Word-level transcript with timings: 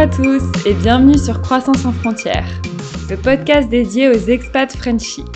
À 0.00 0.06
tous 0.06 0.42
et 0.64 0.72
bienvenue 0.72 1.18
sur 1.18 1.42
Croissance 1.42 1.80
sans 1.80 1.92
frontières, 1.92 2.48
le 3.10 3.18
podcast 3.18 3.68
dédié 3.68 4.08
aux 4.08 4.18
expats 4.30 4.74
Frenchies. 4.74 5.26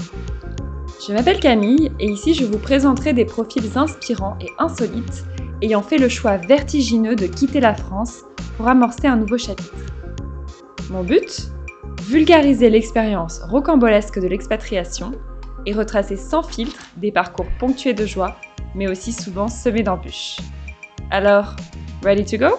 Je 1.06 1.12
m'appelle 1.12 1.38
Camille 1.38 1.92
et 2.00 2.06
ici 2.06 2.32
je 2.32 2.46
vous 2.46 2.56
présenterai 2.56 3.12
des 3.12 3.26
profils 3.26 3.76
inspirants 3.76 4.38
et 4.40 4.48
insolites 4.58 5.26
ayant 5.60 5.82
fait 5.82 5.98
le 5.98 6.08
choix 6.08 6.38
vertigineux 6.38 7.14
de 7.14 7.26
quitter 7.26 7.60
la 7.60 7.74
France 7.74 8.22
pour 8.56 8.66
amorcer 8.66 9.06
un 9.06 9.16
nouveau 9.16 9.36
chapitre. 9.36 9.74
Mon 10.88 11.04
but? 11.04 11.50
Vulgariser 12.08 12.70
l'expérience 12.70 13.42
rocambolesque 13.42 14.18
de 14.18 14.28
l'expatriation 14.28 15.12
et 15.66 15.74
retracer 15.74 16.16
sans 16.16 16.42
filtre 16.42 16.86
des 16.96 17.12
parcours 17.12 17.48
ponctués 17.58 17.92
de 17.92 18.06
joie, 18.06 18.38
mais 18.74 18.88
aussi 18.88 19.12
souvent 19.12 19.48
semés 19.48 19.82
d'embûches. 19.82 20.38
Alors, 21.10 21.54
ready 22.02 22.24
to 22.24 22.38
go? 22.38 22.56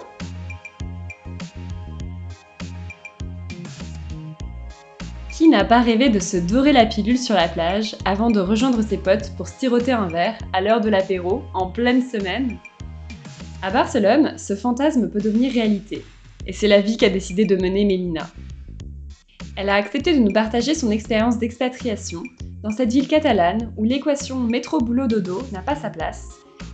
N'a 5.56 5.64
pas 5.64 5.80
rêvé 5.80 6.10
de 6.10 6.18
se 6.18 6.36
dorer 6.36 6.74
la 6.74 6.84
pilule 6.84 7.16
sur 7.16 7.34
la 7.34 7.48
plage 7.48 7.96
avant 8.04 8.30
de 8.30 8.40
rejoindre 8.40 8.82
ses 8.82 8.98
potes 8.98 9.32
pour 9.38 9.48
siroter 9.48 9.92
un 9.92 10.06
verre 10.06 10.36
à 10.52 10.60
l'heure 10.60 10.82
de 10.82 10.90
l'apéro 10.90 11.44
en 11.54 11.70
pleine 11.70 12.02
semaine 12.02 12.58
À 13.62 13.70
Barcelone, 13.70 14.36
ce 14.36 14.54
fantasme 14.54 15.08
peut 15.08 15.18
devenir 15.18 15.50
réalité, 15.54 16.04
et 16.46 16.52
c'est 16.52 16.68
la 16.68 16.82
vie 16.82 16.98
qu'a 16.98 17.08
décidé 17.08 17.46
de 17.46 17.56
mener 17.56 17.86
Mélina. 17.86 18.28
Elle 19.56 19.70
a 19.70 19.76
accepté 19.76 20.12
de 20.12 20.22
nous 20.22 20.30
partager 20.30 20.74
son 20.74 20.90
expérience 20.90 21.38
d'expatriation 21.38 22.22
dans 22.62 22.70
cette 22.70 22.92
ville 22.92 23.08
catalane 23.08 23.72
où 23.78 23.84
l'équation 23.84 24.36
métro-boulot-dodo 24.36 25.42
n'a 25.52 25.62
pas 25.62 25.74
sa 25.74 25.88
place 25.88 26.28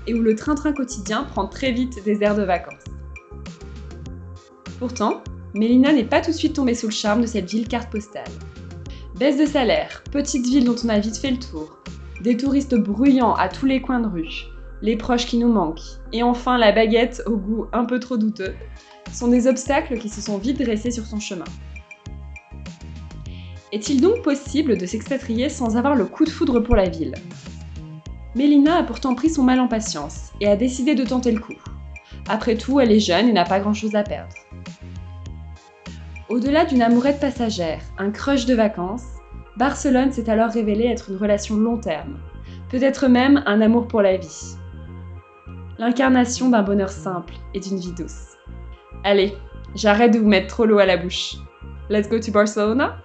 et 0.08 0.14
où 0.14 0.22
le 0.22 0.34
train-train 0.34 0.72
quotidien 0.72 1.22
prend 1.22 1.46
très 1.46 1.70
vite 1.70 2.02
des 2.05 2.24
airs 2.24 2.34
de 2.34 2.42
vacances. 2.42 2.83
Pourtant, 4.80 5.22
Mélina 5.55 5.92
n'est 5.92 6.02
pas 6.02 6.20
tout 6.20 6.33
de 6.33 6.36
suite 6.36 6.56
tombée 6.56 6.74
sous 6.74 6.89
le 6.89 6.92
charme 6.92 7.20
de 7.20 7.27
cette 7.27 7.48
ville 7.48 7.69
carte 7.69 7.92
postale. 7.92 8.24
Baisse 9.22 9.38
de 9.38 9.46
salaire, 9.46 10.02
petite 10.10 10.44
ville 10.48 10.64
dont 10.64 10.74
on 10.84 10.88
a 10.88 10.98
vite 10.98 11.16
fait 11.16 11.30
le 11.30 11.38
tour, 11.38 11.78
des 12.22 12.36
touristes 12.36 12.74
bruyants 12.74 13.34
à 13.34 13.48
tous 13.48 13.66
les 13.66 13.80
coins 13.80 14.00
de 14.00 14.08
rue, 14.08 14.46
les 14.80 14.96
proches 14.96 15.26
qui 15.26 15.38
nous 15.38 15.52
manquent, 15.52 16.00
et 16.12 16.24
enfin 16.24 16.58
la 16.58 16.72
baguette 16.72 17.22
au 17.26 17.36
goût 17.36 17.66
un 17.72 17.84
peu 17.84 18.00
trop 18.00 18.16
douteux, 18.16 18.52
sont 19.12 19.28
des 19.28 19.46
obstacles 19.46 19.96
qui 19.98 20.08
se 20.08 20.20
sont 20.20 20.38
vite 20.38 20.60
dressés 20.60 20.90
sur 20.90 21.06
son 21.06 21.20
chemin. 21.20 21.44
Est-il 23.70 24.00
donc 24.00 24.22
possible 24.22 24.76
de 24.76 24.86
s'expatrier 24.86 25.48
sans 25.48 25.76
avoir 25.76 25.94
le 25.94 26.06
coup 26.06 26.24
de 26.24 26.30
foudre 26.30 26.58
pour 26.58 26.74
la 26.74 26.88
ville? 26.88 27.14
Mélina 28.34 28.78
a 28.78 28.82
pourtant 28.82 29.14
pris 29.14 29.30
son 29.30 29.44
mal 29.44 29.60
en 29.60 29.68
patience 29.68 30.32
et 30.40 30.48
a 30.48 30.56
décidé 30.56 30.96
de 30.96 31.04
tenter 31.04 31.30
le 31.30 31.38
coup. 31.38 31.54
Après 32.28 32.56
tout, 32.56 32.80
elle 32.80 32.90
est 32.90 32.98
jeune 32.98 33.28
et 33.28 33.32
n'a 33.32 33.44
pas 33.44 33.60
grand-chose 33.60 33.94
à 33.94 34.02
perdre. 34.02 34.34
Au-delà 36.28 36.64
d'une 36.64 36.82
amourette 36.82 37.20
passagère, 37.20 37.82
un 37.98 38.10
crush 38.10 38.46
de 38.46 38.54
vacances, 38.54 39.04
Barcelone 39.56 40.12
s'est 40.12 40.31
alors 40.31 40.50
révélé 40.50 40.86
être 40.86 41.11
une 41.11 41.17
relation 41.17 41.56
long 41.56 41.77
terme, 41.77 42.19
peut-être 42.70 43.06
même 43.06 43.42
un 43.47 43.61
amour 43.61 43.86
pour 43.86 44.00
la 44.00 44.17
vie. 44.17 44.56
L'incarnation 45.78 46.48
d'un 46.48 46.62
bonheur 46.62 46.91
simple 46.91 47.34
et 47.53 47.61
d'une 47.61 47.78
vie 47.78 47.92
douce. 47.92 48.39
Allez, 49.05 49.34
j'arrête 49.75 50.14
de 50.14 50.19
vous 50.19 50.28
mettre 50.28 50.47
trop 50.48 50.64
l'eau 50.64 50.78
à 50.78 50.86
la 50.86 50.97
bouche. 50.97 51.36
Let's 51.91 52.08
go 52.08 52.19
to 52.19 52.33
Barcelona 52.33 52.97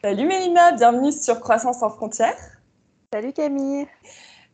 Salut 0.00 0.26
Mélina, 0.26 0.72
bienvenue 0.72 1.10
sur 1.10 1.40
Croissance 1.40 1.80
sans 1.80 1.90
frontières. 1.90 2.36
Salut 3.12 3.32
Camille. 3.32 3.88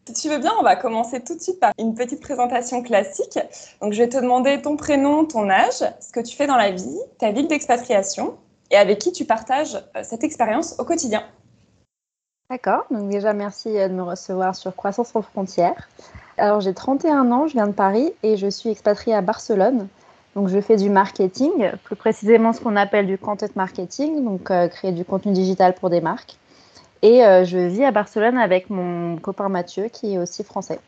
Si 0.07 0.13
tu 0.13 0.29
veux 0.29 0.39
bien, 0.39 0.53
on 0.61 0.63
va 0.63 0.77
commencer 0.77 1.21
tout 1.21 1.35
de 1.35 1.41
suite 1.41 1.59
par 1.59 1.73
une 1.79 1.95
petite 1.95 2.21
présentation 2.21 2.83
classique. 2.83 3.39
Donc, 3.81 3.95
je 3.95 4.03
vais 4.03 4.09
te 4.09 4.19
demander 4.19 4.61
ton 4.61 4.77
prénom, 4.77 5.25
ton 5.25 5.49
âge, 5.49 5.83
ce 5.99 6.13
que 6.13 6.21
tu 6.21 6.37
fais 6.37 6.47
dans 6.47 6.57
la 6.57 6.73
vie, 6.73 6.99
ta 7.19 7.33
ville 7.33 7.49
d'expatriation 7.49 8.37
et 8.71 8.77
avec 8.77 8.99
qui 8.99 9.13
tu 9.13 9.25
partages 9.25 9.77
euh, 9.97 10.03
cette 10.03 10.23
expérience 10.23 10.75
au 10.79 10.85
quotidien. 10.85 11.23
D'accord. 12.51 12.85
Donc, 12.91 13.09
déjà, 13.09 13.33
merci 13.33 13.79
euh, 13.79 13.89
de 13.89 13.95
me 13.95 14.03
recevoir 14.03 14.55
sur 14.55 14.77
Croissance 14.77 15.09
sans 15.09 15.23
frontières. 15.23 15.89
Alors, 16.37 16.61
j'ai 16.61 16.75
31 16.75 17.33
ans, 17.33 17.47
je 17.47 17.55
viens 17.55 17.67
de 17.67 17.73
Paris 17.73 18.13
et 18.23 18.37
je 18.37 18.49
suis 18.49 18.69
expatriée 18.69 19.17
à 19.17 19.23
Barcelone. 19.23 19.89
Donc, 20.35 20.49
je 20.49 20.61
fais 20.61 20.77
du 20.77 20.91
marketing, 20.91 21.71
plus 21.83 21.97
précisément 21.97 22.53
ce 22.53 22.61
qu'on 22.61 22.77
appelle 22.77 23.07
du 23.07 23.17
content 23.17 23.47
marketing, 23.57 24.23
donc 24.23 24.51
euh, 24.51 24.69
créer 24.69 24.93
du 24.93 25.07
contenu 25.07 25.33
digital 25.33 25.75
pour 25.75 25.89
des 25.89 26.03
marques. 26.03 26.37
Et 27.05 27.23
euh, 27.23 27.45
je 27.45 27.59
vis 27.59 27.85
à 27.85 27.91
Barcelone 27.91 28.39
avec 28.39 28.71
mon 28.71 29.19
copain 29.19 29.51
Mathieu, 29.51 29.89
qui 29.89 30.15
est 30.15 30.19
aussi 30.19 30.43
français. 30.43 30.81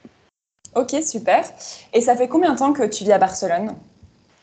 Ok, 0.75 0.97
super. 1.05 1.45
Et 1.93 2.01
ça 2.01 2.17
fait 2.17 2.27
combien 2.27 2.55
de 2.55 2.59
temps 2.59 2.73
que 2.73 2.85
tu 2.85 3.05
vis 3.05 3.13
à 3.13 3.19
Barcelone? 3.19 3.75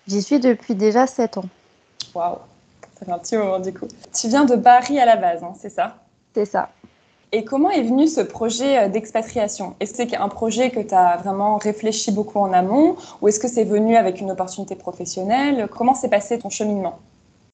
J'y 0.08 0.22
suis 0.22 0.40
depuis 0.40 0.76
déjà 0.76 1.08
7 1.08 1.40
ans. 1.40 1.46
Waouh, 2.14 2.38
ça 3.00 3.08
fait 3.08 3.12
un 3.12 3.18
petit 3.18 3.36
moment 3.38 3.58
du 3.58 3.74
coup. 3.74 3.88
Tu 4.16 4.28
viens 4.28 4.46
de 4.46 4.56
Paris 4.56 5.00
à 5.00 5.06
la 5.06 5.16
base, 5.16 5.44
hein, 5.44 5.54
c'est 5.60 5.72
ça? 5.72 5.96
C'est 6.36 6.46
ça. 6.46 6.70
Et 7.32 7.44
comment 7.44 7.72
est 7.72 7.82
venu 7.82 8.08
ce 8.08 8.22
projet 8.22 8.78
euh, 8.78 8.88
d'expatriation? 8.88 9.74
Est-ce 9.80 9.94
que 9.94 10.08
c'est 10.08 10.16
un 10.16 10.30
projet 10.30 10.70
que 10.70 10.80
tu 10.80 10.94
as 10.94 11.18
vraiment 11.18 11.58
réfléchi 11.58 12.12
beaucoup 12.12 12.38
en 12.38 12.54
amont? 12.54 12.98
Ou 13.24 13.30
est-ce 13.30 13.40
que 13.40 13.48
c'est 13.48 13.64
venu 13.64 13.96
avec 13.96 14.22
une 14.22 14.30
opportunité 14.30 14.76
professionnelle? 14.76 15.68
Comment 15.76 15.96
s'est 15.96 16.10
passé 16.10 16.38
ton 16.38 16.52
cheminement? 16.52 17.00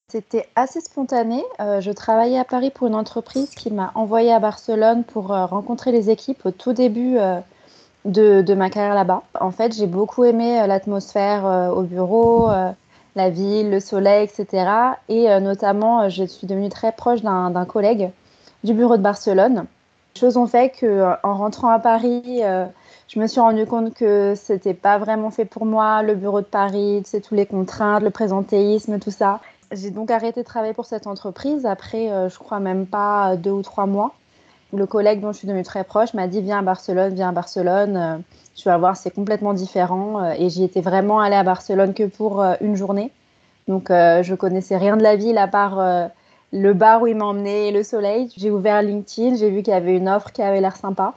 C'était 0.10 0.50
assez 0.56 0.82
spontané. 0.82 1.44
Euh, 1.60 1.82
je 1.82 1.92
travaillais 1.92 2.40
à 2.40 2.44
Paris 2.44 2.72
pour 2.72 2.88
une 2.88 2.96
entreprise 2.96 3.52
qui 3.52 3.72
m'a 3.72 3.92
envoyée 3.94 4.34
à 4.34 4.40
Barcelone 4.40 5.04
pour 5.04 5.32
euh, 5.32 5.46
rencontrer 5.46 5.92
les 5.92 6.10
équipes 6.10 6.46
au 6.48 6.52
tout 6.52 6.74
début 6.74 7.18
euh, 7.18 7.40
de, 8.06 8.54
ma 8.56 8.72
carrière 8.72 8.96
là-bas. 8.96 9.22
En 9.40 9.52
fait, 9.52 9.76
j'ai 9.76 9.86
beaucoup 9.86 10.24
aimé 10.24 10.66
l'atmosphère 10.66 11.72
au 11.76 11.84
bureau, 11.84 12.50
la 13.16 13.30
ville, 13.30 13.70
le 13.70 13.80
soleil, 13.80 14.24
etc. 14.24 14.72
Et 15.10 15.28
notamment, 15.42 16.10
je 16.10 16.24
suis 16.24 16.48
devenue 16.48 16.70
très 16.70 16.92
proche 16.94 17.22
d'un 17.22 17.66
collègue 17.66 18.10
du 18.64 18.74
bureau 18.74 18.98
de 18.98 19.04
Barcelone. 19.04 19.66
Chose 20.18 20.38
ont 20.38 20.48
fait 20.48 20.70
que, 20.70 21.14
en 21.24 21.36
rentrant 21.36 21.70
à 21.70 21.78
Paris, 21.78 22.42
je 23.10 23.20
me 23.20 23.28
suis 23.28 23.42
rendu 23.42 23.66
compte 23.66 23.94
que 23.94 24.34
c'était 24.36 24.74
pas 24.74 24.98
vraiment 24.98 25.30
fait 25.30 25.46
pour 25.46 25.66
moi, 25.66 26.02
le 26.02 26.16
bureau 26.16 26.40
de 26.40 26.46
Paris, 26.46 27.04
c'est 27.06 27.22
tous 27.22 27.36
les 27.36 27.46
contraintes, 27.46 28.02
le 28.02 28.12
présentéisme, 28.12 28.98
tout 28.98 29.12
ça. 29.12 29.42
J'ai 29.72 29.92
donc 29.92 30.10
arrêté 30.10 30.42
de 30.42 30.46
travailler 30.46 30.74
pour 30.74 30.86
cette 30.86 31.06
entreprise 31.06 31.68
après, 31.68 32.12
euh, 32.12 32.28
je 32.28 32.40
crois 32.40 32.60
même 32.60 32.88
pas 32.88 33.36
deux 33.36 33.52
ou 33.52 33.62
trois 33.62 33.86
mois. 33.86 34.16
Le 34.74 34.88
collègue 34.88 35.22
dont 35.22 35.32
je 35.32 35.38
suis 35.38 35.48
devenue 35.48 35.64
très 35.64 35.84
proche 35.84 36.14
m'a 36.16 36.28
dit 36.28 36.42
viens 36.42 36.60
à 36.60 36.62
Barcelone, 36.64 37.14
viens 37.14 37.30
à 37.30 37.32
Barcelone. 37.32 37.98
Euh, 37.98 38.18
tu 38.56 38.68
vas 38.68 38.78
voir, 38.78 38.98
c'est 38.98 39.12
complètement 39.12 39.54
différent. 39.54 40.24
Euh, 40.24 40.34
et 40.40 40.50
j'y 40.50 40.64
étais 40.64 40.82
vraiment 40.82 41.20
allée 41.20 41.36
à 41.36 41.44
Barcelone 41.44 41.94
que 41.94 42.04
pour 42.04 42.44
une 42.62 42.76
journée. 42.76 43.12
Donc 43.68 43.90
je 43.90 44.34
connaissais 44.34 44.78
rien 44.78 44.98
de 44.98 45.04
la 45.04 45.16
ville 45.16 45.38
à 45.38 45.48
part 45.48 46.10
le 46.52 46.74
bar 46.74 47.04
où 47.04 47.08
il 47.08 47.16
m'a 47.16 47.26
emmené 47.26 47.72
le 47.72 47.84
soleil. 47.84 48.34
J'ai 48.36 48.50
ouvert 48.50 48.82
LinkedIn, 48.82 49.36
j'ai 49.36 49.52
vu 49.52 49.62
qu'il 49.62 49.74
y 49.74 49.78
avait 49.78 49.96
une 49.96 50.10
offre 50.10 50.32
qui 50.32 50.42
avait 50.42 50.60
l'air 50.60 50.76
sympa. 50.76 51.14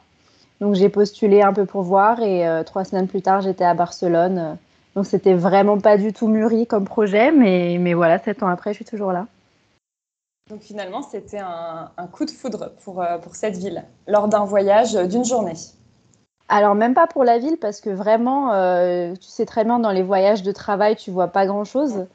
Donc 0.61 0.75
j'ai 0.75 0.91
postulé 0.91 1.41
un 1.41 1.55
peu 1.55 1.65
pour 1.65 1.81
voir 1.81 2.21
et 2.21 2.47
trois 2.67 2.85
semaines 2.85 3.09
plus 3.09 3.23
tard, 3.23 3.41
j'étais 3.41 3.65
à 3.65 3.73
Barcelone 3.73 4.59
donc 4.95 5.07
c'était 5.07 5.35
vraiment 5.35 5.79
pas 5.79 5.97
du 5.97 6.13
tout 6.13 6.29
mûri 6.29 6.67
comme 6.67 6.85
projet, 6.85 7.33
mais, 7.33 7.79
mais 7.81 7.95
voilà, 7.95 8.19
sept 8.19 8.43
ans 8.43 8.49
après, 8.49 8.73
je 8.73 8.77
suis 8.77 8.85
toujours 8.85 9.13
là. 9.13 9.27
Donc 10.51 10.61
finalement, 10.61 11.03
c'était 11.03 11.39
un, 11.39 11.89
coup 12.11 12.25
de 12.25 12.31
foudre 12.31 12.73
pour, 12.85 13.01
euh, 13.01 13.17
pour 13.19 13.37
cette 13.37 13.57
ville, 13.57 13.85
lors 14.07 14.29
d'un 14.29 14.45
voyage 14.45 14.95
d'une 14.95 15.25
journée. 15.25 15.55
Alors 16.49 16.75
même 16.75 16.93
pas 16.93 17.07
pour 17.07 17.25
la 17.25 17.39
ville, 17.39 17.57
parce 17.59 17.81
que 17.81 17.89
vraiment, 17.89 18.53
euh, 18.53 19.15
tu 19.15 19.29
sais 19.29 19.47
très 19.47 19.65
bien, 19.65 19.79
dans 19.79 19.93
les 19.93 20.03
voyages 20.03 20.43
de 20.43 20.53
travail, 20.53 20.97
tu 20.97 21.11
vois 21.11 21.29
pas 21.29 21.47
grand-chose. 21.47 22.07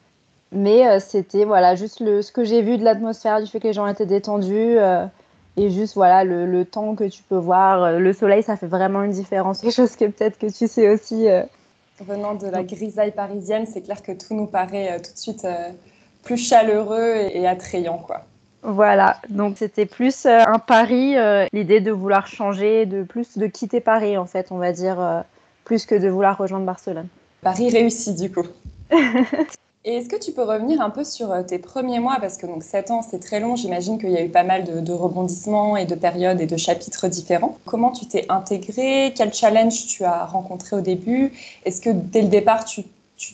Mais 0.52 0.86
euh, 0.86 1.00
c'était 1.00 1.44
voilà, 1.44 1.74
juste 1.74 1.98
le, 2.00 2.22
ce 2.22 2.30
que 2.30 2.44
j'ai 2.44 2.62
vu 2.62 2.78
de 2.78 2.84
l'atmosphère, 2.84 3.42
du 3.42 3.50
fait 3.50 3.58
que 3.58 3.66
les 3.66 3.72
gens 3.72 3.88
étaient 3.88 4.06
détendus. 4.06 4.76
et 5.56 5.70
juste 5.70 5.94
voilà 5.94 6.22
le, 6.22 6.46
le, 6.46 6.64
temps 6.64 6.94
que 6.94 7.04
tu 7.04 7.24
peux 7.24 7.36
voir, 7.36 7.98
le 7.98 8.12
soleil, 8.12 8.44
ça 8.44 8.56
fait 8.56 8.68
vraiment 8.68 9.02
une 9.02 9.10
différence. 9.10 9.62
Quelque 9.62 9.74
chose 9.74 9.96
que 9.96 10.04
peut-être 10.04 10.38
que 10.38 10.46
tu 10.46 10.68
sais 10.68 10.88
aussi 10.88 11.26
Venant 12.00 12.34
de 12.34 12.46
la 12.46 12.62
grisaille 12.62 13.12
parisienne, 13.12 13.66
c'est 13.66 13.82
clair 13.82 14.02
que 14.02 14.12
tout 14.12 14.34
nous 14.34 14.46
paraît 14.46 14.92
euh, 14.92 14.98
tout 14.98 15.12
de 15.12 15.18
suite 15.18 15.44
euh, 15.44 15.70
plus 16.22 16.36
chaleureux 16.36 17.14
et, 17.32 17.46
attrayant, 17.46 17.98
quoi. 17.98 18.24
Voilà, 18.62 19.20
donc 19.28 19.56
c'était 19.58 19.86
plus 19.86 20.26
euh, 20.26 20.42
un 20.46 20.58
pari, 20.58 21.14
l'idée 21.52 21.80
de 21.80 21.92
vouloir 21.92 22.26
changer, 22.26 22.86
de 22.86 23.02
plus 23.02 23.38
de 23.38 23.46
quitter 23.46 23.80
Paris 23.80 24.16
en 24.16 24.26
fait, 24.26 24.48
on 24.50 24.58
va 24.58 24.72
dire, 24.72 25.24
plus 25.64 25.86
que 25.86 25.94
de 25.94 26.08
vouloir 26.08 26.36
rejoindre 26.36 26.66
Barcelone. 26.66 27.08
Paris 27.40 27.70
réussi 27.70 28.14
du 28.14 28.32
coup. 28.32 28.46
Et 29.84 29.94
est-ce 29.94 30.08
que 30.08 30.16
tu 30.16 30.32
peux 30.32 30.42
revenir 30.42 30.80
un 30.80 30.90
peu 30.90 31.04
sur 31.04 31.30
euh, 31.30 31.42
tes 31.42 31.58
premiers 31.58 32.00
mois? 32.00 32.18
Parce 32.20 32.36
que 32.36 32.46
donc 32.46 32.64
7 32.64 32.90
ans, 32.90 33.02
c'est 33.02 33.20
très 33.20 33.38
long. 33.38 33.54
J'imagine 33.54 33.98
qu'il 33.98 34.10
y 34.10 34.16
a 34.16 34.22
eu 34.22 34.28
pas 34.28 34.42
mal 34.42 34.64
de, 34.64 34.92
rebondissements 34.92 35.76
et 35.76 35.86
de 35.86 35.94
périodes 35.94 36.40
et 36.40 36.46
de 36.46 36.56
chapitres 36.56 37.06
différents. 37.06 37.56
Comment 37.64 37.92
tu 37.92 38.06
t'es 38.06 38.26
intégré? 38.28 39.14
Quel 39.16 39.32
challenge 39.32 39.86
tu 39.86 40.04
as 40.04 40.26
rencontré 40.26 40.74
au 40.76 40.80
début? 40.80 41.32
Est-ce 41.64 41.80
que 41.80 41.90
dès 41.90 42.22
le 42.22 42.28
départ, 42.28 42.64
tu, 42.64 42.84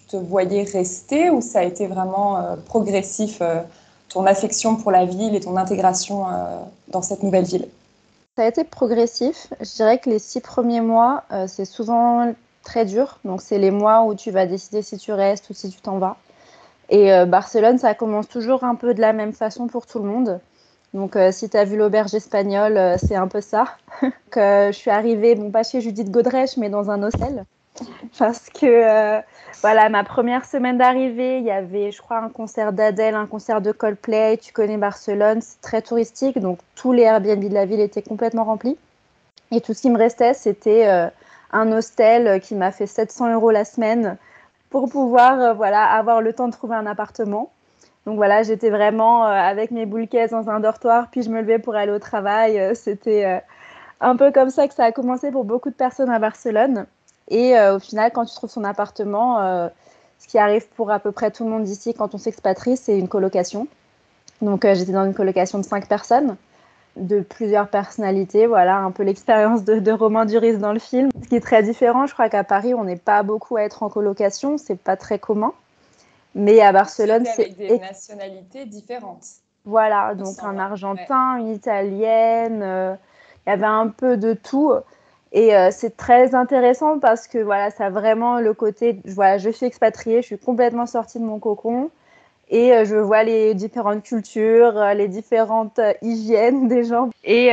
te 0.09 0.17
voyais 0.17 0.63
rester 0.63 1.29
ou 1.29 1.41
ça 1.41 1.61
a 1.61 1.63
été 1.63 1.87
vraiment 1.87 2.39
euh, 2.39 2.57
progressif, 2.57 3.39
euh, 3.41 3.61
ton 4.09 4.25
affection 4.25 4.77
pour 4.77 4.91
la 4.91 5.07
ville 5.07 5.35
et 5.35 5.41
ton 5.41 5.57
intégration 5.57 6.27
dans 6.89 7.03
cette 7.03 7.23
nouvelle 7.23 7.45
ville? 7.45 7.69
Ça 8.37 8.45
a 8.45 8.49
été 8.49 8.65
progressif. 8.65 9.49
Je 9.61 9.75
dirais 9.75 9.99
que 9.99 10.09
les 10.09 10.19
six 10.19 10.41
premiers 10.41 10.81
mois, 10.81 11.25
c'est 11.49 11.65
souvent 11.65 12.33
très 12.63 12.85
dur. 12.85 13.19
Donc, 13.25 13.43
c'est 13.43 13.59
les 13.59 13.71
mois 13.71 14.05
où 14.05 14.15
tu 14.15 14.31
vas 14.31 14.47
décider 14.47 14.83
si 14.83 14.99
tu 14.99 15.13
restes 15.13 15.51
ou 15.51 15.55
si 15.55 15.69
tu 15.69 15.81
t'en 15.81 15.99
vas. 15.99 16.17
Et 16.95 17.13
euh, 17.13 17.27
Barcelone, 17.27 17.77
ça 17.77 17.93
commence 17.93 18.29
toujours 18.29 18.63
un 18.63 18.77
peu 18.77 18.95
de 18.95 19.01
la 19.01 19.13
même 19.13 19.33
façon 19.33 19.67
pour 19.67 19.85
tout 19.85 19.99
le 19.99 20.05
monde. 20.05 20.39
Donc, 20.93 21.17
euh, 21.17 21.33
si 21.33 21.51
tu 21.51 21.57
as 21.57 21.65
vu 21.65 21.77
l'auberge 21.77 22.15
espagnole, 22.15 22.77
euh, 22.77 22.95
c'est 22.99 23.17
un 23.17 23.27
peu 23.27 23.41
ça. 23.41 23.65
que 24.31 24.69
je 24.69 24.77
suis 24.77 24.93
arrivée, 24.93 25.35
bon, 25.35 25.51
pas 25.51 25.65
chez 25.65 25.81
Judith 25.81 26.09
Godrèche, 26.13 26.57
mais 26.57 26.69
dans 26.69 26.93
un 26.93 27.03
hostel. 27.03 27.47
Parce 28.17 28.49
que, 28.49 29.21
voilà, 29.61 29.89
ma 29.89 30.05
première 30.05 30.45
semaine 30.45 30.79
d'arrivée, 30.79 31.39
il 31.39 31.45
y 31.45 31.51
avait, 31.51 31.91
je 31.91 32.01
crois, 32.01 32.19
un 32.19 32.29
concert 32.29 32.73
d'Adèle, 32.73 33.17
un 33.17 33.27
concert 33.27 33.61
de 33.61 33.73
Coldplay. 33.73 34.37
Tu 34.37 34.53
connais 34.53 34.77
Barcelone, 34.77 35.41
c'est 35.41 35.61
très 35.61 35.83
touristique. 35.83 36.39
Donc, 36.39 36.61
tous 36.77 36.93
les 36.93 37.03
Airbnb 37.03 37.43
de 37.43 37.55
la 37.55 37.67
ville 37.67 37.81
étaient 37.81 38.03
complètement 38.03 38.45
remplis. 38.45 38.79
Et 39.51 39.61
tout 39.61 39.75
ce 39.75 39.83
qui 39.83 39.91
me 39.91 39.99
restait, 39.99 40.35
c'était 40.35 40.87
un 41.51 41.73
hostel 41.73 42.41
qui 42.41 42.55
m'a 42.55 42.71
fait 42.71 42.87
700 42.87 43.33
euros 43.35 43.51
la 43.51 43.65
semaine 43.65 44.17
pour 44.75 44.89
pouvoir 44.89 45.41
euh, 45.41 45.53
voilà, 45.53 45.85
avoir 45.85 46.21
le 46.21 46.33
temps 46.33 46.49
de 46.49 46.53
trouver 46.53 46.75
un 46.75 46.85
appartement. 46.85 47.53
Donc 48.07 48.17
voilà, 48.17 48.43
j'étais 48.43 48.71
vraiment 48.71 49.25
euh, 49.25 49.31
avec 49.31 49.71
mes 49.71 49.87
boules 49.87 50.09
dans 50.33 50.51
un 50.51 50.59
dortoir, 50.59 51.07
puis 51.13 51.23
je 51.23 51.31
me 51.31 51.43
levais 51.43 51.61
pour 51.61 51.77
aller 51.77 51.93
au 51.93 52.01
travail. 52.01 52.59
Euh, 52.59 52.75
c'était 52.75 53.41
un 54.01 54.17
peu 54.17 54.33
comme 54.33 54.51
ça 54.51 54.67
que 54.67 54.75
ça 54.75 54.87
a 54.87 54.91
commencé 54.91 55.31
pour 55.31 55.45
beaucoup 55.45 55.71
de 55.71 55.77
personnes 55.77 56.11
à 56.11 56.19
Barcelone. 56.19 56.87
Et 57.29 57.55
au 57.57 57.79
final, 57.79 58.11
quand 58.13 58.25
tu 58.25 58.35
trouves 58.35 58.51
son 58.51 58.65
appartement, 58.65 59.71
ce 60.19 60.29
qui 60.29 60.39
arrive 60.39 60.69
pour 60.71 60.91
à 60.91 60.99
peu 60.99 61.13
près 61.13 61.31
tout 61.31 61.45
le 61.45 61.51
monde 61.51 61.67
ici 61.69 61.95
quand 61.95 62.15
on 62.15 62.19
s'expatrie, 62.19 62.77
c'est 62.77 62.99
une 62.99 63.09
colocation. 63.09 63.69
Donc 64.43 64.67
j'étais 64.67 64.93
dans 64.93 65.07
une 65.07 65.15
colocation 65.15 65.59
de 65.59 65.65
cinq 65.65 65.89
personnes 65.89 66.37
de 66.97 67.21
plusieurs 67.21 67.69
personnalités. 67.69 68.47
Voilà, 68.47 68.79
un 68.79 68.91
peu 68.91 69.03
l'expérience 69.03 69.65
de, 69.65 69.79
de, 69.79 69.93
Romain 69.93 70.25
Duris 70.25 70.59
dans 70.59 70.73
le 70.73 70.79
film. 70.79 71.11
Ce 71.23 71.29
qui 71.29 71.37
est 71.37 71.41
très 71.41 71.63
différent, 71.63 72.07
je 72.07 72.13
crois 72.13 72.29
qu'à 72.29 72.45
Paris, 72.45 72.75
on 72.75 72.85
n'est 72.85 72.97
pas 72.97 73.23
beaucoup 73.23 73.57
à 73.57 73.63
être 73.63 73.83
en 73.83 73.89
colocation, 73.89 74.59
c'est 74.59 74.79
pas 74.79 74.97
très 74.97 75.19
commun. 75.19 75.53
Mais 76.35 76.61
à 76.61 76.73
Barcelone, 76.73 77.25
c'est. 77.25 77.45
Avec 77.45 77.57
des 77.57 77.79
nationalités 77.79 78.65
différentes. 78.67 79.25
Voilà, 79.65 80.15
donc 80.15 80.37
un 80.43 80.59
Argentin, 80.59 81.39
une 81.39 81.49
Italienne, 81.49 82.61
euh, 82.63 82.95
il 83.47 83.51
y 83.51 83.53
avait 83.53 83.65
un 83.65 83.89
peu 83.89 84.17
de 84.17 84.35
tout. 84.35 84.73
Et 85.33 85.57
euh, 85.57 85.71
c'est 85.73 85.97
très 85.97 86.35
intéressant 86.35 86.99
parce 86.99 87.27
que 87.27 87.39
voilà, 87.39 87.71
ça 87.71 87.87
a 87.87 87.91
vraiment 87.91 88.41
le 88.41 88.53
côté, 88.53 89.01
voilà, 89.05 89.39
je 89.39 89.51
suis 89.51 89.67
expatriée, 89.67 90.23
je 90.23 90.27
suis 90.27 90.39
complètement 90.39 90.87
sortie 90.87 91.19
de 91.19 91.25
mon 91.25 91.39
cocon 91.39 91.91
et 92.51 92.73
euh, 92.73 92.85
je 92.85 92.97
vois 92.97 93.23
les 93.23 93.55
différentes 93.55 94.03
cultures, 94.03 94.77
euh, 94.77 94.95
les 94.95 95.09
différentes 95.09 95.79
euh, 95.79 95.93
hygiènes 96.03 96.69
des 96.69 96.85
gens. 96.85 97.11
Et 97.25 97.51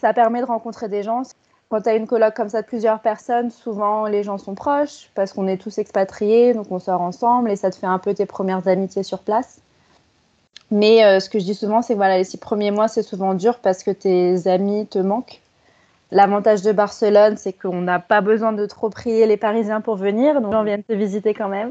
ça 0.00 0.12
permet 0.14 0.40
de 0.40 0.46
rencontrer 0.46 0.88
des 0.88 1.02
gens. 1.02 1.22
Quand 1.68 1.82
tu 1.82 1.88
as 1.88 1.94
une 1.94 2.06
colloque 2.06 2.34
comme 2.34 2.48
ça 2.48 2.62
de 2.62 2.66
plusieurs 2.66 3.00
personnes, 3.00 3.50
souvent 3.50 4.06
les 4.06 4.24
gens 4.24 4.38
sont 4.38 4.54
proches 4.54 5.10
parce 5.14 5.32
qu'on 5.32 5.46
est 5.46 5.56
tous 5.56 5.78
expatriés, 5.78 6.52
donc 6.52 6.66
on 6.70 6.80
sort 6.80 7.00
ensemble 7.00 7.50
et 7.50 7.56
ça 7.56 7.70
te 7.70 7.76
fait 7.76 7.86
un 7.86 7.98
peu 7.98 8.12
tes 8.12 8.26
premières 8.26 8.66
amitiés 8.66 9.04
sur 9.04 9.20
place. 9.20 9.60
Mais 10.72 11.20
ce 11.20 11.28
que 11.28 11.38
je 11.38 11.44
dis 11.44 11.54
souvent, 11.54 11.80
c'est 11.80 11.92
que 11.92 11.98
voilà, 11.98 12.18
les 12.18 12.24
six 12.24 12.38
premiers 12.38 12.72
mois, 12.72 12.88
c'est 12.88 13.02
souvent 13.02 13.34
dur 13.34 13.58
parce 13.58 13.84
que 13.84 13.92
tes 13.92 14.48
amis 14.48 14.86
te 14.88 14.98
manquent. 14.98 15.40
L'avantage 16.10 16.62
de 16.62 16.72
Barcelone, 16.72 17.36
c'est 17.36 17.52
qu'on 17.52 17.82
n'a 17.82 18.00
pas 18.00 18.20
besoin 18.20 18.52
de 18.52 18.66
trop 18.66 18.90
prier 18.90 19.26
les 19.26 19.36
Parisiens 19.36 19.80
pour 19.80 19.94
venir, 19.94 20.40
donc 20.40 20.52
on 20.52 20.64
vient 20.64 20.80
te 20.80 20.92
visiter 20.92 21.34
quand 21.34 21.48
même. 21.48 21.70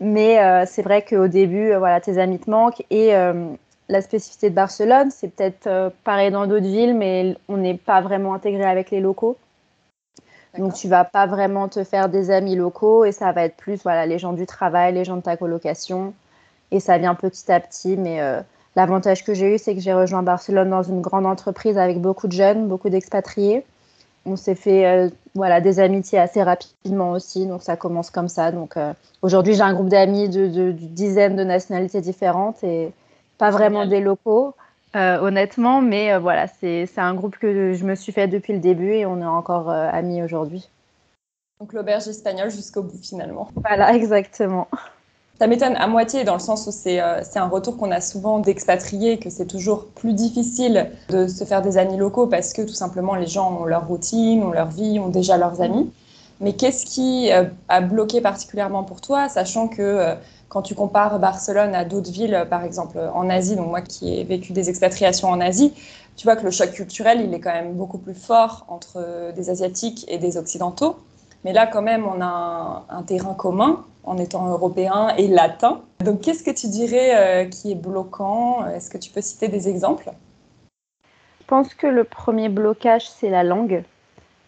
Mais 0.00 0.40
euh, 0.40 0.64
c'est 0.66 0.82
vrai 0.82 1.02
qu'au 1.02 1.28
début, 1.28 1.70
euh, 1.72 1.78
voilà, 1.78 2.00
tes 2.00 2.18
amis 2.18 2.38
te 2.38 2.50
manquent. 2.50 2.84
Et 2.90 3.14
euh, 3.14 3.48
la 3.88 4.02
spécificité 4.02 4.50
de 4.50 4.54
Barcelone, 4.54 5.10
c'est 5.10 5.28
peut-être 5.28 5.92
pareil 6.04 6.30
dans 6.30 6.46
d'autres 6.46 6.66
villes, 6.66 6.94
mais 6.94 7.36
on 7.48 7.56
n'est 7.56 7.76
pas 7.76 8.00
vraiment 8.00 8.34
intégré 8.34 8.64
avec 8.64 8.90
les 8.90 9.00
locaux. 9.00 9.36
Donc 10.58 10.74
tu 10.74 10.88
vas 10.88 11.04
pas 11.04 11.26
vraiment 11.26 11.68
te 11.68 11.84
faire 11.84 12.08
des 12.08 12.30
amis 12.30 12.56
locaux 12.56 13.04
et 13.04 13.12
ça 13.12 13.30
va 13.32 13.44
être 13.44 13.56
plus 13.56 13.82
voilà, 13.82 14.06
les 14.06 14.18
gens 14.18 14.32
du 14.32 14.46
travail, 14.46 14.94
les 14.94 15.04
gens 15.04 15.16
de 15.16 15.22
ta 15.22 15.36
colocation. 15.36 16.14
Et 16.70 16.80
ça 16.80 16.98
vient 16.98 17.14
petit 17.14 17.52
à 17.52 17.60
petit. 17.60 17.96
Mais 17.96 18.20
l'avantage 18.74 19.22
que 19.22 19.34
j'ai 19.34 19.54
eu, 19.54 19.58
c'est 19.58 19.74
que 19.74 19.80
j'ai 19.80 19.92
rejoint 19.92 20.22
Barcelone 20.22 20.70
dans 20.70 20.82
une 20.82 21.02
grande 21.02 21.26
entreprise 21.26 21.78
avec 21.78 22.00
beaucoup 22.00 22.26
de 22.26 22.32
jeunes, 22.32 22.68
beaucoup 22.68 22.88
d'expatriés 22.88 23.64
on 24.26 24.36
s'est 24.36 24.56
fait 24.56 25.10
voilà, 25.36 25.60
des 25.60 25.78
amitiés 25.78 26.18
assez 26.18 26.42
rapidement 26.42 27.12
aussi, 27.12 27.46
donc 27.46 27.62
ça 27.62 27.76
commence 27.76 28.10
comme 28.10 28.28
ça. 28.28 28.50
Donc 28.50 28.76
euh, 28.76 28.92
aujourd'hui, 29.22 29.54
j'ai 29.54 29.62
un 29.62 29.74
groupe 29.74 29.88
d'amis 29.88 30.28
de, 30.28 30.48
de, 30.48 30.72
dizaines 30.72 31.36
de 31.36 31.44
nationalités 31.44 32.00
différentes 32.00 32.64
et 32.64 32.92
pas 33.38 33.50
vraiment 33.50 33.86
des 33.86 34.00
locaux, 34.00 34.54
euh, 34.96 35.18
honnêtement, 35.20 35.80
mais 35.82 36.18
voilà, 36.18 36.46
c'est 36.46 36.88
un 36.96 37.14
groupe 37.14 37.36
que 37.38 37.74
je 37.74 37.84
me 37.84 37.94
suis 37.94 38.12
fait 38.12 38.28
depuis 38.28 38.54
le 38.54 38.60
début 38.60 38.92
et 38.92 39.06
on 39.06 39.20
est 39.20 39.26
encore 39.26 39.70
amis 39.70 40.22
aujourd'hui. 40.22 40.68
Donc 41.60 41.72
l'auberge 41.72 42.08
espagnole 42.08 42.50
jusqu'au 42.50 42.82
bout 42.82 42.98
finalement. 43.02 43.48
Voilà, 43.56 43.94
exactement. 43.94 44.68
Ça 45.38 45.46
m'étonne 45.46 45.76
à 45.76 45.86
moitié 45.86 46.24
dans 46.24 46.32
le 46.32 46.40
sens 46.40 46.66
où 46.66 46.70
euh, 46.88 47.20
c'est 47.22 47.38
un 47.38 47.48
retour 47.48 47.76
qu'on 47.76 47.90
a 47.90 48.00
souvent 48.00 48.38
d'expatriés, 48.38 49.18
que 49.18 49.28
c'est 49.28 49.44
toujours 49.44 49.84
plus 49.88 50.14
difficile 50.14 50.90
de 51.10 51.26
se 51.26 51.44
faire 51.44 51.60
des 51.60 51.76
amis 51.76 51.98
locaux 51.98 52.26
parce 52.26 52.54
que 52.54 52.62
tout 52.62 52.72
simplement 52.72 53.14
les 53.14 53.26
gens 53.26 53.60
ont 53.60 53.64
leur 53.66 53.86
routine, 53.86 54.42
ont 54.42 54.50
leur 54.50 54.68
vie, 54.68 54.98
ont 54.98 55.08
déjà 55.08 55.36
leurs 55.36 55.60
amis. 55.60 55.90
Mais 56.40 56.54
qu'est-ce 56.54 56.86
qui 56.86 57.30
euh, 57.32 57.44
a 57.68 57.82
bloqué 57.82 58.22
particulièrement 58.22 58.82
pour 58.82 59.02
toi, 59.02 59.28
sachant 59.28 59.68
que 59.68 59.82
euh, 59.82 60.14
quand 60.48 60.62
tu 60.62 60.74
compares 60.74 61.18
Barcelone 61.18 61.74
à 61.74 61.84
d'autres 61.84 62.10
villes, 62.10 62.46
par 62.48 62.64
exemple 62.64 62.98
en 63.12 63.28
Asie, 63.28 63.56
donc 63.56 63.68
moi 63.68 63.82
qui 63.82 64.18
ai 64.18 64.24
vécu 64.24 64.54
des 64.54 64.70
expatriations 64.70 65.28
en 65.28 65.40
Asie, 65.40 65.74
tu 66.16 66.24
vois 66.24 66.36
que 66.36 66.44
le 66.44 66.50
choc 66.50 66.70
culturel, 66.72 67.20
il 67.20 67.34
est 67.34 67.40
quand 67.40 67.52
même 67.52 67.74
beaucoup 67.74 67.98
plus 67.98 68.14
fort 68.14 68.64
entre 68.68 69.32
des 69.34 69.50
Asiatiques 69.50 70.06
et 70.08 70.16
des 70.16 70.38
Occidentaux. 70.38 70.96
Mais 71.44 71.52
là, 71.52 71.66
quand 71.66 71.82
même, 71.82 72.04
on 72.06 72.20
a 72.20 72.84
un, 72.88 73.02
terrain 73.02 73.34
commun 73.34 73.84
en 74.06 74.16
étant 74.18 74.48
européen 74.48 75.08
et 75.18 75.26
latin. 75.26 75.82
Donc, 76.04 76.20
qu'est-ce 76.20 76.44
que 76.44 76.50
tu 76.50 76.68
dirais 76.68 77.44
euh, 77.44 77.48
qui 77.48 77.72
est 77.72 77.76
bloquant? 77.76 78.66
Est-ce 78.68 78.88
que 78.88 78.98
tu 78.98 79.10
peux 79.10 79.20
citer 79.20 79.48
des 79.48 79.68
exemples? 79.68 80.10
Je 81.40 81.46
pense 81.46 81.74
que 81.74 81.86
le 81.86 82.04
premier 82.04 82.48
blocage, 82.48 83.08
c'est 83.08 83.30
la 83.30 83.44
langue. 83.44 83.82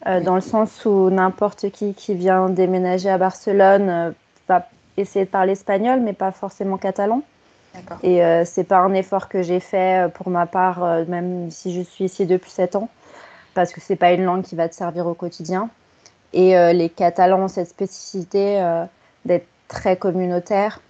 Euh, 0.06 0.20
dans 0.20 0.36
le 0.36 0.40
sens 0.40 0.84
où 0.84 1.10
n'importe 1.10 1.70
qui 1.70 1.92
qui 1.92 2.14
vient 2.14 2.48
déménager 2.48 3.10
à 3.10 3.18
Barcelone 3.18 3.88
euh, 3.88 4.10
va 4.48 4.68
essayer 4.96 5.24
de 5.24 5.30
parler 5.30 5.52
espagnol, 5.52 6.00
mais 6.00 6.12
pas 6.12 6.30
forcément 6.30 6.78
catalan. 6.78 7.22
Et 8.02 8.20
c'est 8.44 8.64
pas 8.64 8.78
un 8.78 8.92
effort 8.92 9.28
que 9.28 9.40
j'ai 9.42 9.60
fait 9.60 10.12
pour 10.14 10.30
ma 10.30 10.46
part, 10.46 10.80
même 11.06 11.48
si 11.52 11.72
je 11.72 11.80
suis 11.82 12.06
ici 12.06 12.26
depuis 12.26 12.50
7 12.50 12.74
ans, 12.74 12.88
parce 13.54 13.72
que 13.72 13.80
c'est 13.80 13.94
pas 13.94 14.10
une 14.10 14.24
langue 14.24 14.42
qui 14.42 14.56
va 14.56 14.68
te 14.68 14.74
servir 14.74 15.06
au 15.06 15.14
quotidien. 15.14 15.70
Et 16.32 16.56
les 16.72 16.88
Catalans 16.88 17.42
ont 17.42 17.48
cette 17.48 17.68
spécificité 17.68 18.60
d'être 19.24 19.46
très 19.68 19.96
communautaires. 19.96 20.80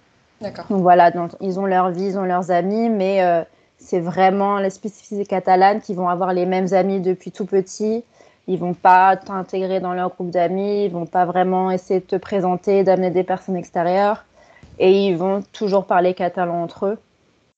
D'accord. 0.41 0.65
Donc 0.69 0.81
voilà, 0.81 1.11
donc, 1.11 1.31
ils 1.41 1.59
ont 1.59 1.65
leur 1.65 1.89
vie, 1.91 2.05
ils 2.05 2.19
ont 2.19 2.23
leurs 2.23 2.51
amis, 2.51 2.89
mais 2.89 3.23
euh, 3.23 3.43
c'est 3.77 3.99
vraiment 3.99 4.57
les 4.59 4.69
spécificités 4.69 5.25
catalanes 5.25 5.81
qui 5.81 5.93
vont 5.93 6.07
avoir 6.07 6.33
les 6.33 6.45
mêmes 6.45 6.73
amis 6.73 7.01
depuis 7.01 7.31
tout 7.31 7.45
petit. 7.45 8.03
Ils 8.47 8.57
vont 8.57 8.73
pas 8.73 9.17
t'intégrer 9.17 9.79
dans 9.79 9.93
leur 9.93 10.09
groupe 10.09 10.31
d'amis, 10.31 10.85
ils 10.85 10.91
vont 10.91 11.05
pas 11.05 11.25
vraiment 11.25 11.69
essayer 11.71 11.99
de 11.99 12.05
te 12.05 12.15
présenter, 12.15 12.83
d'amener 12.83 13.11
des 13.11 13.23
personnes 13.23 13.57
extérieures, 13.57 14.25
et 14.79 15.07
ils 15.07 15.17
vont 15.17 15.43
toujours 15.51 15.85
parler 15.85 16.13
catalan 16.13 16.63
entre 16.63 16.87
eux. 16.87 16.97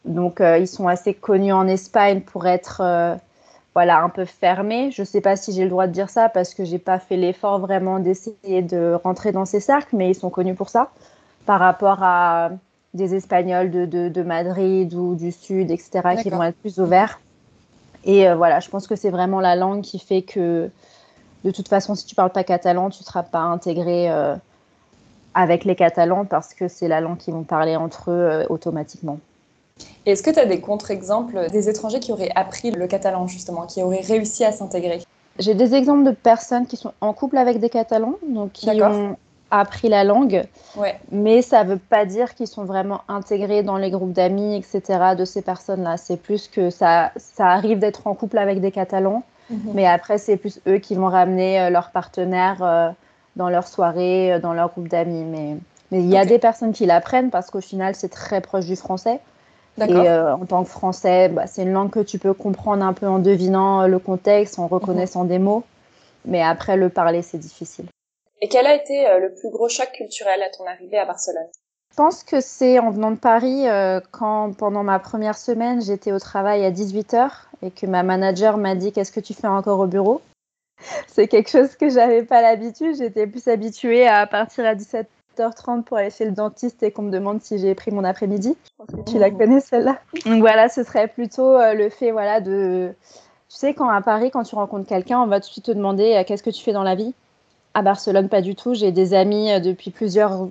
Donc 0.04 0.42
ils 0.42 0.68
sont 0.68 0.88
assez 0.88 1.14
connus 1.14 1.54
en 1.54 1.68
Espagne 1.68 2.22
pour 2.22 2.46
être 2.46 2.82
voilà, 3.74 4.02
un 4.02 4.10
peu 4.10 4.26
fermé. 4.26 4.92
Je 4.92 5.02
ne 5.02 5.06
sais 5.06 5.22
pas 5.22 5.36
si 5.36 5.54
j'ai 5.54 5.64
le 5.64 5.70
droit 5.70 5.88
de 5.88 5.94
dire 5.94 6.10
ça 6.10 6.30
parce 6.30 6.54
que 6.54 6.66
j'ai 6.66 6.80
pas 6.80 7.00
fait 7.00 7.18
l'effort 7.18 7.60
vraiment 7.60 8.00
d'essayer 8.00 8.62
de 8.62 8.98
rentrer 9.04 9.32
dans 9.32 9.46
ces 9.46 9.60
cercles, 9.60 9.96
mais 9.96 10.10
ils 10.10 10.16
sont 10.16 10.30
connus 10.30 10.56
pour 10.56 10.70
ça 10.70 10.92
par 11.46 11.60
rapport 11.60 12.00
à 12.02 12.52
des 12.94 13.16
Espagnols 13.16 13.72
de, 13.72 13.86
de, 13.86 14.24
Madrid 14.24 14.94
ou 14.94 15.16
du 15.16 15.32
Sud, 15.32 15.72
etc., 15.72 16.02
qui 16.22 16.30
vont 16.30 16.44
être 16.44 16.58
plus 16.58 16.80
ouverts. 16.80 17.20
Et 18.04 18.28
euh, 18.28 18.36
voilà, 18.36 18.60
je 18.60 18.70
pense 18.70 18.88
que 18.88 18.96
c'est 18.96 19.10
vraiment 19.10 19.40
la 19.40 19.56
langue 19.56 19.82
qui 19.82 20.00
fait 20.00 20.22
que, 20.24 20.70
de 21.44 21.52
toute 21.52 21.68
façon, 21.68 21.96
si 21.96 22.06
tu 22.06 22.16
parles 22.16 22.32
pas 22.32 22.44
catalan, 22.44 22.90
tu 22.90 23.02
ne 23.02 23.06
seras 23.06 23.24
pas 23.24 23.40
intégré 23.40 24.12
euh, 24.12 24.36
avec 25.34 25.64
les 25.64 25.76
Catalans 25.76 26.26
parce 26.26 26.54
que 26.54 26.68
c'est 26.68 26.88
la 26.88 27.00
langue 27.00 27.18
qu'ils 27.18 27.34
vont 27.34 27.44
parler 27.44 27.76
entre 27.76 28.12
eux 28.12 28.14
euh, 28.14 28.46
automatiquement. 28.50 29.20
Est-ce 30.06 30.24
que 30.24 30.32
tu 30.32 30.40
as 30.40 30.46
des 30.46 30.60
contre-exemples 30.60 31.50
des 31.52 31.70
étrangers 31.70 32.00
qui 32.00 32.12
auraient 32.12 32.32
appris 32.36 32.72
le 32.72 32.88
catalan, 32.88 33.28
justement, 33.28 33.66
qui 33.66 33.82
auraient 33.84 34.02
réussi 34.02 34.44
à 34.44 34.52
s'intégrer? 34.52 35.02
J'ai 35.40 35.54
des 35.54 35.74
exemples 35.76 36.04
de 36.04 36.12
personnes 36.12 36.68
qui 36.68 36.78
sont 36.78 36.94
en 37.02 37.14
couple 37.14 37.38
avec 37.38 37.60
des 37.60 37.70
Catalans, 37.70 38.16
donc 38.28 38.52
qui 38.52 38.70
ont 38.82 39.16
appris 39.50 39.90
la 39.90 40.04
langue, 40.04 40.46
ouais. 40.78 40.98
mais 41.12 41.42
ça 41.42 41.64
ne 41.64 41.72
veut 41.72 41.80
pas 41.80 42.06
dire 42.06 42.36
qu'ils 42.36 42.48
sont 42.48 42.64
vraiment 42.64 43.02
intégrés 43.10 43.64
dans 43.64 43.78
les 43.78 43.92
groupes 43.92 44.14
d'amis, 44.14 44.56
etc., 44.56 45.16
de 45.18 45.26
ces 45.26 45.42
personnes-là. 45.42 45.98
C'est 45.98 46.16
plus 46.16 46.48
que 46.48 46.70
ça, 46.70 47.12
ça 47.18 47.48
arrive 47.48 47.80
d'être 47.80 48.08
en 48.08 48.16
couple 48.16 48.38
avec 48.38 48.62
des 48.62 48.72
Catalans, 48.72 49.24
mhm. 49.50 49.72
mais 49.74 49.86
après, 49.86 50.18
c'est 50.18 50.38
plus 50.38 50.62
eux 50.68 50.78
qui 50.78 50.96
vont 50.96 51.08
ramener 51.08 51.60
euh, 51.60 51.70
leurs 51.70 51.92
partenaires 51.92 52.64
euh, 52.64 52.90
dans 53.36 53.50
leur 53.50 53.68
soirée, 53.68 54.34
euh, 54.34 54.40
dans 54.40 54.54
leur 54.54 54.70
groupe 54.70 54.88
d'amis. 54.88 55.24
Mais 55.24 55.58
il 55.92 56.10
y 56.10 56.18
a 56.18 56.26
des 56.26 56.40
personnes 56.40 56.72
qui 56.72 56.86
l'apprennent 56.86 57.30
parce 57.30 57.50
qu'au 57.50 57.62
final, 57.62 57.96
c'est 57.96 58.10
très 58.10 58.40
proche 58.40 58.66
du 58.66 58.78
français. 58.78 59.20
Et 59.90 60.10
euh, 60.10 60.36
en 60.36 60.46
tant 60.46 60.64
que 60.64 60.70
français, 60.70 61.30
bah, 61.30 61.48
c'est 61.48 61.64
une 61.64 61.72
langue 61.72 61.90
que 61.90 62.00
tu 62.00 62.20
peux 62.20 62.34
comprendre 62.34 62.86
un 62.86 62.94
peu 62.94 63.08
en 63.08 63.20
devinant 63.20 63.82
euh, 63.82 63.88
le 63.88 64.00
contexte, 64.00 64.60
en 64.60 64.68
reconnaissant 64.68 65.24
des 65.24 65.40
mots. 65.40 65.64
Mais 66.26 66.42
après, 66.42 66.78
le 66.78 66.90
parler, 66.90 67.22
c'est 67.22 67.38
difficile. 67.38 67.86
Et 68.42 68.48
quel 68.48 68.66
a 68.68 68.76
été 68.76 69.06
le 69.20 69.34
plus 69.34 69.50
gros 69.52 69.70
choc 69.70 69.92
culturel 69.92 70.42
à 70.42 70.50
ton 70.50 70.66
arrivée 70.66 70.98
à 70.98 71.06
Barcelone? 71.06 71.48
Je 71.92 71.96
pense 71.96 72.24
que 72.24 72.42
c'est 72.42 72.80
en 72.80 72.90
venant 72.90 73.12
de 73.12 73.18
Paris, 73.18 73.66
quand 74.12 74.56
pendant 74.56 74.82
ma 74.82 74.98
première 74.98 75.38
semaine, 75.38 75.82
j'étais 75.82 76.12
au 76.12 76.20
travail 76.20 76.66
à 76.66 76.72
18h 76.72 77.30
et 77.62 77.70
que 77.70 77.86
ma 77.86 78.02
manager 78.02 78.58
m'a 78.58 78.74
dit 78.74 78.92
Qu'est-ce 78.92 79.12
que 79.12 79.20
tu 79.20 79.36
fais 79.36 79.48
encore 79.48 79.80
au 79.80 79.86
bureau? 79.86 80.22
C'est 81.08 81.28
quelque 81.28 81.50
chose 81.50 81.76
que 81.76 81.90
j'avais 81.90 82.24
pas 82.24 82.42
l'habitude. 82.42 82.96
J'étais 82.98 83.28
plus 83.28 83.48
habituée 83.48 84.08
à 84.08 84.26
partir 84.26 84.66
à 84.66 84.74
17 84.74 85.08
h 85.42 85.54
30 85.54 85.86
pour 85.86 85.98
aller 85.98 86.10
chez 86.10 86.26
le 86.26 86.32
dentiste 86.32 86.84
et 86.84 86.92
qu'on 86.92 87.04
me 87.04 87.12
demande 87.12 87.42
si 87.42 87.58
j'ai 87.58 87.76
pris 87.76 87.92
mon 87.92 88.04
après-midi. 88.04 88.56
Je 88.64 88.72
pense 88.78 89.04
que 89.06 89.10
tu 89.10 89.18
la 89.18 89.30
oh. 89.30 89.38
connais 89.38 89.60
celle-là. 89.60 90.00
Donc 90.26 90.40
voilà, 90.40 90.70
ce 90.70 90.84
serait 90.84 91.08
plutôt 91.08 91.58
euh, 91.58 91.74
le 91.74 91.90
fait 91.90 92.12
voilà 92.12 92.42
de 92.42 92.94
tu 93.50 93.58
sais 93.58 93.74
quand 93.74 93.90
à 93.90 94.02
Paris 94.02 94.32
quand 94.32 94.44
tu 94.44 94.56
rencontres 94.56 94.88
quelqu'un, 94.88 95.20
on 95.20 95.28
va 95.28 95.40
tout 95.42 95.48
de 95.48 95.52
suite 95.52 95.66
te 95.66 95.72
demander 95.72 96.16
euh, 96.16 96.24
qu'est-ce 96.26 96.44
que 96.44 96.50
tu 96.50 96.64
fais 96.64 96.72
dans 96.72 96.84
la 96.84 96.96
vie? 96.96 97.14
À 97.74 97.82
Barcelone 97.82 98.30
pas 98.30 98.42
du 98.42 98.56
tout, 98.56 98.74
j'ai 98.74 98.92
des 98.92 99.14
amis 99.14 99.52
euh, 99.52 99.60
depuis 99.60 99.92
plusieurs 99.92 100.48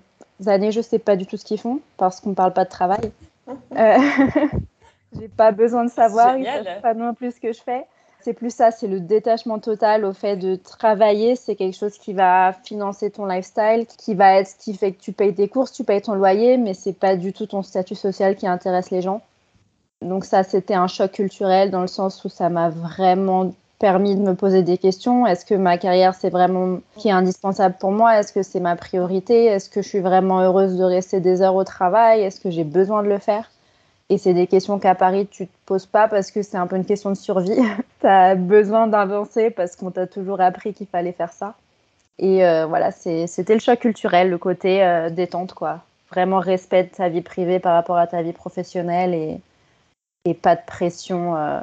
années, 0.46 0.70
je 0.70 0.80
sais 0.80 0.98
pas 0.98 1.16
du 1.16 1.26
tout 1.26 1.36
ce 1.36 1.44
qu'ils 1.44 1.58
font 1.58 1.80
parce 1.96 2.20
qu'on 2.20 2.30
ne 2.30 2.34
parle 2.34 2.52
pas 2.52 2.64
de 2.64 2.70
travail. 2.70 3.12
euh, 3.48 3.98
j'ai 5.18 5.28
pas 5.28 5.50
besoin 5.52 5.84
de 5.84 5.90
savoir, 5.90 6.36
ils 6.36 6.44
savent 6.44 6.82
pas 6.82 6.94
non 6.94 7.14
plus 7.14 7.34
ce 7.34 7.40
que 7.40 7.52
je 7.52 7.60
fais. 7.62 7.86
C'est 8.22 8.34
plus 8.34 8.54
ça, 8.54 8.70
c'est 8.70 8.86
le 8.86 9.00
détachement 9.00 9.58
total 9.58 10.04
au 10.04 10.12
fait 10.12 10.36
de 10.36 10.56
travailler. 10.56 11.36
C'est 11.36 11.54
quelque 11.56 11.76
chose 11.76 11.96
qui 11.98 12.12
va 12.12 12.52
financer 12.64 13.10
ton 13.10 13.24
lifestyle, 13.24 13.86
qui 13.98 14.14
va 14.14 14.34
être 14.40 14.48
ce 14.48 14.56
qui 14.56 14.74
fait 14.74 14.92
que 14.92 15.00
tu 15.00 15.12
payes 15.12 15.34
tes 15.34 15.48
courses, 15.48 15.72
tu 15.72 15.84
payes 15.84 16.02
ton 16.02 16.14
loyer, 16.14 16.58
mais 16.58 16.74
c'est 16.74 16.92
pas 16.92 17.16
du 17.16 17.32
tout 17.32 17.46
ton 17.46 17.62
statut 17.62 17.94
social 17.94 18.36
qui 18.36 18.46
intéresse 18.46 18.90
les 18.90 19.00
gens. 19.00 19.22
Donc 20.02 20.24
ça, 20.24 20.42
c'était 20.42 20.74
un 20.74 20.86
choc 20.86 21.12
culturel 21.12 21.70
dans 21.70 21.80
le 21.80 21.86
sens 21.86 22.24
où 22.24 22.28
ça 22.28 22.48
m'a 22.48 22.68
vraiment 22.70 23.52
permis 23.78 24.14
de 24.14 24.20
me 24.20 24.34
poser 24.34 24.62
des 24.62 24.78
questions. 24.78 25.26
Est-ce 25.26 25.46
que 25.46 25.54
ma 25.54 25.78
carrière, 25.78 26.14
c'est 26.14 26.30
vraiment 26.30 26.80
qui 26.96 27.08
est 27.08 27.12
indispensable 27.12 27.76
pour 27.80 27.90
moi? 27.90 28.18
Est-ce 28.18 28.32
que 28.32 28.42
c'est 28.42 28.60
ma 28.60 28.76
priorité? 28.76 29.46
Est-ce 29.46 29.70
que 29.70 29.82
je 29.82 29.88
suis 29.88 30.00
vraiment 30.00 30.40
heureuse 30.40 30.76
de 30.76 30.84
rester 30.84 31.20
des 31.20 31.42
heures 31.42 31.54
au 31.54 31.64
travail? 31.64 32.22
Est-ce 32.22 32.40
que 32.40 32.50
j'ai 32.50 32.64
besoin 32.64 33.02
de 33.02 33.08
le 33.08 33.18
faire? 33.18 33.50
Et 34.10 34.18
c'est 34.18 34.34
des 34.34 34.48
questions 34.48 34.80
qu'à 34.80 34.96
Paris, 34.96 35.28
tu 35.28 35.46
te 35.46 35.52
poses 35.66 35.86
pas 35.86 36.08
parce 36.08 36.32
que 36.32 36.42
c'est 36.42 36.56
un 36.56 36.66
peu 36.66 36.74
une 36.74 36.84
question 36.84 37.10
de 37.10 37.14
survie. 37.14 37.56
tu 38.00 38.06
as 38.06 38.34
besoin 38.34 38.88
d'avancer 38.88 39.50
parce 39.50 39.76
qu'on 39.76 39.92
t'a 39.92 40.08
toujours 40.08 40.40
appris 40.40 40.74
qu'il 40.74 40.88
fallait 40.88 41.12
faire 41.12 41.32
ça. 41.32 41.54
Et 42.18 42.44
euh, 42.44 42.66
voilà, 42.66 42.90
c'était 42.90 43.54
le 43.54 43.60
choc 43.60 43.78
culturel, 43.78 44.28
le 44.28 44.36
côté 44.36 44.84
euh, 44.84 45.08
détente, 45.10 45.54
quoi. 45.54 45.78
Vraiment 46.10 46.40
respect 46.40 46.84
de 46.84 46.88
ta 46.88 47.08
vie 47.08 47.22
privée 47.22 47.60
par 47.60 47.72
rapport 47.72 47.96
à 47.96 48.08
ta 48.08 48.20
vie 48.20 48.32
professionnelle 48.32 49.14
et, 49.14 49.40
et 50.24 50.34
pas 50.34 50.56
de 50.56 50.60
pression 50.66 51.36
euh, 51.36 51.60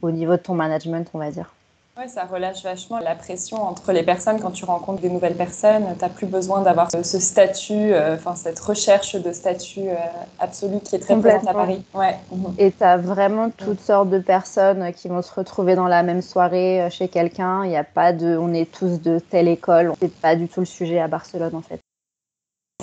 au 0.00 0.10
niveau 0.10 0.32
de 0.32 0.42
ton 0.42 0.54
management, 0.54 1.08
on 1.12 1.18
va 1.18 1.30
dire. 1.30 1.52
Ouais, 1.98 2.08
ça 2.08 2.24
relâche 2.24 2.62
vachement 2.62 3.00
la 3.00 3.14
pression 3.14 3.62
entre 3.62 3.92
les 3.92 4.02
personnes 4.02 4.40
quand 4.40 4.50
tu 4.50 4.64
rencontres 4.64 5.02
des 5.02 5.10
nouvelles 5.10 5.36
personnes. 5.36 5.84
Tu 5.98 6.02
n'as 6.02 6.08
plus 6.08 6.26
besoin 6.26 6.62
d'avoir 6.62 6.90
ce, 6.90 7.18
statut, 7.20 7.92
euh, 7.92 8.14
enfin 8.14 8.34
cette 8.34 8.58
recherche 8.60 9.14
de 9.14 9.30
statut 9.30 9.90
euh, 9.90 9.96
absolu 10.38 10.80
qui 10.80 10.96
est 10.96 11.00
très 11.00 11.18
présente 11.20 11.46
à 11.46 11.52
Paris. 11.52 11.84
Ouais. 11.92 12.16
Mhm. 12.30 12.54
Et 12.56 12.72
tu 12.72 12.82
as 12.82 12.96
vraiment 12.96 13.50
toutes 13.50 13.80
sortes 13.80 14.08
de 14.08 14.20
personnes 14.20 14.90
qui 14.94 15.08
vont 15.08 15.20
se 15.20 15.34
retrouver 15.34 15.74
dans 15.74 15.86
la 15.86 16.02
même 16.02 16.22
soirée 16.22 16.80
euh, 16.80 16.88
chez 16.88 17.08
quelqu'un. 17.08 17.62
Il 17.64 17.68
n'y 17.68 17.76
a 17.76 17.84
pas 17.84 18.14
de 18.14 18.38
on 18.38 18.54
est 18.54 18.72
tous 18.72 19.02
de 19.02 19.18
telle 19.18 19.48
école. 19.48 19.92
C'est 20.00 20.14
pas 20.14 20.34
du 20.34 20.48
tout 20.48 20.60
le 20.60 20.66
sujet 20.66 20.98
à 20.98 21.08
Barcelone 21.08 21.54
en 21.54 21.60
fait. 21.60 21.80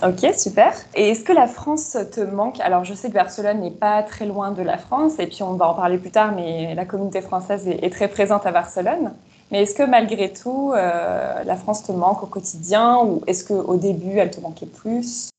Ok, 0.01 0.33
super. 0.37 0.73
Et 0.95 1.09
est-ce 1.09 1.25
que 1.25 1.33
la 1.33 1.47
France 1.47 1.97
te 2.11 2.21
manque? 2.21 2.61
Alors, 2.61 2.85
je 2.85 2.93
sais 2.93 3.09
que 3.09 3.13
Barcelone 3.13 3.59
n'est 3.59 3.71
pas 3.71 4.01
très 4.01 4.25
loin 4.25 4.51
de 4.51 4.61
la 4.61 4.77
France, 4.77 5.19
et 5.19 5.27
puis 5.27 5.43
on 5.43 5.53
va 5.55 5.67
en 5.67 5.73
parler 5.73 5.97
plus 5.97 6.11
tard, 6.11 6.31
mais 6.33 6.73
la 6.73 6.85
communauté 6.85 7.19
française 7.19 7.67
est, 7.67 7.89
très 7.89 8.07
présente 8.07 8.45
à 8.45 8.51
Barcelone. 8.51 9.11
Mais 9.51 9.63
est-ce 9.63 9.75
que 9.75 9.83
malgré 9.83 10.31
tout, 10.31 10.71
euh, 10.73 11.43
la 11.43 11.55
France 11.57 11.83
te 11.83 11.91
manque 11.91 12.23
au 12.23 12.27
quotidien, 12.27 12.99
ou 13.03 13.21
est-ce 13.27 13.43
qu'au 13.43 13.75
début, 13.75 14.17
elle 14.17 14.31
te 14.31 14.39
manquait 14.39 14.67
plus? 14.67 15.31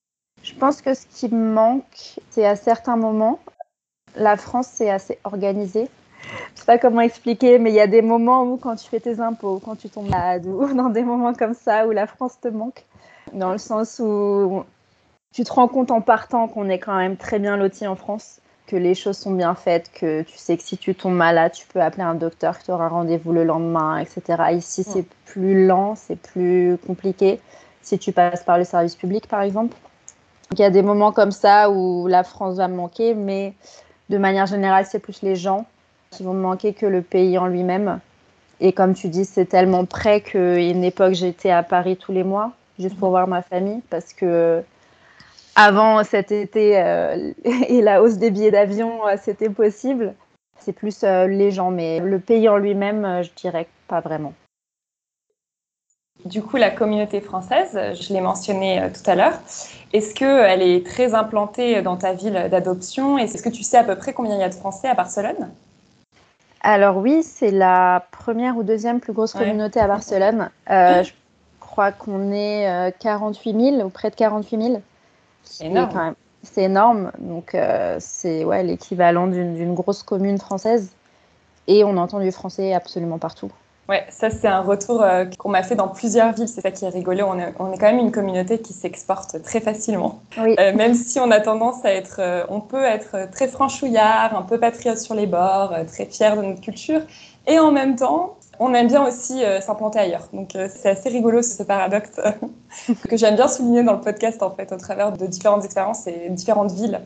Je 0.43 0.55
pense 0.55 0.83
que 0.83 0.93
ce 0.93 1.07
qui 1.07 1.35
me 1.35 1.55
manque, 1.55 2.19
c'est 2.29 2.45
à 2.45 2.57
certains 2.57 2.97
moments, 2.97 3.39
la 4.15 4.37
France, 4.37 4.69
c'est 4.71 4.91
assez 4.91 5.19
organisé. 5.25 5.89
Je 6.55 6.61
sais 6.61 6.67
pas 6.67 6.77
comment 6.77 7.01
expliquer, 7.01 7.59
mais 7.59 7.71
il 7.71 7.77
y 7.77 7.81
a 7.81 7.87
des 7.87 8.03
moments 8.03 8.43
où, 8.43 8.59
quand 8.59 8.77
tu 8.77 8.89
fais 8.91 9.01
tes 9.01 9.21
impôts, 9.21 9.59
quand 9.65 9.77
tu 9.77 9.89
tombes 9.89 10.11
malade, 10.11 10.45
ou 10.47 10.67
dans 10.75 10.91
des 10.91 11.03
moments 11.03 11.33
comme 11.33 11.55
ça, 11.55 11.87
où 11.87 11.93
la 11.93 12.07
France 12.07 12.39
te 12.43 12.49
manque 12.49 12.85
dans 13.33 13.53
le 13.53 13.59
sens 13.59 14.01
où 14.03 14.65
tu 15.33 15.45
te 15.45 15.53
rends 15.53 15.69
compte 15.69 15.91
en 15.91 16.01
partant 16.01 16.49
qu'on 16.49 16.69
est 16.69 16.79
quand 16.79 16.97
même 16.97 17.17
très 17.17 17.39
bien 17.39 17.57
loti 17.57 17.87
en 17.87 17.97
France, 17.97 18.41
que 18.67 18.77
les 18.77 18.95
choses 18.95 19.17
sont 19.17 19.33
bien 19.33 19.55
faites, 19.55 19.91
que 19.93 20.23
tu 20.23 20.39
sais 20.39 20.57
que 20.57 20.63
si 20.63 20.77
tu 20.77 20.95
tombes 20.95 21.15
malade, 21.15 21.53
tu 21.53 21.67
peux 21.67 21.81
appeler 21.81 22.03
un 22.03 22.15
docteur 22.15 22.59
qui 22.59 22.71
aura 22.71 22.89
rendez-vous 22.89 23.33
le 23.33 23.45
lendemain, 23.45 23.99
etc. 23.99 24.43
Ici, 24.53 24.85
c'est 24.85 25.07
plus 25.25 25.67
lent, 25.67 25.95
c'est 25.95 26.17
plus 26.17 26.79
compliqué 26.87 27.41
si 27.83 27.99
tu 27.99 28.13
passes 28.13 28.45
par 28.45 28.59
le 28.59 28.65
service 28.65 28.95
public, 28.95 29.27
par 29.27 29.43
exemple. 29.43 29.77
il 30.53 30.59
y 30.59 30.65
a 30.65 30.71
des 30.71 30.83
moments 30.83 31.13
comme 31.13 31.33
ça 31.33 31.71
où 31.71 32.07
la 32.07 32.25
France 32.25 32.57
va 32.57 32.69
me 32.69 32.75
manquer, 32.75 33.15
mais 33.15 33.55
de 34.09 34.19
manière 34.19 34.47
générale, 34.47 34.87
c'est 34.87 34.99
plus 34.99 35.23
les 35.23 35.37
gens 35.37 35.67
qui 36.11 36.25
vont 36.25 36.35
me 36.35 36.43
manquer 36.43 36.75
que 36.75 36.87
le 36.87 37.03
pays 37.03 37.39
en 37.39 37.47
lui-même. 37.47 38.01
Et 38.59 38.73
comme 38.73 38.95
tu 38.95 39.09
dis, 39.09 39.25
c'est 39.25 39.47
tellement 39.47 39.85
près 39.85 40.21
qu'à 40.21 40.59
une 40.59 40.85
époque, 40.85 41.15
j'étais 41.15 41.51
à 41.51 41.63
Paris 41.63 41.97
tous 41.97 42.13
les 42.13 42.25
mois 42.25 42.53
juste 42.81 42.99
pour 42.99 43.11
voir 43.11 43.29
ma 43.29 43.43
famille 43.43 43.83
parce 43.91 44.13
que 44.13 44.63
avant 45.57 46.03
cet 46.05 46.33
été 46.33 46.81
euh, 46.81 47.33
et 47.45 47.83
la 47.83 48.03
hausse 48.03 48.17
des 48.17 48.31
billets 48.31 48.51
d'avion, 48.51 49.07
euh, 49.07 49.17
c'était 49.21 49.51
possible. 49.51 50.15
C'est 50.59 50.73
plus 50.73 51.05
euh, 51.05 51.27
les 51.27 51.51
gens, 51.51 51.71
mais 51.71 52.01
le 52.01 52.19
pays 52.19 52.49
en 52.49 52.57
lui-même, 52.57 53.23
je 53.23 53.31
dirais 53.35 53.67
pas 53.89 54.01
vraiment. 54.01 54.35
Du 56.27 56.43
coup, 56.43 56.59
la 56.59 56.71
communauté 56.71 57.23
française, 57.23 57.79
je 57.99 58.13
l'ai 58.13 58.21
mentionné 58.21 58.91
tout 58.93 59.11
à 59.11 59.15
l'heure, 59.15 59.41
est-ce 59.95 60.15
qu'elle 60.15 60.61
est 60.61 60.85
très 60.87 61.15
implantée 61.15 61.81
dans 61.81 61.97
ta 61.97 62.13
ville 62.13 62.49
d'adoption? 62.51 63.17
Est-ce 63.17 63.43
que 63.43 63.49
tu 63.49 63.63
sais 63.63 63.79
à 63.79 63.85
peu 63.85 63.97
près 63.97 64.13
combien 64.13 64.35
il 64.35 64.41
y 64.41 64.45
a 64.45 64.51
de 64.51 64.55
Français 64.55 64.89
à 64.89 64.95
Barcelone? 64.95 65.49
Alors 66.61 66.99
oui, 66.99 67.23
c'est 67.23 67.51
la 67.51 68.07
première 68.11 68.59
ou 68.59 68.63
deuxième 68.63 69.01
plus 69.01 69.15
grosse 69.15 69.33
communauté 69.33 69.81
à 69.81 69.87
Barcelone. 69.87 70.51
je 70.69 71.11
crois 71.71 71.93
qu'on 71.93 72.33
est 72.33 72.95
48 72.99 73.51
euh, 73.51 73.77
000 73.77 73.87
ou 73.87 73.91
près 73.91 74.11
de 74.11 74.17
48 74.17 74.63
000. 74.63 74.83
C'est 75.43 75.67
énorme. 75.67 76.15
C'est 76.43 76.65
énorme. 76.65 77.13
Donc, 77.19 77.55
euh, 77.55 77.97
c'est 78.01 78.45
ouais, 78.45 78.63
l'équivalent 78.63 79.27
d'une 79.27 79.75
grosse 79.75 80.03
commune 80.03 80.39
française. 80.39 80.91
Et 81.67 81.85
on 81.85 81.97
entend 81.97 82.21
du 82.21 82.33
français 82.33 82.75
absolument 82.75 83.19
partout. 83.19 83.53
Ouais, 83.89 84.05
ça 84.09 84.31
c'est 84.31 84.47
un 84.47 84.61
retour 84.61 85.03
euh, 85.03 85.25
qu'on 85.37 85.49
m'a 85.49 85.65
fait 85.65 85.75
dans 85.75 85.89
plusieurs 85.89 86.33
villes. 86.33 86.49
C'est 86.49 86.61
ça 86.61 86.71
qui 86.71 86.85
est 86.85 86.89
rigolo. 86.89 87.27
On 87.29 87.39
est, 87.39 87.53
on 87.59 87.73
est, 87.73 87.79
quand 87.79 87.87
même 87.87 87.99
une 87.99 88.13
communauté 88.13 88.61
qui 88.61 88.73
s'exporte 88.73 89.43
très 89.43 89.61
facilement. 89.61 90.21
Oui. 90.39 90.55
même 90.57 90.95
si 90.95 91.19
on 91.19 91.31
a 91.31 91.41
tendance 91.41 91.85
à 91.85 91.93
être, 91.93 92.21
on 92.49 92.61
peut 92.61 92.85
être 92.85 93.31
très 93.31 93.49
franchouillard, 93.49 94.37
un 94.37 94.43
peu 94.43 94.59
patriote 94.59 94.99
sur 94.99 95.15
les 95.15 95.27
bords, 95.27 95.75
très 95.89 96.07
fier 96.07 96.37
de 96.37 96.43
notre 96.43 96.61
culture, 96.61 97.01
et 97.47 97.59
en 97.59 97.73
même 97.73 97.97
temps, 97.97 98.37
on 98.61 98.75
aime 98.75 98.89
bien 98.89 99.05
aussi 99.05 99.43
euh, 99.43 99.61
s'implanter 99.61 99.99
ailleurs. 99.99 100.29
Donc 100.33 100.55
euh, 100.55 100.69
c'est 100.73 100.91
assez 100.91 101.09
rigolo 101.09 101.43
ce 101.43 101.63
paradoxe 101.63 102.21
que 103.09 103.17
j'aime 103.17 103.35
bien 103.35 103.49
souligner 103.49 103.83
dans 103.83 103.95
le 103.95 104.01
podcast 104.01 104.43
en 104.43 104.51
fait, 104.51 104.71
au 104.71 104.77
travers 104.77 105.13
de 105.13 105.27
différentes 105.27 105.65
expériences 105.65 106.07
et 106.07 106.29
différentes 106.29 106.71
villes. 106.71 107.01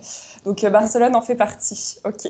Donc 0.45 0.63
euh, 0.65 0.71
Barcelone 0.71 1.17
en 1.17 1.23
fait 1.23 1.37
partie. 1.37 1.97
Ok. 2.05 2.29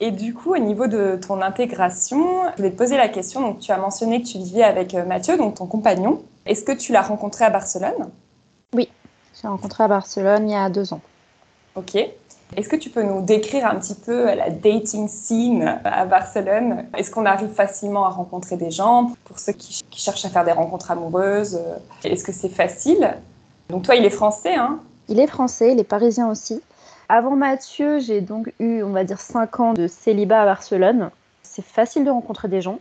Et 0.00 0.10
du 0.10 0.34
coup, 0.34 0.54
au 0.54 0.58
niveau 0.58 0.88
de 0.88 1.16
ton 1.16 1.42
intégration, 1.42 2.50
je 2.52 2.56
voulais 2.56 2.70
te 2.72 2.76
poser 2.76 2.96
la 2.96 3.08
question. 3.08 3.40
Donc, 3.40 3.60
tu 3.60 3.70
as 3.70 3.78
mentionné 3.78 4.20
que 4.20 4.26
tu 4.26 4.38
vivais 4.38 4.64
avec 4.64 4.94
Mathieu, 4.94 5.36
donc 5.36 5.54
ton 5.54 5.66
compagnon. 5.66 6.22
Est-ce 6.44 6.64
que 6.64 6.72
tu 6.72 6.90
l'as 6.90 7.02
rencontré 7.02 7.44
à 7.44 7.50
Barcelone? 7.50 8.10
Oui, 8.74 8.88
j'ai 9.40 9.46
rencontré 9.46 9.84
à 9.84 9.88
Barcelone 9.88 10.48
il 10.48 10.54
y 10.54 10.56
a 10.56 10.68
deux 10.70 10.92
ans. 10.92 11.00
Ok. 11.76 11.96
Est-ce 12.56 12.68
que 12.68 12.76
tu 12.76 12.90
peux 12.90 13.02
nous 13.02 13.22
décrire 13.22 13.66
un 13.66 13.76
petit 13.76 13.94
peu 13.94 14.26
la 14.26 14.50
dating 14.50 15.08
scene 15.08 15.80
à 15.84 16.04
Barcelone? 16.04 16.84
Est-ce 16.96 17.10
qu'on 17.10 17.24
arrive 17.24 17.48
facilement 17.48 18.04
à 18.04 18.10
rencontrer 18.10 18.56
des 18.56 18.70
gens? 18.70 19.12
Pour 19.24 19.38
ceux 19.38 19.52
qui, 19.52 19.80
cherchent 19.90 20.24
à 20.24 20.28
faire 20.28 20.44
des 20.44 20.52
rencontres 20.52 20.90
amoureuses, 20.90 21.60
est-ce 22.04 22.24
que 22.24 22.32
c'est 22.32 22.50
facile? 22.50 23.16
Donc 23.70 23.84
toi, 23.84 23.94
il 23.94 24.04
est 24.04 24.10
français, 24.10 24.54
hein? 24.54 24.80
Il 25.08 25.18
est 25.18 25.26
français, 25.26 25.72
il 25.72 25.80
est 25.80 25.84
parisien 25.84 26.30
aussi. 26.30 26.60
Avant 27.08 27.36
Mathieu, 27.36 28.00
j'ai 28.00 28.20
donc 28.20 28.52
eu, 28.58 28.82
on 28.82 28.90
va 28.90 29.04
dire, 29.04 29.20
5 29.20 29.60
ans 29.60 29.72
de 29.72 29.86
célibat 29.86 30.42
à 30.42 30.44
Barcelone. 30.44 31.10
C'est 31.42 31.64
facile 31.64 32.04
de 32.04 32.10
rencontrer 32.10 32.48
des 32.48 32.60
gens. 32.60 32.80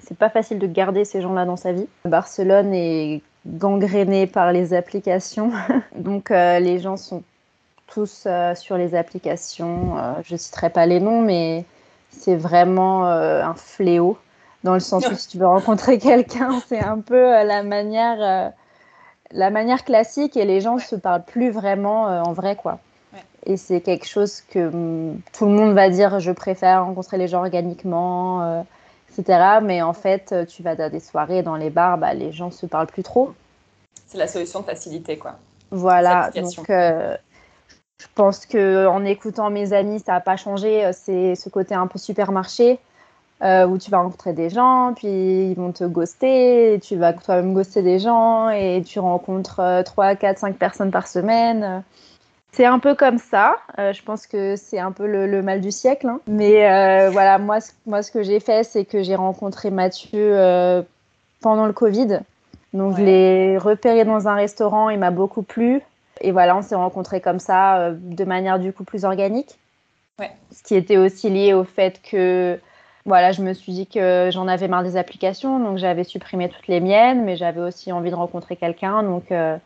C'est 0.00 0.18
pas 0.18 0.30
facile 0.30 0.58
de 0.58 0.66
garder 0.66 1.04
ces 1.04 1.20
gens-là 1.20 1.44
dans 1.44 1.56
sa 1.56 1.72
vie. 1.72 1.86
Barcelone 2.04 2.74
est 2.74 3.22
gangrénée 3.46 4.26
par 4.26 4.52
les 4.52 4.74
applications. 4.74 5.50
donc 5.96 6.30
euh, 6.30 6.58
les 6.58 6.78
gens 6.78 6.96
sont 6.96 7.22
tous 7.86 8.24
euh, 8.26 8.54
sur 8.54 8.76
les 8.76 8.94
applications. 8.94 9.98
Euh, 9.98 10.12
je 10.24 10.34
ne 10.34 10.38
citerai 10.38 10.70
pas 10.70 10.86
les 10.86 11.00
noms, 11.00 11.22
mais 11.22 11.64
c'est 12.10 12.36
vraiment 12.36 13.06
euh, 13.06 13.42
un 13.42 13.54
fléau. 13.54 14.18
Dans 14.62 14.74
le 14.74 14.80
sens 14.80 15.06
où 15.06 15.14
si 15.14 15.28
tu 15.28 15.38
veux 15.38 15.46
rencontrer 15.46 15.98
quelqu'un, 15.98 16.60
c'est 16.68 16.80
un 16.80 16.98
peu 17.00 17.20
la 17.20 17.62
manière, 17.62 18.52
la 19.30 19.50
manière 19.50 19.84
classique 19.84 20.38
et 20.38 20.46
les 20.46 20.62
gens 20.62 20.76
ne 20.76 20.80
se 20.80 20.96
parlent 20.96 21.24
plus 21.24 21.50
vraiment 21.50 22.04
en 22.04 22.32
vrai. 22.32 22.56
quoi. 22.56 22.78
Et 23.44 23.58
c'est 23.58 23.82
quelque 23.82 24.06
chose 24.06 24.40
que 24.40 24.70
mm, 24.70 25.20
tout 25.36 25.44
le 25.44 25.52
monde 25.52 25.74
va 25.74 25.90
dire 25.90 26.18
je 26.18 26.32
préfère 26.32 26.86
rencontrer 26.86 27.18
les 27.18 27.28
gens 27.28 27.40
organiquement 27.40 28.64
etc. 29.10 29.58
Mais 29.62 29.82
en 29.82 29.92
fait, 29.92 30.34
tu 30.48 30.62
vas 30.62 30.76
dans 30.76 30.90
des 30.90 31.00
soirées, 31.00 31.42
dans 31.42 31.56
les 31.56 31.68
bars, 31.68 31.98
bah, 31.98 32.14
les 32.14 32.32
gens 32.32 32.50
se 32.50 32.64
parlent 32.64 32.86
plus 32.86 33.02
trop. 33.02 33.34
C'est 34.06 34.16
la 34.16 34.28
solution 34.28 34.60
de 34.60 34.64
facilité, 34.64 35.18
quoi. 35.18 35.36
Voilà. 35.70 36.30
Donc, 36.30 36.70
euh, 36.70 37.16
je 38.00 38.06
pense 38.14 38.46
que 38.46 38.86
en 38.86 39.04
écoutant 39.04 39.50
mes 39.50 39.72
amis, 39.72 40.00
ça 40.00 40.12
n'a 40.12 40.20
pas 40.20 40.36
changé. 40.36 40.90
C'est 40.92 41.34
ce 41.34 41.48
côté 41.48 41.74
un 41.74 41.86
peu 41.86 41.98
supermarché. 41.98 42.78
Euh, 43.42 43.66
où 43.66 43.76
tu 43.76 43.90
vas 43.90 43.98
rencontrer 43.98 44.32
des 44.32 44.48
gens, 44.48 44.94
puis 44.94 45.08
ils 45.50 45.54
vont 45.54 45.72
te 45.72 45.84
ghoster, 45.84 46.78
tu 46.80 46.96
vas 46.96 47.12
toi-même 47.12 47.52
ghoster 47.52 47.82
des 47.82 47.98
gens, 47.98 48.48
et 48.48 48.80
tu 48.86 49.00
rencontres 49.00 49.82
3, 49.84 50.14
4, 50.14 50.38
5 50.38 50.56
personnes 50.56 50.90
par 50.92 51.08
semaine. 51.08 51.82
C'est 52.52 52.64
un 52.64 52.78
peu 52.78 52.94
comme 52.94 53.18
ça. 53.18 53.56
Euh, 53.78 53.92
je 53.92 54.02
pense 54.02 54.28
que 54.28 54.54
c'est 54.54 54.78
un 54.78 54.92
peu 54.92 55.06
le, 55.06 55.42
mal 55.42 55.60
du 55.60 55.72
siècle. 55.72 56.06
Hein. 56.06 56.20
Mais 56.28 56.70
euh, 56.70 57.10
voilà, 57.10 57.38
moi, 57.38 57.58
moi, 57.86 58.02
ce 58.02 58.12
que 58.12 58.22
j'ai 58.22 58.38
fait, 58.38 58.62
c'est 58.62 58.84
que 58.84 59.02
j'ai 59.02 59.16
rencontré 59.16 59.70
Mathieu 59.70 60.38
pendant 61.42 61.66
le 61.66 61.72
Covid. 61.72 62.20
Donc, 62.72 62.96
je 62.96 63.02
l'ai 63.02 63.58
repéré 63.58 64.04
dans 64.04 64.26
un 64.28 64.34
restaurant, 64.34 64.88
il 64.88 64.98
m'a 64.98 65.10
beaucoup 65.10 65.42
plu. 65.42 65.82
Et 66.20 66.32
voilà, 66.32 66.56
on 66.56 66.62
s'est 66.62 66.74
rencontrés 66.74 67.20
comme 67.20 67.38
ça, 67.38 67.90
de 67.92 68.24
manière 68.24 68.58
du 68.58 68.72
coup 68.72 68.84
plus 68.84 69.04
organique. 69.04 69.58
Ouais. 70.18 70.30
Ce 70.52 70.62
qui 70.62 70.74
était 70.74 70.96
aussi 70.96 71.28
lié 71.30 71.54
au 71.54 71.64
fait 71.64 72.00
que 72.02 72.58
voilà, 73.06 73.32
je 73.32 73.42
me 73.42 73.52
suis 73.52 73.72
dit 73.72 73.86
que 73.86 74.30
j'en 74.32 74.48
avais 74.48 74.66
marre 74.66 74.82
des 74.82 74.96
applications, 74.96 75.58
donc 75.58 75.76
j'avais 75.76 76.04
supprimé 76.04 76.48
toutes 76.48 76.68
les 76.68 76.80
miennes, 76.80 77.24
mais 77.24 77.36
j'avais 77.36 77.60
aussi 77.60 77.92
envie 77.92 78.10
de 78.10 78.14
rencontrer 78.14 78.56
quelqu'un, 78.56 79.02
donc 79.02 79.30
euh, 79.30 79.58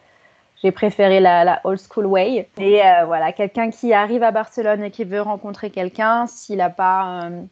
j'ai 0.61 0.73
préféré 0.73 1.21
la, 1.21 1.61
old 1.63 1.79
school 1.79 2.07
way. 2.07 2.49
Et 2.59 2.83
euh, 2.83 3.05
voilà, 3.07 3.33
quelqu'un 3.33 3.71
qui 3.71 3.93
arrive 3.93 4.25
à 4.25 4.33
Barcelone 4.33 4.83
et 4.83 4.91
qui 4.91 5.05
veut 5.05 5.21
rencontrer 5.21 5.71
quelqu'un, 5.71 6.27
s'il 6.27 6.57
n'a 6.57 6.69
pas 6.69 7.27
euh, 7.27 7.43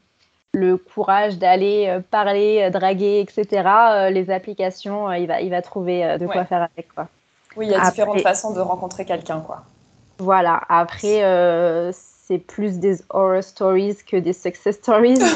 le 0.52 0.76
courage 0.76 1.38
d'aller 1.38 2.00
parler, 2.10 2.68
draguer, 2.70 3.20
etc., 3.20 4.10
les 4.10 4.30
applications, 4.30 5.12
il, 5.12 5.28
va, 5.28 5.40
il 5.40 5.50
va 5.50 5.62
trouver 5.62 6.18
de 6.18 6.26
quoi 6.26 6.44
faire 6.46 6.68
avec. 6.74 6.92
Quoi. 6.92 7.06
Oui, 7.56 7.66
il 7.66 7.72
y 7.72 7.74
a 7.74 7.88
différentes 7.88 8.20
façons 8.20 8.52
de 8.52 8.60
rencontrer 8.60 9.04
quelqu'un, 9.04 9.40
quoi. 9.40 9.62
Voilà, 10.18 10.60
après, 10.68 11.22
c'est 12.26 12.38
plus 12.38 12.78
des 12.78 12.96
horror 13.10 13.42
stories 13.42 13.98
que 14.06 14.16
des 14.16 14.32
success 14.32 14.76
stories. 14.76 15.18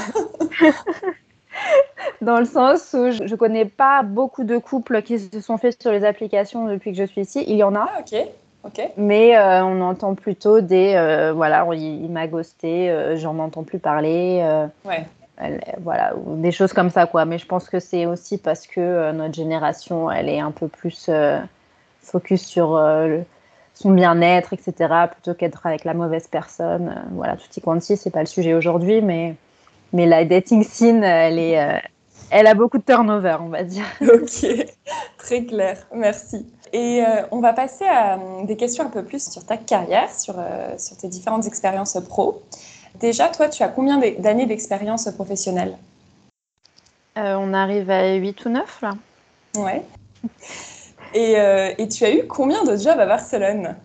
Dans 2.20 2.38
le 2.38 2.44
sens 2.44 2.94
où 2.94 3.10
je 3.10 3.22
ne 3.22 3.36
connais 3.36 3.64
pas 3.64 4.02
beaucoup 4.02 4.44
de 4.44 4.58
couples 4.58 5.02
qui 5.02 5.18
se 5.18 5.40
sont 5.40 5.56
faits 5.56 5.80
sur 5.80 5.92
les 5.92 6.04
applications 6.04 6.66
depuis 6.66 6.92
que 6.92 6.98
je 6.98 7.04
suis 7.04 7.22
ici. 7.22 7.44
Il 7.46 7.56
y 7.56 7.62
en 7.62 7.74
a. 7.74 7.88
Ah, 7.88 8.00
ok. 8.64 8.90
Mais 8.96 9.36
euh, 9.36 9.64
on 9.64 9.80
entend 9.80 10.14
plutôt 10.14 10.60
des. 10.60 10.94
Euh, 10.94 11.32
voilà, 11.32 11.66
il, 11.72 12.10
m'a 12.10 12.26
ghosté, 12.26 12.90
euh, 12.90 13.16
j'en 13.16 13.38
entends 13.38 13.62
plus 13.62 13.78
parler. 13.78 14.44
ouais. 14.84 15.06
voilà, 15.80 16.12
des 16.16 16.52
choses 16.52 16.72
comme 16.72 16.90
ça, 16.90 17.06
quoi. 17.06 17.24
Mais 17.24 17.38
je 17.38 17.46
pense 17.46 17.68
que 17.68 17.80
c'est 17.80 18.06
aussi 18.06 18.36
parce 18.38 18.66
que 18.66 19.12
notre 19.12 19.34
génération, 19.34 20.10
elle 20.10 20.28
est 20.28 20.40
un 20.40 20.50
peu 20.50 20.68
plus 20.68 21.08
focus 22.02 22.44
sur 22.44 22.76
le 22.76 23.24
son 23.80 23.92
bien-être, 23.92 24.52
etc., 24.52 24.94
plutôt 25.10 25.34
qu'être 25.34 25.66
avec 25.66 25.84
la 25.84 25.94
mauvaise 25.94 26.28
personne. 26.28 26.94
Euh, 26.94 27.08
voilà, 27.12 27.36
tout 27.36 27.48
y 27.56 27.60
quanti, 27.60 27.96
c'est 27.96 28.10
pas 28.10 28.20
le 28.20 28.26
sujet 28.26 28.52
aujourd'hui, 28.52 29.00
mais, 29.00 29.34
mais 29.92 30.06
la 30.06 30.24
dating 30.24 30.62
scene, 30.62 31.02
elle, 31.02 31.38
est, 31.38 31.58
euh, 31.58 31.78
elle 32.30 32.46
a 32.46 32.54
beaucoup 32.54 32.76
de 32.76 32.82
turnover, 32.82 33.36
on 33.40 33.48
va 33.48 33.62
dire. 33.62 33.84
Ok, 34.02 34.46
très 35.16 35.44
clair, 35.44 35.78
merci. 35.94 36.46
Et 36.72 37.02
euh, 37.02 37.22
on 37.30 37.40
va 37.40 37.54
passer 37.54 37.86
à 37.86 38.18
des 38.44 38.56
questions 38.56 38.84
un 38.84 38.90
peu 38.90 39.02
plus 39.02 39.30
sur 39.30 39.44
ta 39.44 39.56
carrière, 39.56 40.10
sur, 40.14 40.34
sur 40.78 40.96
tes 40.98 41.08
différentes 41.08 41.46
expériences 41.46 41.98
pro. 42.06 42.42
Déjà, 43.00 43.28
toi, 43.28 43.48
tu 43.48 43.62
as 43.62 43.68
combien 43.68 43.98
d'années 44.18 44.46
d'expérience 44.46 45.10
professionnelle? 45.12 45.76
On 47.16 47.52
arrive 47.54 47.90
à 47.90 48.14
8 48.14 48.44
ou 48.44 48.48
9 48.50 48.82
là. 48.82 48.92
Ouais. 49.56 49.82
Euh, 51.16 51.72
et, 51.76 51.88
tu 51.88 52.04
as 52.04 52.14
eu 52.14 52.26
combien 52.26 52.64
de 52.64 52.76
jobs 52.76 52.98
à 52.98 53.06
Barcelone? 53.06 53.76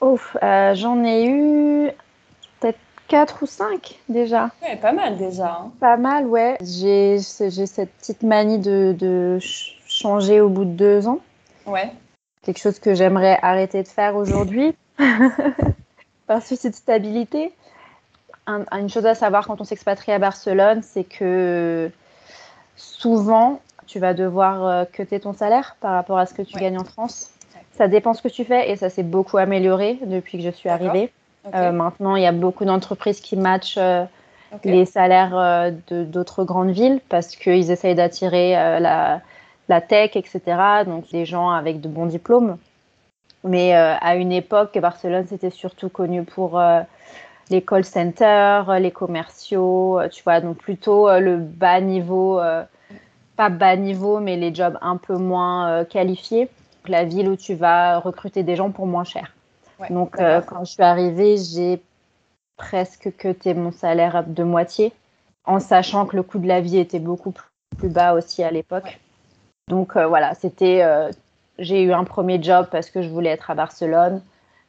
Ouf, 0.00 0.36
euh, 0.42 0.74
j'en 0.74 1.02
ai 1.04 1.26
eu 1.26 1.90
peut-être 2.60 2.78
4 3.08 3.42
ou 3.42 3.46
5 3.46 3.98
déjà. 4.08 4.50
Ouais, 4.62 4.76
pas 4.76 4.92
mal 4.92 5.16
déjà. 5.16 5.58
Hein. 5.60 5.72
Pas 5.80 5.96
mal, 5.96 6.26
ouais. 6.26 6.56
J'ai 6.60 7.18
cette 7.18 7.92
petite 7.92 8.22
manie 8.22 8.58
de, 8.58 9.38
changer 9.86 10.40
au 10.40 10.48
bout 10.48 10.64
de 10.64 10.70
deux 10.70 11.08
ans. 11.08 11.20
Ouais. 11.66 11.92
Quelque 12.42 12.60
chose 12.60 12.78
que 12.78 12.94
j'aimerais 12.94 13.38
arrêter 13.42 13.82
de 13.82 13.88
faire 13.88 14.16
aujourd'hui 14.16 14.74
par 16.26 16.42
souci 16.42 16.70
de 16.70 16.74
stabilité. 16.74 17.52
une 18.46 18.90
chose 18.90 19.06
à 19.06 19.14
savoir 19.14 19.46
quand 19.46 19.60
on 19.60 19.64
s'expatrie 19.64 20.12
à 20.12 20.18
Barcelone, 20.18 20.82
c'est 20.82 21.04
que 21.04 21.90
souvent, 22.76 23.60
tu 23.86 23.98
vas 23.98 24.14
devoir 24.14 24.86
cuter 24.88 25.16
euh, 25.16 25.20
ton 25.20 25.32
salaire 25.32 25.76
par 25.80 25.92
rapport 25.92 26.18
à 26.18 26.26
ce 26.26 26.34
que 26.34 26.42
tu 26.42 26.58
gagnes 26.58 26.78
en 26.78 26.84
France. 26.84 27.30
Ça 27.72 27.88
dépend 27.88 28.14
ce 28.14 28.22
que 28.22 28.28
tu 28.28 28.44
fais 28.44 28.70
et 28.70 28.76
ça 28.76 28.88
s'est 28.88 29.02
beaucoup 29.02 29.38
amélioré 29.38 29.98
depuis 30.04 30.38
que 30.38 30.44
je 30.44 30.50
suis 30.50 30.68
arrivée. 30.68 31.12
Euh, 31.54 31.72
maintenant, 31.72 32.16
il 32.16 32.22
y 32.22 32.26
a 32.26 32.32
beaucoup 32.32 32.64
d'entreprises 32.64 33.20
qui 33.20 33.36
matchent 33.36 33.78
euh, 33.78 34.04
les 34.64 34.84
salaires 34.84 35.72
d'autres 35.90 36.44
grandes 36.44 36.70
villes 36.70 37.00
parce 37.08 37.36
qu'ils 37.36 37.70
essayent 37.70 37.94
d'attirer 37.94 38.52
la, 38.52 39.20
la, 39.68 39.80
tech, 39.80 40.16
etc. 40.16 40.40
Donc, 40.86 41.10
des 41.10 41.26
gens 41.26 41.50
avec 41.50 41.80
de 41.80 41.88
bons 41.88 42.06
diplômes. 42.06 42.56
Mais 43.44 43.74
à 43.74 44.16
une 44.16 44.32
époque, 44.32 44.76
Barcelone, 44.78 45.26
c'était 45.28 45.50
surtout 45.50 45.90
connu 45.90 46.24
pour 46.24 46.60
les 47.50 47.62
call 47.62 47.84
centers, 47.84 48.80
les 48.80 48.90
commerciaux, 48.90 50.00
tu 50.10 50.22
vois, 50.24 50.40
donc 50.40 50.56
plutôt 50.56 51.10
le 51.20 51.36
bas 51.36 51.80
niveau 51.80 52.40
pas 53.36 53.50
bas 53.50 53.76
niveau, 53.76 54.18
mais 54.18 54.36
les 54.36 54.54
jobs 54.54 54.78
un 54.80 54.96
peu 54.96 55.16
moins 55.16 55.68
euh, 55.68 55.84
qualifiés. 55.84 56.48
La 56.88 57.04
ville 57.04 57.28
où 57.28 57.36
tu 57.36 57.54
vas 57.54 57.98
recruter 57.98 58.42
des 58.42 58.56
gens 58.56 58.70
pour 58.70 58.86
moins 58.86 59.04
cher. 59.04 59.32
Donc, 59.90 60.18
euh, 60.18 60.40
quand 60.40 60.64
je 60.64 60.72
suis 60.72 60.82
arrivée, 60.82 61.36
j'ai 61.36 61.82
presque 62.56 63.14
cuté 63.18 63.52
mon 63.54 63.72
salaire 63.72 64.24
de 64.26 64.42
moitié, 64.42 64.92
en 65.44 65.60
sachant 65.60 66.06
que 66.06 66.16
le 66.16 66.22
coût 66.22 66.38
de 66.38 66.46
la 66.46 66.60
vie 66.60 66.78
était 66.78 66.98
beaucoup 66.98 67.34
plus 67.76 67.88
bas 67.88 68.14
aussi 68.14 68.42
à 68.42 68.50
l'époque. 68.50 68.98
Donc, 69.68 69.96
euh, 69.96 70.06
voilà, 70.06 70.34
c'était. 70.34 70.82
j'ai 71.58 71.82
eu 71.82 71.92
un 71.92 72.04
premier 72.04 72.42
job 72.42 72.68
parce 72.70 72.88
que 72.88 73.02
je 73.02 73.08
voulais 73.08 73.30
être 73.30 73.50
à 73.50 73.54
Barcelone. 73.54 74.22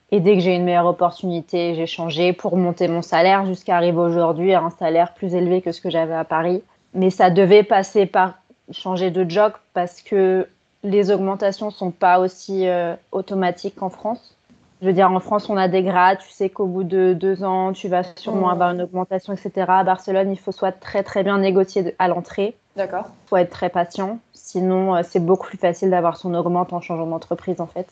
Et 0.09 0.19
dès 0.19 0.35
que 0.35 0.39
j'ai 0.39 0.55
une 0.55 0.63
meilleure 0.63 0.85
opportunité, 0.85 1.75
j'ai 1.75 1.85
changé 1.85 2.33
pour 2.33 2.57
monter 2.57 2.87
mon 2.87 3.01
salaire 3.01 3.45
jusqu'à 3.45 3.75
arriver 3.75 3.99
aujourd'hui 3.99 4.53
à 4.53 4.61
un 4.61 4.69
salaire 4.69 5.13
plus 5.13 5.35
élevé 5.35 5.61
que 5.61 5.71
ce 5.71 5.81
que 5.81 5.89
j'avais 5.89 6.13
à 6.13 6.23
Paris. 6.23 6.63
Mais 6.93 7.09
ça 7.09 7.29
devait 7.29 7.63
passer 7.63 8.05
par 8.05 8.35
changer 8.71 9.11
de 9.11 9.29
job 9.29 9.53
parce 9.73 10.01
que 10.01 10.47
les 10.83 11.11
augmentations 11.11 11.71
sont 11.71 11.91
pas 11.91 12.19
aussi 12.19 12.67
euh, 12.67 12.95
automatiques 13.11 13.75
qu'en 13.75 13.89
France. 13.89 14.35
Je 14.81 14.85
veux 14.85 14.93
dire, 14.93 15.11
en 15.11 15.19
France, 15.19 15.49
on 15.49 15.57
a 15.57 15.67
des 15.67 15.81
grades. 15.81 16.19
Tu 16.19 16.29
sais 16.29 16.49
qu'au 16.49 16.67
bout 16.67 16.83
de 16.83 17.13
deux 17.13 17.43
ans, 17.43 17.73
tu 17.73 17.87
vas 17.87 18.03
sûrement 18.15 18.49
avoir 18.49 18.71
une 18.71 18.83
augmentation, 18.83 19.33
etc. 19.33 19.65
À 19.67 19.83
Barcelone, 19.83 20.31
il 20.31 20.37
faut 20.37 20.51
soit 20.51 20.71
très 20.71 21.01
très 21.01 21.23
bien 21.23 21.39
négocier 21.39 21.95
à 21.97 22.07
l'entrée. 22.07 22.55
D'accord. 22.75 23.05
Il 23.07 23.29
faut 23.29 23.37
être 23.37 23.49
très 23.49 23.69
patient. 23.69 24.19
Sinon, 24.33 24.95
euh, 24.95 25.01
c'est 25.03 25.19
beaucoup 25.19 25.47
plus 25.47 25.57
facile 25.57 25.89
d'avoir 25.89 26.17
son 26.17 26.35
augmente 26.35 26.73
en 26.73 26.81
changeant 26.81 27.07
d'entreprise, 27.07 27.59
en 27.59 27.65
fait. 27.65 27.87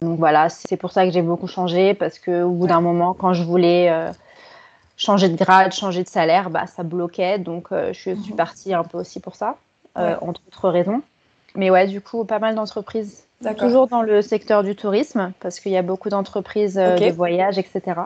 Donc 0.00 0.18
voilà, 0.18 0.48
c'est 0.48 0.76
pour 0.78 0.90
ça 0.90 1.04
que 1.04 1.10
j'ai 1.10 1.22
beaucoup 1.22 1.46
changé 1.46 1.94
parce 1.94 2.18
qu'au 2.18 2.50
bout 2.50 2.66
d'un 2.66 2.80
moment, 2.80 3.12
quand 3.12 3.34
je 3.34 3.42
voulais 3.42 3.90
euh, 3.90 4.10
changer 4.96 5.28
de 5.28 5.36
grade, 5.36 5.72
changer 5.72 6.02
de 6.02 6.08
salaire, 6.08 6.48
bah, 6.48 6.66
ça 6.66 6.82
bloquait. 6.82 7.38
Donc 7.38 7.68
je 7.70 7.92
suis 7.92 8.14
mhm. 8.14 8.36
partie 8.36 8.74
un 8.74 8.84
peu 8.84 8.98
aussi 8.98 9.20
pour 9.20 9.36
ça. 9.36 9.56
Euh, 9.98 10.16
entre 10.20 10.40
autres 10.46 10.68
raisons. 10.68 11.02
Mais 11.54 11.70
ouais, 11.70 11.86
du 11.86 12.00
coup, 12.00 12.24
pas 12.24 12.38
mal 12.38 12.54
d'entreprises. 12.54 13.24
Toujours 13.58 13.86
dans 13.86 14.02
le 14.02 14.22
secteur 14.22 14.62
du 14.62 14.74
tourisme, 14.74 15.32
parce 15.40 15.60
qu'il 15.60 15.72
y 15.72 15.76
a 15.76 15.82
beaucoup 15.82 16.08
d'entreprises 16.08 16.78
euh, 16.78 16.96
de 16.96 17.10
voyage, 17.10 17.58
etc. 17.58 18.00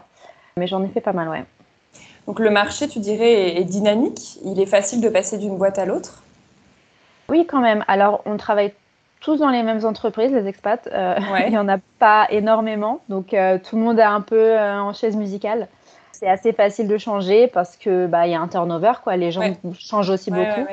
Mais 0.57 0.67
j'en 0.67 0.83
ai 0.85 0.89
fait 0.89 1.01
pas 1.01 1.13
mal, 1.13 1.29
ouais. 1.29 1.45
Donc 2.27 2.39
le 2.39 2.51
marché, 2.51 2.89
tu 2.89 2.99
dirais, 2.99 3.57
est 3.57 3.65
dynamique. 3.65 4.39
Il 4.45 4.61
est 4.61 4.67
facile 4.67 5.01
de 5.01 5.09
passer 5.09 5.39
d'une 5.39 5.57
boîte 5.57 5.79
à 5.79 5.87
l'autre 5.87 6.23
Oui, 7.29 7.47
quand 7.47 7.61
même. 7.61 7.85
Alors, 7.89 8.23
on 8.25 8.37
travaille 8.37 8.73
tous 9.21 9.39
dans 9.39 9.51
les 9.51 9.63
mêmes 9.63 9.85
entreprises, 9.85 10.33
les 10.33 10.47
expats. 10.47 10.89
Euh, 10.93 11.17
il 11.47 11.51
n'y 11.51 11.59
en 11.59 11.69
a 11.69 11.79
pas 11.99 12.29
énormément. 12.31 13.01
Donc, 13.09 13.29
tout 13.29 13.77
le 13.77 13.83
monde 13.83 13.99
est 13.99 14.03
un 14.03 14.21
peu 14.21 14.59
en 14.59 14.93
chaise 14.93 15.17
musicale. 15.17 15.69
C'est 16.13 16.29
assez 16.29 16.53
facile 16.53 16.87
de 16.87 16.99
changer 16.99 17.47
parce 17.49 17.77
que 17.77 18.07
bah, 18.07 18.27
y 18.27 18.35
a 18.35 18.41
un 18.41 18.49
turnover. 18.49 18.93
Quoi. 19.03 19.17
Les 19.17 19.33
gens 19.33 19.43
changent 19.79 20.11
aussi 20.11 20.31
beaucoup. 20.31 20.67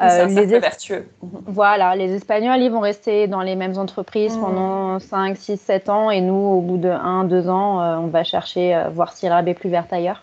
Euh, 0.00 0.26
les 0.26 0.58
vertueux. 0.58 1.06
Voilà, 1.20 1.94
les 1.94 2.14
Espagnols, 2.14 2.60
ils 2.60 2.70
vont 2.70 2.80
rester 2.80 3.26
dans 3.26 3.42
les 3.42 3.54
mêmes 3.54 3.76
entreprises 3.76 4.36
mmh. 4.36 4.40
pendant 4.40 4.98
5, 4.98 5.36
6, 5.36 5.60
7 5.60 5.88
ans 5.90 6.10
et 6.10 6.20
nous, 6.22 6.34
au 6.34 6.60
bout 6.60 6.78
de 6.78 6.88
1, 6.88 7.24
2 7.24 7.48
ans, 7.50 7.82
euh, 7.82 7.96
on 7.96 8.06
va 8.06 8.24
chercher, 8.24 8.74
euh, 8.74 8.88
voir 8.88 9.12
si 9.12 9.26
l'herbe 9.26 9.48
est 9.48 9.54
plus 9.54 9.68
verte 9.68 9.92
ailleurs. 9.92 10.22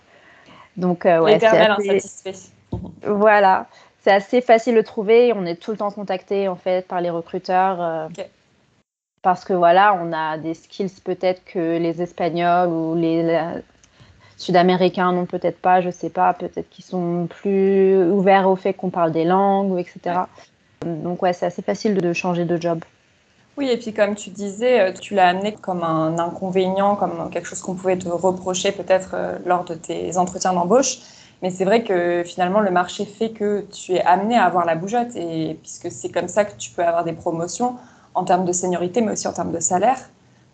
Donc, 0.77 1.05
ouais, 1.05 1.39
c'est 1.39 1.45
assez... 1.45 2.51
Voilà, 3.03 3.67
c'est 4.01 4.11
assez 4.11 4.41
facile 4.41 4.75
de 4.75 4.81
trouver. 4.81 5.33
On 5.35 5.45
est 5.45 5.55
tout 5.55 5.71
le 5.71 5.77
temps 5.77 5.91
contacté 5.91 6.47
en 6.47 6.55
fait 6.55 6.87
par 6.87 7.01
les 7.01 7.09
recruteurs. 7.09 8.09
Parce 9.23 9.43
que 9.43 9.53
voilà, 9.53 9.99
on 10.01 10.13
a 10.13 10.37
des 10.37 10.53
skills 10.53 11.01
peut-être 11.03 11.43
que 11.45 11.77
les 11.77 12.01
Espagnols 12.01 12.69
ou 12.69 12.95
les, 12.95 13.23
Sud-Américains 14.37 15.11
non 15.11 15.25
peut-être 15.25 15.59
pas, 15.59 15.81
je 15.81 15.89
sais 15.89 16.09
pas, 16.09 16.33
peut-être 16.33 16.69
qu'ils 16.69 16.85
sont 16.85 17.27
plus 17.27 18.09
ouverts 18.11 18.47
au 18.49 18.55
fait 18.55 18.73
qu'on 18.73 18.91
parle 18.91 19.11
des 19.11 19.25
langues, 19.25 19.79
etc. 19.79 20.21
Donc 20.85 21.23
ouais, 21.23 21.33
c'est 21.33 21.47
assez 21.47 21.63
facile 21.63 21.95
de 21.95 22.13
changer 22.13 22.45
de 22.45 22.55
job. 22.61 22.79
Oui, 23.57 23.69
et 23.71 23.77
puis 23.77 23.91
comme 23.91 24.13
tu 24.13 24.29
disais, 24.29 24.79
euh, 24.79 24.93
tu 24.93 25.15
l'as 25.15 25.29
amené 25.29 25.53
comme 25.53 25.83
un 25.83 26.19
inconvénient, 26.19 26.95
comme 26.95 27.31
quelque 27.31 27.47
chose 27.47 27.61
qu'on 27.61 27.73
pouvait 27.73 27.97
te 27.97 28.07
reprocher 28.07 28.71
peut-être 28.71 29.11
euh, 29.15 29.39
lors 29.47 29.63
de 29.63 29.73
tes 29.73 30.15
entretiens 30.17 30.53
d'embauche. 30.53 30.99
Mais 31.41 31.49
c'est 31.49 31.65
vrai 31.65 31.83
que 31.83 32.23
finalement, 32.23 32.59
le 32.59 32.69
marché 32.69 33.05
fait 33.05 33.31
que 33.31 33.65
tu 33.71 33.93
es 33.93 34.01
amené 34.03 34.37
à 34.37 34.45
avoir 34.45 34.65
la 34.65 34.75
bougeotte, 34.75 35.15
et 35.15 35.57
puisque 35.61 35.91
c'est 35.91 36.09
comme 36.09 36.27
ça 36.27 36.45
que 36.45 36.55
tu 36.55 36.69
peux 36.69 36.83
avoir 36.83 37.03
des 37.03 37.13
promotions 37.13 37.75
en 38.13 38.23
termes 38.23 38.45
de 38.45 38.51
seniorité, 38.51 39.01
mais 39.01 39.13
aussi 39.13 39.27
en 39.27 39.33
termes 39.33 39.51
de 39.51 39.59
salaire. 39.59 39.97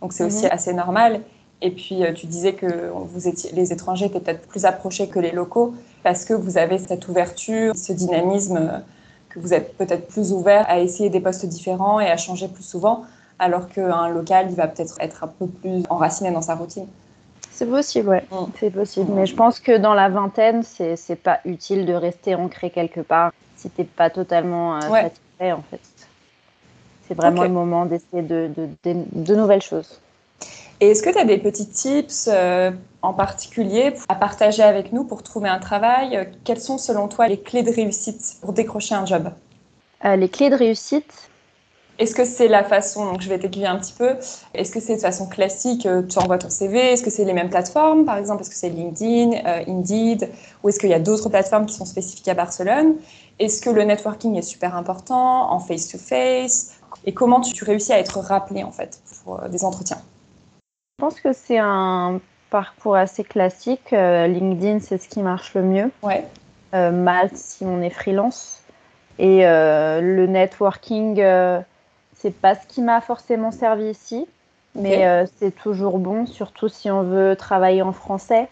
Donc 0.01 0.13
c'est 0.13 0.23
aussi 0.23 0.45
mhm. 0.45 0.51
assez 0.51 0.73
normal. 0.73 1.21
Et 1.65 1.71
puis 1.71 2.03
euh, 2.03 2.11
tu 2.11 2.27
disais 2.27 2.53
que 2.53 2.91
vous 2.91 3.27
étiez, 3.27 3.51
les 3.53 3.71
étrangers 3.71 4.05
étaient 4.05 4.19
peut-être 4.19 4.45
plus 4.47 4.65
approchés 4.65 5.07
que 5.07 5.17
les 5.17 5.31
locaux 5.31 5.73
parce 6.03 6.25
que 6.25 6.33
vous 6.33 6.57
avez 6.57 6.77
cette 6.77 7.07
ouverture, 7.07 7.73
ce 7.75 7.93
dynamisme 7.93 8.83
que 9.29 9.39
vous 9.39 9.53
êtes 9.53 9.75
peut-être 9.77 10.07
plus 10.07 10.33
ouvert 10.33 10.65
à 10.69 10.79
essayer 10.79 11.09
des 11.09 11.21
postes 11.21 11.45
différents 11.45 11.99
et 11.99 12.07
à 12.07 12.17
changer 12.17 12.49
plus 12.49 12.63
souvent, 12.63 13.05
alors 13.39 13.67
qu'un 13.67 14.09
local, 14.09 14.47
il 14.49 14.55
va 14.55 14.67
peut-être 14.67 14.95
être 14.99 15.23
un 15.23 15.27
peu 15.27 15.47
plus 15.47 15.83
enraciné 15.89 16.31
dans 16.31 16.41
sa 16.41 16.55
routine. 16.55 16.85
C'est 17.49 17.65
possible, 17.65 18.09
ouais. 18.09 18.25
Mm. 18.31 18.45
C'est 18.59 18.69
possible. 18.69 19.11
Mais 19.13 19.25
je 19.25 19.35
pense 19.35 19.59
que 19.59 19.77
dans 19.77 19.93
la 19.93 20.09
vingtaine, 20.09 20.63
c'est, 20.63 20.95
c'est 20.95 21.15
pas 21.15 21.39
utile 21.45 21.85
de 21.85 21.93
rester 21.93 22.35
ancré 22.35 22.69
quelque 22.69 22.99
part 22.99 23.31
si 23.55 23.69
t'es 23.69 23.85
pas 23.85 24.09
totalement 24.09 24.77
euh, 24.77 24.81
satisfait, 24.81 25.51
en 25.53 25.63
fait. 25.69 25.79
C'est 27.07 27.13
vraiment 27.15 27.43
le 27.43 27.49
moment 27.49 27.85
d'essayer 27.85 28.21
de, 28.21 28.49
de, 28.55 28.69
de 28.83 29.35
nouvelles 29.35 29.61
choses. 29.61 29.99
Et 30.79 30.91
est-ce 30.91 31.01
que 31.01 31.09
tu 31.09 31.17
as 31.17 31.25
des 31.25 31.37
petits 31.37 31.67
tips 31.67 32.29
euh, 32.31 32.71
en 33.01 33.13
particulier 33.13 33.93
à 34.09 34.15
partager 34.15 34.63
avec 34.63 34.91
nous 34.91 35.03
pour 35.05 35.23
trouver 35.23 35.49
un 35.49 35.59
travail? 35.59 36.29
Quelles 36.43 36.59
sont 36.59 36.77
selon 36.77 37.07
toi 37.07 37.27
les 37.27 37.39
clés 37.39 37.63
de 37.63 37.71
réussite 37.71 38.37
pour 38.41 38.53
décrocher 38.53 38.95
un 38.95 39.05
job? 39.05 39.31
Euh, 40.05 40.15
Les 40.15 40.29
clés 40.29 40.49
de 40.49 40.55
réussite? 40.55 41.29
Est-ce 41.99 42.15
que 42.15 42.25
c'est 42.25 42.47
la 42.47 42.63
façon, 42.63 43.05
donc 43.05 43.21
je 43.21 43.29
vais 43.29 43.37
t'aiguiller 43.37 43.67
un 43.67 43.77
petit 43.77 43.93
peu, 43.93 44.15
est-ce 44.55 44.71
que 44.71 44.79
c'est 44.79 44.95
de 44.95 45.01
façon 45.01 45.27
classique, 45.27 45.85
euh, 45.85 46.01
tu 46.01 46.17
envoies 46.17 46.39
ton 46.39 46.49
CV, 46.49 46.79
est-ce 46.79 47.03
que 47.03 47.11
c'est 47.11 47.23
les 47.23 47.33
mêmes 47.33 47.51
plateformes 47.51 48.03
par 48.03 48.17
exemple, 48.17 48.41
est-ce 48.41 48.49
que 48.49 48.55
c'est 48.55 48.69
LinkedIn, 48.69 49.39
Indeed, 49.67 50.27
ou 50.63 50.69
est-ce 50.69 50.79
qu'il 50.79 50.89
y 50.89 50.95
a 50.95 50.99
d'autres 50.99 51.29
plateformes 51.29 51.67
qui 51.67 51.75
sont 51.75 51.85
spécifiques 51.85 52.27
à 52.27 52.33
Barcelone? 52.33 52.95
Est-ce 53.37 53.61
que 53.61 53.69
le 53.69 53.83
networking 53.83 54.35
est 54.35 54.41
super 54.41 54.75
important 54.75 55.51
en 55.51 55.59
face-to-face? 55.59 56.71
Et 57.05 57.13
comment 57.13 57.41
tu 57.41 57.63
réussis 57.63 57.93
à 57.93 57.99
être 57.99 58.19
rappelé 58.19 58.63
en 58.63 58.71
fait 58.71 58.99
pour 59.23 59.39
des 59.49 59.63
entretiens? 59.63 60.01
Je 61.03 61.07
pense 61.07 61.19
que 61.19 61.33
c'est 61.33 61.57
un 61.57 62.21
parcours 62.49 62.95
assez 62.95 63.25
classique. 63.25 63.91
Euh, 63.91 64.25
LinkedIn, 64.27 64.79
c'est 64.79 64.97
ce 64.97 65.09
qui 65.09 65.21
marche 65.21 65.53
le 65.53 65.61
mieux. 65.63 65.91
Ouais. 66.01 66.23
Euh, 66.73 66.91
Malte, 66.91 67.35
si 67.35 67.65
on 67.65 67.81
est 67.81 67.89
freelance. 67.89 68.61
Et 69.19 69.45
euh, 69.45 69.99
le 69.99 70.27
networking, 70.27 71.15
c'est 72.15 72.33
pas 72.33 72.55
ce 72.55 72.65
qui 72.67 72.81
m'a 72.81 73.01
forcément 73.01 73.51
servi 73.51 73.89
ici, 73.89 74.25
mais 74.75 75.27
c'est 75.37 75.51
toujours 75.51 75.99
bon, 75.99 76.25
surtout 76.25 76.69
si 76.69 76.89
on 76.89 77.03
veut 77.03 77.35
travailler 77.35 77.81
en 77.81 77.91
français. 77.91 78.47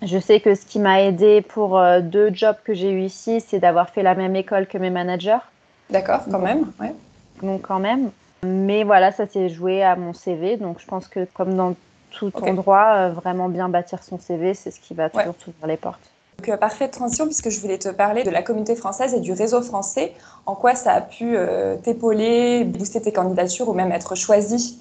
Je 0.00 0.18
sais 0.18 0.38
que 0.38 0.54
ce 0.54 0.64
qui 0.64 0.78
m'a 0.78 1.02
aidé 1.02 1.42
pour 1.42 1.82
deux 2.00 2.32
jobs 2.32 2.56
que 2.64 2.74
j'ai 2.74 2.92
eu 2.92 3.00
ici, 3.00 3.40
c'est 3.40 3.58
d'avoir 3.58 3.90
fait 3.90 4.02
la 4.02 4.14
même 4.14 4.36
école 4.36 4.66
que 4.66 4.78
mes 4.78 4.90
managers. 4.90 5.44
D'accord, 5.90 6.20
quand 6.30 6.38
même. 6.38 6.70
Ouais. 6.80 6.94
Donc 7.42 7.62
quand 7.62 7.80
même. 7.80 8.10
Mais 8.42 8.84
voilà, 8.84 9.12
ça 9.12 9.26
s'est 9.26 9.48
joué 9.48 9.82
à 9.82 9.96
mon 9.96 10.12
CV. 10.12 10.56
Donc 10.56 10.80
je 10.80 10.86
pense 10.86 11.08
que 11.08 11.26
comme 11.34 11.54
dans 11.54 11.74
tout 12.10 12.32
endroit, 12.42 12.94
euh, 12.94 13.10
vraiment 13.10 13.48
bien 13.48 13.68
bâtir 13.68 14.02
son 14.02 14.18
CV, 14.18 14.54
c'est 14.54 14.70
ce 14.70 14.80
qui 14.80 14.94
va 14.94 15.10
toujours 15.10 15.34
ouvrir 15.46 15.66
les 15.66 15.76
portes. 15.76 16.10
Donc, 16.38 16.48
euh, 16.48 16.56
parfaite 16.56 16.92
transition, 16.92 17.26
puisque 17.26 17.50
je 17.50 17.60
voulais 17.60 17.78
te 17.78 17.88
parler 17.88 18.22
de 18.22 18.30
la 18.30 18.42
communauté 18.42 18.76
française 18.76 19.14
et 19.14 19.20
du 19.20 19.32
réseau 19.32 19.60
français. 19.60 20.14
En 20.46 20.54
quoi 20.54 20.74
ça 20.74 20.92
a 20.92 21.00
pu 21.00 21.36
euh, 21.36 21.76
t'épauler, 21.76 22.64
booster 22.64 23.00
tes 23.00 23.12
candidatures 23.12 23.68
ou 23.68 23.72
même 23.72 23.92
être 23.92 24.14
choisi 24.14 24.80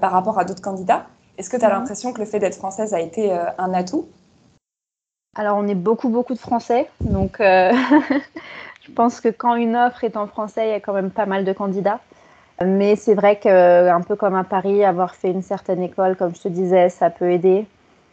par 0.00 0.10
rapport 0.10 0.36
à 0.36 0.44
d'autres 0.44 0.62
candidats? 0.62 1.06
Est-ce 1.38 1.48
que 1.48 1.56
tu 1.56 1.64
as 1.64 1.68
mhm. 1.68 1.74
l'impression 1.74 2.12
que 2.12 2.18
le 2.18 2.24
fait 2.24 2.40
d'être 2.40 2.56
française 2.56 2.92
a 2.92 3.00
été 3.00 3.32
un 3.32 3.72
atout? 3.72 4.08
Alors, 5.36 5.56
on 5.58 5.68
est 5.68 5.76
beaucoup, 5.76 6.08
beaucoup 6.08 6.34
de 6.34 6.40
Français. 6.40 6.88
Donc, 7.00 7.36
je 7.38 8.90
pense 8.96 9.20
que 9.20 9.28
quand 9.28 9.54
une 9.54 9.76
offre 9.76 10.02
est 10.02 10.16
en 10.16 10.26
français, 10.26 10.66
il 10.66 10.70
y 10.70 10.74
a 10.74 10.80
quand 10.80 10.92
même 10.92 11.12
pas 11.12 11.26
mal 11.26 11.44
de 11.44 11.52
candidats. 11.52 12.00
Mais 12.64 12.96
c'est 12.96 13.14
vrai 13.14 13.38
qu'un 13.38 14.00
peu 14.00 14.16
comme 14.16 14.34
à 14.34 14.44
Paris, 14.44 14.84
avoir 14.84 15.14
fait 15.14 15.30
une 15.30 15.42
certaine 15.42 15.82
école, 15.82 16.16
comme 16.16 16.34
je 16.34 16.42
te 16.42 16.48
disais, 16.48 16.88
ça 16.88 17.10
peut 17.10 17.30
aider. 17.30 17.66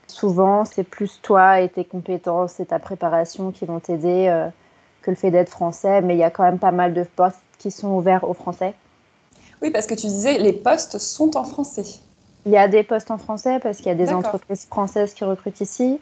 Souvent, 0.07 0.65
c'est 0.65 0.83
plus 0.83 1.21
toi 1.21 1.61
et 1.61 1.69
tes 1.69 1.85
compétences 1.85 2.59
et 2.59 2.65
ta 2.65 2.79
préparation 2.79 3.51
qui 3.51 3.65
vont 3.65 3.79
t'aider 3.79 4.27
euh, 4.27 4.47
que 5.01 5.11
le 5.11 5.15
fait 5.15 5.31
d'être 5.31 5.49
français. 5.49 6.01
Mais 6.01 6.15
il 6.15 6.19
y 6.19 6.23
a 6.23 6.29
quand 6.29 6.43
même 6.43 6.59
pas 6.59 6.71
mal 6.71 6.93
de 6.93 7.03
postes 7.03 7.39
qui 7.57 7.71
sont 7.71 7.95
ouverts 7.95 8.29
aux 8.29 8.33
Français. 8.33 8.73
Oui, 9.61 9.71
parce 9.71 9.87
que 9.87 9.93
tu 9.93 10.07
disais, 10.07 10.37
les 10.37 10.51
postes 10.51 10.97
sont 10.97 11.37
en 11.37 11.45
français. 11.45 11.85
Il 12.45 12.51
y 12.51 12.57
a 12.57 12.67
des 12.67 12.83
postes 12.83 13.11
en 13.11 13.17
français 13.17 13.59
parce 13.63 13.77
qu'il 13.77 13.87
y 13.87 13.91
a 13.91 13.95
des 13.95 14.11
entreprises 14.11 14.65
françaises 14.65 15.13
qui 15.13 15.23
recrutent 15.23 15.61
ici. 15.61 16.01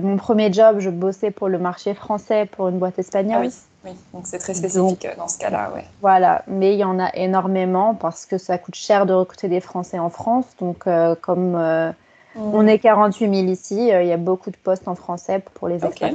Mon 0.00 0.16
premier 0.16 0.52
job, 0.52 0.78
je 0.78 0.90
bossais 0.90 1.30
pour 1.30 1.48
le 1.48 1.58
marché 1.58 1.94
français 1.94 2.46
pour 2.46 2.68
une 2.68 2.78
boîte 2.78 2.98
espagnole. 2.98 3.38
Ah 3.38 3.46
oui. 3.46 3.52
Oui, 3.86 3.92
donc 4.12 4.26
c'est 4.26 4.38
très 4.38 4.54
spécifique 4.54 5.04
euh, 5.04 5.14
dans 5.16 5.28
ce 5.28 5.38
cas-là, 5.38 5.70
ouais. 5.72 5.84
Voilà, 6.00 6.42
mais 6.48 6.74
il 6.74 6.78
y 6.78 6.84
en 6.84 6.98
a 6.98 7.14
énormément 7.14 7.94
parce 7.94 8.26
que 8.26 8.36
ça 8.36 8.58
coûte 8.58 8.74
cher 8.74 9.06
de 9.06 9.12
recruter 9.12 9.48
des 9.48 9.60
Français 9.60 9.98
en 9.98 10.10
France. 10.10 10.46
Donc, 10.58 10.86
euh, 10.86 11.14
comme 11.14 11.54
euh, 11.54 11.90
mm. 12.34 12.54
on 12.54 12.66
est 12.66 12.80
48 12.80 13.32
000 13.32 13.46
ici, 13.48 13.76
il 13.76 14.06
y 14.06 14.12
a 14.12 14.16
beaucoup 14.16 14.50
de 14.50 14.56
postes 14.56 14.88
en 14.88 14.96
français 14.96 15.42
pour 15.54 15.68
les 15.68 15.84
expats. 15.84 16.14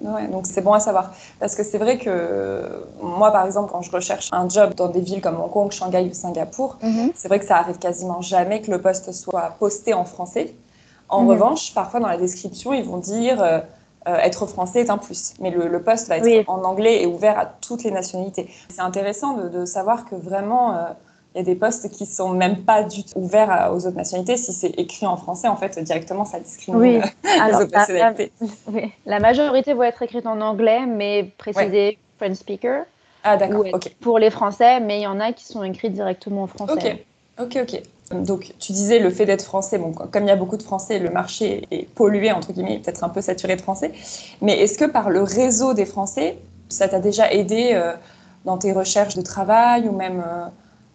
Ouais, 0.00 0.26
donc 0.26 0.46
c'est 0.46 0.62
bon 0.62 0.72
à 0.72 0.80
savoir. 0.80 1.12
Parce 1.38 1.54
que 1.54 1.62
c'est 1.62 1.78
vrai 1.78 1.96
que 1.96 2.84
moi, 3.00 3.30
par 3.30 3.46
exemple, 3.46 3.70
quand 3.70 3.82
je 3.82 3.92
recherche 3.92 4.28
un 4.32 4.48
job 4.48 4.74
dans 4.74 4.88
des 4.88 5.00
villes 5.00 5.20
comme 5.20 5.40
Hong 5.40 5.50
Kong, 5.50 5.70
Shanghai 5.70 6.08
ou 6.10 6.14
Singapour, 6.14 6.78
mm-hmm. 6.82 7.12
c'est 7.14 7.28
vrai 7.28 7.38
que 7.38 7.46
ça 7.46 7.58
arrive 7.58 7.78
quasiment 7.78 8.20
jamais 8.20 8.60
que 8.60 8.72
le 8.72 8.80
poste 8.80 9.12
soit 9.12 9.54
posté 9.60 9.94
en 9.94 10.04
français. 10.04 10.56
En 11.12 11.24
mm-hmm. 11.24 11.28
revanche, 11.28 11.74
parfois 11.74 12.00
dans 12.00 12.08
la 12.08 12.16
description, 12.16 12.72
ils 12.72 12.84
vont 12.84 12.98
dire 12.98 13.62
euh, 14.08 14.16
être 14.16 14.46
français 14.46 14.80
est 14.80 14.90
un 14.90 14.98
plus. 14.98 15.34
Mais 15.40 15.50
le, 15.50 15.82
poste 15.82 16.08
va 16.08 16.18
être 16.18 16.48
en 16.48 16.64
anglais 16.64 17.02
et 17.02 17.06
ouvert 17.06 17.38
à 17.38 17.46
toutes 17.46 17.84
les 17.84 17.92
nationalités. 17.92 18.48
C'est 18.68 18.80
intéressant 18.80 19.34
de, 19.34 19.64
savoir 19.64 20.06
que 20.06 20.16
vraiment, 20.16 20.74
euh, 20.74 20.82
il 21.34 21.38
y 21.38 21.40
a 21.40 21.44
des 21.44 21.54
postes 21.54 21.88
qui 21.88 22.06
sont 22.06 22.30
même 22.30 22.64
pas 22.64 22.82
du 22.82 23.04
tout 23.04 23.12
ouverts 23.16 23.70
aux 23.72 23.86
autres 23.86 23.96
nationalités. 23.96 24.36
Si 24.36 24.52
c'est 24.52 24.70
écrit 24.78 25.06
en 25.06 25.16
français, 25.16 25.46
en 25.46 25.56
fait, 25.56 25.78
directement, 25.78 26.24
ça 26.24 26.40
discrimine 26.40 27.02
euh, 27.02 27.28
les 27.48 27.54
autres 27.54 27.72
nationalités. 27.72 28.32
La, 28.72 28.80
la, 29.06 29.20
majorité 29.20 29.72
vont 29.72 29.84
être 29.84 30.02
écrites 30.02 30.26
en 30.26 30.40
anglais, 30.40 30.84
mais 30.84 31.30
précisé 31.38 31.98
French 32.18 32.38
speaker. 32.38 32.84
Ah, 33.22 33.36
d'accord. 33.36 33.64
Pour 34.00 34.18
les 34.18 34.30
Français, 34.30 34.80
mais 34.80 34.98
il 34.98 35.02
y 35.02 35.06
en 35.06 35.20
a 35.20 35.32
qui 35.32 35.44
sont 35.44 35.62
écrits 35.62 35.90
directement 35.90 36.42
en 36.42 36.46
français. 36.48 37.04
Ok, 37.38 37.56
ok, 37.56 37.62
ok. 37.62 37.82
Donc, 38.12 38.54
tu 38.58 38.72
disais 38.72 38.98
le 38.98 39.10
fait 39.10 39.26
d'être 39.26 39.44
français, 39.44 39.78
bon, 39.78 39.92
comme 39.92 40.24
il 40.24 40.28
y 40.28 40.32
a 40.32 40.36
beaucoup 40.36 40.56
de 40.56 40.62
Français, 40.62 40.98
le 40.98 41.10
marché 41.10 41.66
est 41.70 41.88
pollué, 41.94 42.32
entre 42.32 42.52
guillemets, 42.52 42.78
peut-être 42.78 43.04
un 43.04 43.08
peu 43.08 43.20
saturé 43.20 43.56
de 43.56 43.60
Français. 43.60 43.92
Mais 44.40 44.58
est-ce 44.58 44.78
que 44.78 44.84
par 44.84 45.10
le 45.10 45.22
réseau 45.22 45.74
des 45.74 45.86
Français, 45.86 46.38
ça 46.68 46.88
t'a 46.88 47.00
déjà 47.00 47.30
aidé 47.32 47.70
euh, 47.72 47.94
dans 48.44 48.58
tes 48.58 48.72
recherches 48.72 49.14
de 49.14 49.22
travail 49.22 49.88
ou 49.88 49.92
même 49.92 50.20
euh, 50.26 50.46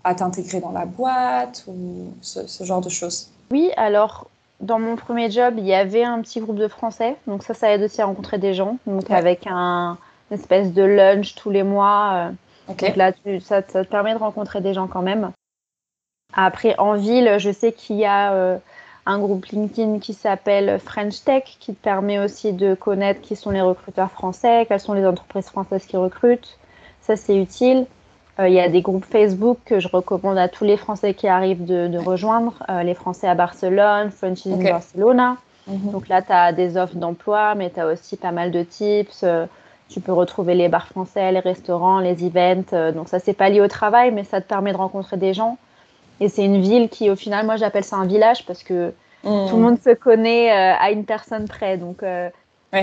à 0.04 0.16
t'intégrer 0.16 0.60
dans 0.60 0.72
la 0.72 0.86
boîte 0.86 1.66
ou 1.68 2.12
ce, 2.22 2.64
genre 2.64 2.82
de 2.82 2.90
choses? 2.90 3.30
Oui, 3.52 3.72
alors 3.78 4.30
dans 4.60 4.80
mon 4.80 4.96
premier 4.96 5.30
job, 5.30 5.56
il 5.58 5.66
y 5.66 5.74
avait 5.74 6.04
un 6.04 6.20
petit 6.22 6.40
groupe 6.40 6.58
de 6.58 6.68
Français, 6.68 7.16
donc 7.28 7.44
ça, 7.44 7.54
ça 7.54 7.72
aide 7.72 7.84
aussi 7.84 8.02
à 8.02 8.06
rencontrer 8.06 8.40
des 8.40 8.56
gens, 8.56 8.78
donc 8.88 9.12
avec 9.12 9.46
un 9.46 10.00
une 10.30 10.38
espèce 10.38 10.74
de 10.74 10.84
lunch 10.84 11.36
tous 11.36 11.50
les 11.50 11.64
mois. 11.64 12.14
Euh, 12.14 12.32
donc 12.68 12.96
là, 12.96 13.12
ça, 13.42 13.62
ça, 13.68 13.84
te 13.84 13.90
permet 13.90 14.14
de 14.14 14.20
rencontrer 14.20 14.62
des 14.62 14.74
gens 14.74 14.88
quand 14.88 15.02
même. 15.02 15.32
Après, 16.34 16.76
en 16.78 16.94
ville, 16.94 17.36
je 17.38 17.52
sais 17.52 17.72
qu'il 17.72 17.98
y 17.98 18.06
a 18.06 18.34
euh, 18.34 18.58
un 19.06 19.20
groupe 19.20 19.46
LinkedIn 19.46 20.00
qui 20.00 20.14
s'appelle 20.14 20.80
French 20.80 21.24
Tech, 21.24 21.44
qui 21.60 21.74
te 21.74 21.82
permet 21.82 22.20
aussi 22.20 22.54
de 22.54 22.76
connaître 22.76 23.22
qui 23.22 23.36
sont 23.36 23.52
les 23.52 23.62
recruteurs 23.62 24.12
français, 24.12 24.66
quelles 24.68 24.80
sont 24.80 24.94
les 24.94 25.06
entreprises 25.06 25.48
françaises 25.48 25.86
qui 25.86 25.98
recrutent. 25.98 26.58
Ça, 27.02 27.16
c'est 27.16 27.38
utile. 27.38 27.86
Euh, 28.40 28.50
il 28.50 28.54
y 28.54 28.60
a 28.60 28.68
des 28.70 28.82
groupes 28.82 29.06
Facebook 29.06 29.58
que 29.66 29.80
je 29.80 29.88
recommande 29.88 30.38
à 30.38 30.48
tous 30.48 30.66
les 30.66 30.78
Français 30.78 31.14
qui 31.14 31.28
arrivent 31.28 31.66
de, 31.66 31.98
rejoindre. 31.98 32.62
Euh, 32.70 32.84
les 32.84 32.94
Français 32.94 33.28
à 33.28 33.34
Barcelone, 33.34 34.12
French 34.12 34.46
in 34.46 34.58
Barcelona. 34.58 35.38
Mhm. 35.66 35.92
Donc 35.92 36.08
là, 36.08 36.22
tu 36.22 36.32
as 36.32 36.52
des 36.52 36.78
offres 36.78 36.98
d'emploi, 36.98 37.56
mais 37.56 37.70
tu 37.70 37.80
as 37.80 37.88
aussi 37.88 38.18
pas 38.18 38.32
mal 38.32 38.52
de 38.52 38.64
tips. 38.64 39.26
tu 39.90 40.02
peux 40.02 40.12
retrouver 40.12 40.54
les 40.54 40.68
bars 40.68 40.88
français, 40.88 41.32
les 41.32 41.40
restaurants, 41.40 42.00
les 42.00 42.26
events. 42.26 42.92
donc 42.94 43.08
ça, 43.08 43.20
c'est 43.20 43.34
pas 43.34 43.50
lié 43.50 43.62
au 43.62 43.70
travail, 43.70 44.12
mais 44.12 44.26
ça 44.26 44.42
te 44.42 44.48
permet 44.48 44.74
de 44.74 44.78
rencontrer 44.78 45.16
des 45.18 45.34
gens. 45.34 45.58
Et 46.20 46.30
c'est 46.30 46.44
une 46.44 46.62
ville 46.62 46.90
qui, 46.90 47.10
au 47.10 47.16
final, 47.16 47.46
moi 47.46 47.58
j'appelle 47.58 47.84
ça 47.84 47.98
un 47.98 48.06
village 48.06 48.46
parce 48.46 48.64
que 48.64 48.94
mm. 49.24 49.50
tout 49.50 49.56
le 49.56 49.62
monde 49.62 49.80
se 49.80 49.94
connaît 49.94 50.52
euh, 50.52 50.76
à 50.80 50.92
une 50.92 51.06
personne 51.06 51.48
près. 51.48 51.78
Donc, 51.78 52.04
euh, 52.04 52.30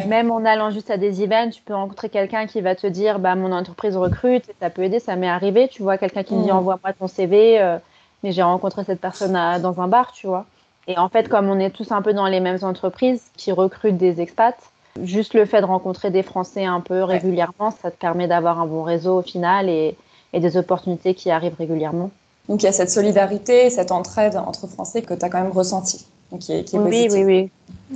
même 0.07 0.31
en 0.31 0.44
allant 0.44 0.70
juste 0.70 0.90
à 0.90 0.97
des 0.97 1.23
events, 1.23 1.51
tu 1.51 1.62
peux 1.62 1.75
rencontrer 1.75 2.09
quelqu'un 2.09 2.47
qui 2.47 2.61
va 2.61 2.75
te 2.75 2.87
dire 2.87 3.18
bah, 3.18 3.35
Mon 3.35 3.53
entreprise 3.53 3.97
recrute, 3.97 4.51
ça 4.61 4.70
peut 4.70 4.83
aider, 4.83 4.99
ça 4.99 5.16
m'est 5.16 5.29
arrivé. 5.29 5.68
Tu 5.68 5.83
vois, 5.83 5.99
quelqu'un 5.99 6.23
qui 6.23 6.35
me 6.35 6.42
dit 6.42 6.51
mm. 6.51 6.57
Envoie-moi 6.57 6.92
ton 6.92 7.09
CV, 7.09 7.61
euh, 7.61 7.79
mais 8.23 8.33
j'ai 8.33 8.42
rencontré 8.42 8.85
cette 8.85 9.01
personne 9.01 9.33
dans 9.61 9.81
un 9.81 9.88
bar, 9.88 10.12
tu 10.12 10.27
vois. 10.27 10.47
Et 10.87 10.99
en 10.99 11.09
fait, 11.09 11.29
comme 11.29 11.49
on 11.49 11.59
est 11.59 11.70
tous 11.70 11.92
un 11.92 12.03
peu 12.03 12.12
dans 12.12 12.27
les 12.27 12.40
mêmes 12.40 12.59
entreprises 12.62 13.31
qui 13.37 13.53
recrutent 13.53 13.97
des 13.97 14.20
expats, 14.20 14.59
juste 15.03 15.35
le 15.35 15.47
fait 15.47 15.61
de 15.61 15.66
rencontrer 15.66 16.11
des 16.11 16.23
Français 16.23 16.64
un 16.64 16.81
peu 16.81 17.03
régulièrement, 17.03 17.70
ça 17.70 17.90
te 17.90 17.97
permet 17.97 18.29
d'avoir 18.29 18.61
un 18.61 18.66
bon 18.66 18.83
réseau 18.83 19.18
au 19.18 19.23
final 19.23 19.68
et, 19.68 19.97
et 20.35 20.40
des 20.40 20.57
opportunités 20.57 21.14
qui 21.14 21.31
arrivent 21.31 21.57
régulièrement. 21.59 22.11
Donc 22.49 22.63
il 22.63 22.67
y 22.67 22.69
a 22.69 22.73
cette 22.73 22.91
solidarité, 22.91 23.71
cette 23.71 23.91
entraide 23.91 24.37
entre 24.37 24.67
Français 24.67 25.03
que 25.03 25.15
tu 25.15 25.25
as 25.25 25.31
quand 25.31 25.43
même 25.43 25.53
ressenti, 25.53 26.07
donc 26.31 26.41
qui 26.41 26.53
est, 26.53 26.65
qui 26.65 26.77
est 26.77 26.79
oui, 26.79 27.09
oui, 27.11 27.25
oui, 27.25 27.51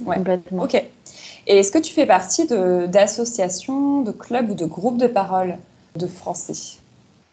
ouais. 0.04 0.16
complètement. 0.16 0.62
Ok. 0.62 0.74
Et 0.74 1.58
est-ce 1.58 1.72
que 1.72 1.78
tu 1.78 1.92
fais 1.92 2.06
partie 2.06 2.46
d'associations, 2.46 4.00
de, 4.00 4.12
de, 4.12 4.16
clubs 4.16 4.50
ou 4.50 4.54
de 4.54 4.66
groupes 4.66 4.98
de 4.98 5.06
parole 5.06 5.56
de 5.96 6.06
Français? 6.06 6.78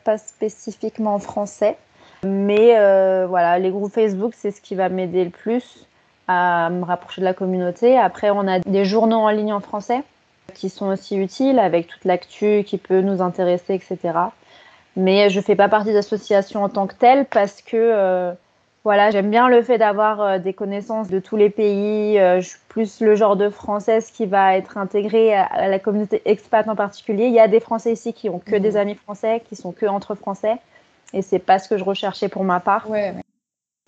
Pas 0.04 0.18
spécifiquement 0.18 1.20
français, 1.20 1.78
mais 2.24 2.78
euh, 2.78 3.26
voilà, 3.28 3.60
les 3.60 3.72
groupes 3.72 3.94
Facebook, 3.94 4.34
c'est 4.38 4.52
ce 4.52 4.62
qui 4.62 4.76
va 4.76 4.90
m'aider 4.90 5.24
le 5.24 5.32
plus 5.32 5.86
à 6.28 6.70
me 6.70 6.84
rapprocher 6.84 7.22
de 7.22 7.26
la 7.26 7.34
communauté. 7.34 7.98
Après, 7.98 8.30
on 8.30 8.48
a 8.48 8.60
des 8.60 8.86
journaux 8.86 9.18
en 9.18 9.30
ligne 9.30 9.54
en 9.54 9.60
français 9.60 10.02
qui 10.54 10.70
sont 10.70 10.88
aussi 10.88 11.18
utiles 11.18 11.60
avec 11.60 11.88
toute 11.88 12.06
l'actu 12.06 12.64
qui 12.66 12.78
peut 12.78 13.02
nous 13.02 13.22
intéresser, 13.22 13.74
etc. 13.74 14.14
Mais 14.96 15.30
je 15.30 15.40
ne 15.40 15.44
fais 15.44 15.56
pas 15.56 15.68
partie 15.68 15.94
d'association 15.94 16.64
en 16.64 16.70
tant 16.70 16.88
que 16.88 16.96
telle 16.96 17.26
parce 17.26 17.62
que 17.62 17.76
euh, 17.76 18.34
voilà, 18.84 19.12
j'aime 19.12 19.30
bien 19.30 19.50
le 19.50 19.62
fait 19.62 19.78
d'avoir 19.78 20.22
euh, 20.22 20.40
des 20.40 20.54
connaissances 20.54 21.10
de 21.10 21.20
tous 21.20 21.36
les 21.36 21.50
pays. 21.50 22.18
Euh, 22.18 22.40
je 22.40 22.50
suis 22.50 22.60
plus 22.70 23.02
le 23.02 23.16
genre 23.16 23.36
de 23.36 23.50
française 23.50 24.10
qui 24.12 24.26
va 24.26 24.56
être 24.56 24.78
intégrée 24.78 25.36
à, 25.36 25.68
la 25.68 25.80
communauté 25.80 26.22
expat 26.26 26.68
en 26.68 26.76
particulier. 26.76 27.26
Il 27.26 27.34
y 27.34 27.40
a 27.40 27.48
des 27.48 27.60
Français 27.60 27.92
ici 27.92 28.14
qui 28.14 28.30
ont 28.30 28.40
que 28.40 28.56
des 28.56 28.72
mmh. 28.72 28.78
amis 28.78 28.96
français, 28.96 29.44
qui 29.50 29.56
sont 29.56 29.74
que 29.74 29.86
entre 29.86 30.16
Français. 30.16 30.56
Et 31.14 31.22
c'est 31.22 31.40
pas 31.40 31.60
ce 31.60 31.68
que 31.68 31.78
je 31.78 31.84
recherchais 31.84 32.30
pour 32.30 32.44
ma 32.44 32.60
part. 32.60 32.90
Ouais, 32.90 33.12
ouais. 33.12 33.22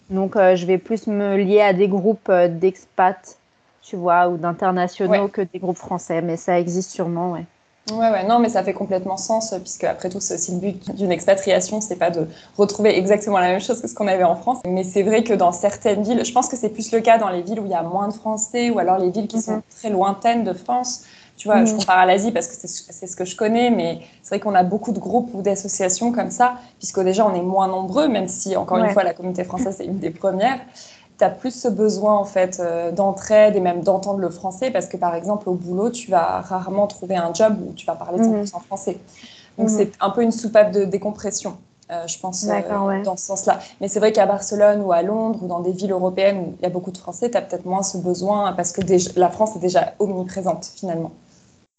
Donc, 0.09 0.35
je 0.35 0.65
vais 0.65 0.77
plus 0.77 1.07
me 1.07 1.35
lier 1.35 1.59
à 1.59 1.73
des 1.73 1.89
groupes 1.89 2.31
d'expats, 2.31 3.37
tu 3.81 3.97
vois, 3.97 4.29
ou 4.29 4.37
d'internationaux 4.37 5.25
ouais. 5.25 5.29
que 5.29 5.41
des 5.41 5.59
groupes 5.59 5.77
français. 5.77 6.21
Mais 6.21 6.37
ça 6.37 6.57
existe 6.57 6.91
sûrement, 6.91 7.33
ouais. 7.33 7.43
Ouais, 7.91 8.11
ouais, 8.11 8.25
non, 8.25 8.39
mais 8.39 8.49
ça 8.49 8.63
fait 8.63 8.73
complètement 8.73 9.15
sens, 9.15 9.53
puisque 9.61 9.85
après 9.85 10.09
tout, 10.09 10.19
c'est 10.19 10.35
aussi 10.35 10.51
le 10.51 10.57
but 10.57 10.95
d'une 10.95 11.11
expatriation, 11.11 11.79
c'est 11.79 11.95
pas 11.95 12.09
de 12.09 12.27
retrouver 12.57 12.97
exactement 12.97 13.39
la 13.39 13.47
même 13.47 13.61
chose 13.61 13.81
que 13.81 13.87
ce 13.87 13.95
qu'on 13.95 14.07
avait 14.07 14.25
en 14.25 14.35
France. 14.35 14.59
Mais 14.67 14.83
c'est 14.83 15.03
vrai 15.03 15.23
que 15.23 15.33
dans 15.33 15.53
certaines 15.53 16.03
villes, 16.03 16.25
je 16.25 16.31
pense 16.33 16.49
que 16.49 16.57
c'est 16.57 16.69
plus 16.69 16.91
le 16.91 16.99
cas 16.99 17.17
dans 17.17 17.29
les 17.29 17.41
villes 17.41 17.59
où 17.59 17.65
il 17.65 17.71
y 17.71 17.75
a 17.75 17.83
moins 17.83 18.09
de 18.09 18.13
Français, 18.13 18.69
ou 18.71 18.79
alors 18.79 18.97
les 18.97 19.09
villes 19.09 19.27
qui 19.27 19.41
sont 19.41 19.57
mhm. 19.57 19.61
très 19.79 19.89
lointaines 19.89 20.43
de 20.43 20.53
France. 20.53 21.03
Tu 21.37 21.47
vois, 21.47 21.63
je 21.63 21.71
mhm. 21.71 21.79
compare 21.79 21.99
à 21.99 22.05
l'Asie 22.05 22.31
parce 22.31 22.47
que 22.47 22.55
c'est 22.55 23.07
ce 23.07 23.15
que 23.15 23.23
je 23.23 23.35
connais, 23.35 23.69
mais 23.69 23.99
c'est 24.21 24.35
vrai 24.35 24.39
qu'on 24.39 24.55
a 24.55 24.63
beaucoup 24.63 24.91
de 24.91 24.99
groupes 24.99 25.29
ou 25.33 25.41
d'associations 25.41 26.11
comme 26.11 26.31
ça, 26.31 26.55
puisque 26.79 26.99
déjà 27.01 27.25
on 27.25 27.35
est 27.35 27.43
moins 27.43 27.67
nombreux, 27.67 28.07
même 28.07 28.27
si, 28.27 28.57
encore 28.57 28.79
une 28.79 28.89
fois, 28.89 29.03
la 29.03 29.13
communauté 29.13 29.43
française 29.43 29.79
est 29.79 29.85
une 29.85 29.99
des 29.99 30.09
premières 30.09 30.59
tu 31.17 31.23
as 31.23 31.29
plus 31.29 31.51
ce 31.51 31.67
besoin 31.67 32.15
en 32.15 32.25
fait 32.25 32.59
euh, 32.59 32.91
d'entraide 32.91 33.55
et 33.55 33.59
même 33.59 33.81
d'entendre 33.81 34.19
le 34.19 34.29
français 34.29 34.71
parce 34.71 34.87
que 34.87 34.97
par 34.97 35.15
exemple 35.15 35.49
au 35.49 35.53
boulot 35.53 35.89
tu 35.89 36.11
vas 36.11 36.41
rarement 36.41 36.87
trouver 36.87 37.15
un 37.15 37.33
job 37.33 37.57
où 37.67 37.73
tu 37.73 37.85
vas 37.85 37.95
parler 37.95 38.19
100% 38.19 38.27
mhm. 38.27 38.47
français 38.47 38.97
donc 39.57 39.69
mhm. 39.69 39.75
c'est 39.75 39.91
un 39.99 40.09
peu 40.09 40.21
une 40.23 40.31
soupape 40.31 40.71
de 40.71 40.85
décompression 40.85 41.57
euh, 41.91 42.05
je 42.05 42.19
pense 42.19 42.45
euh, 42.47 43.03
dans 43.03 43.17
ce 43.17 43.25
sens-là 43.25 43.59
mais 43.81 43.87
c'est 43.87 43.99
vrai 43.99 44.11
qu'à 44.11 44.25
Barcelone 44.25 44.81
ou 44.81 44.91
à 44.91 45.01
Londres 45.01 45.39
ou 45.41 45.47
dans 45.47 45.61
des 45.61 45.71
villes 45.71 45.91
européennes 45.91 46.37
où 46.39 46.55
il 46.59 46.63
y 46.63 46.65
a 46.65 46.69
beaucoup 46.69 46.91
de 46.91 46.97
français 46.97 47.31
tu 47.31 47.37
as 47.37 47.41
peut-être 47.41 47.65
moins 47.65 47.83
ce 47.83 47.97
besoin 47.97 48.53
parce 48.53 48.71
que 48.71 48.81
la 49.19 49.29
France 49.29 49.55
est 49.55 49.59
déjà 49.59 49.93
omniprésente 49.99 50.71
finalement 50.75 51.11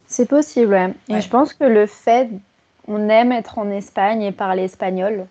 c'est 0.07 0.25
possible 0.25 0.73
ouais. 0.73 0.93
et 1.07 1.21
je 1.21 1.29
pense 1.29 1.53
que 1.53 1.63
le 1.63 1.85
fait 1.85 2.29
on 2.87 3.07
aime 3.07 3.31
être 3.31 3.59
en 3.59 3.69
Espagne 3.69 4.23
et 4.23 4.31
parler 4.31 4.63
espagnol 4.63 5.27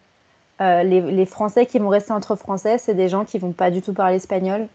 euh, 0.61 0.83
les, 0.83 1.27
Français 1.27 1.66
qui 1.66 1.79
vont 1.79 1.88
rester 1.88 2.12
entre 2.12 2.37
Français, 2.37 2.79
c'est 2.79 2.94
des 2.94 3.09
gens 3.09 3.25
qui 3.25 3.38
vont 3.38 3.53
pas 3.53 3.71
du 3.71 3.83
tout 3.83 3.92
parler 3.92 4.16
espagnol. 4.16 4.68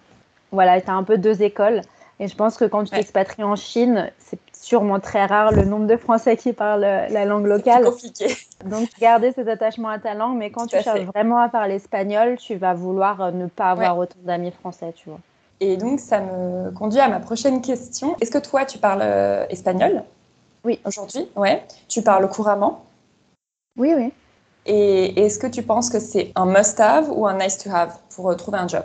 Voilà, 0.51 0.79
tu 0.79 0.89
as 0.89 0.93
un 0.93 1.03
peu 1.03 1.17
deux 1.17 1.41
écoles. 1.41 1.81
Et 2.19 2.27
je 2.27 2.35
pense 2.35 2.57
que 2.57 2.65
quand 2.65 2.83
tu 2.83 2.91
t'expatries 2.91 3.43
en 3.43 3.55
Chine, 3.55 4.11
c'est 4.19 4.39
sûrement 4.53 4.99
très 4.99 5.25
rare 5.25 5.51
le 5.51 5.65
nombre 5.65 5.87
de 5.87 5.97
Français 5.97 6.37
qui 6.37 6.53
parlent 6.53 6.81
la 6.81 7.25
langue 7.25 7.47
locale. 7.47 7.83
C'est 7.83 7.89
compliqué. 7.91 8.37
Donc, 8.65 8.87
garder 8.99 9.31
cet 9.33 9.47
attachement 9.47 9.89
à 9.89 9.99
ta 9.99 10.13
langue. 10.13 10.37
Mais 10.37 10.51
quand 10.51 10.67
tu 10.67 10.79
cherches 10.81 11.01
vraiment 11.01 11.39
à 11.39 11.49
parler 11.49 11.75
espagnol, 11.75 12.37
tu 12.37 12.55
vas 12.55 12.73
vouloir 12.73 13.19
euh, 13.21 13.31
ne 13.31 13.47
pas 13.47 13.71
avoir 13.71 13.97
autant 13.97 14.19
d'amis 14.23 14.51
français, 14.51 14.93
tu 14.95 15.09
vois. 15.09 15.19
Et 15.59 15.75
donc, 15.75 15.99
ça 15.99 16.21
me 16.21 16.71
conduit 16.71 16.99
à 16.99 17.09
ma 17.09 17.19
prochaine 17.19 17.61
question. 17.61 18.15
Est-ce 18.21 18.31
que 18.31 18.37
toi, 18.37 18.65
tu 18.65 18.77
parles 18.77 19.01
euh, 19.03 19.45
espagnol? 19.49 20.03
Oui. 20.63 20.79
Aujourd'hui? 20.85 21.29
Ouais. 21.35 21.63
Tu 21.89 22.01
parles 22.01 22.29
couramment? 22.29 22.85
Oui, 23.77 23.93
oui. 23.95 24.13
Et 24.65 25.25
est-ce 25.25 25.39
que 25.39 25.47
tu 25.47 25.63
penses 25.63 25.89
que 25.89 25.99
c'est 25.99 26.31
un 26.35 26.45
must-have 26.45 27.09
ou 27.11 27.27
un 27.27 27.37
nice-to-have 27.37 27.97
pour 28.15 28.29
euh, 28.29 28.35
trouver 28.35 28.57
un 28.59 28.67
job? 28.67 28.83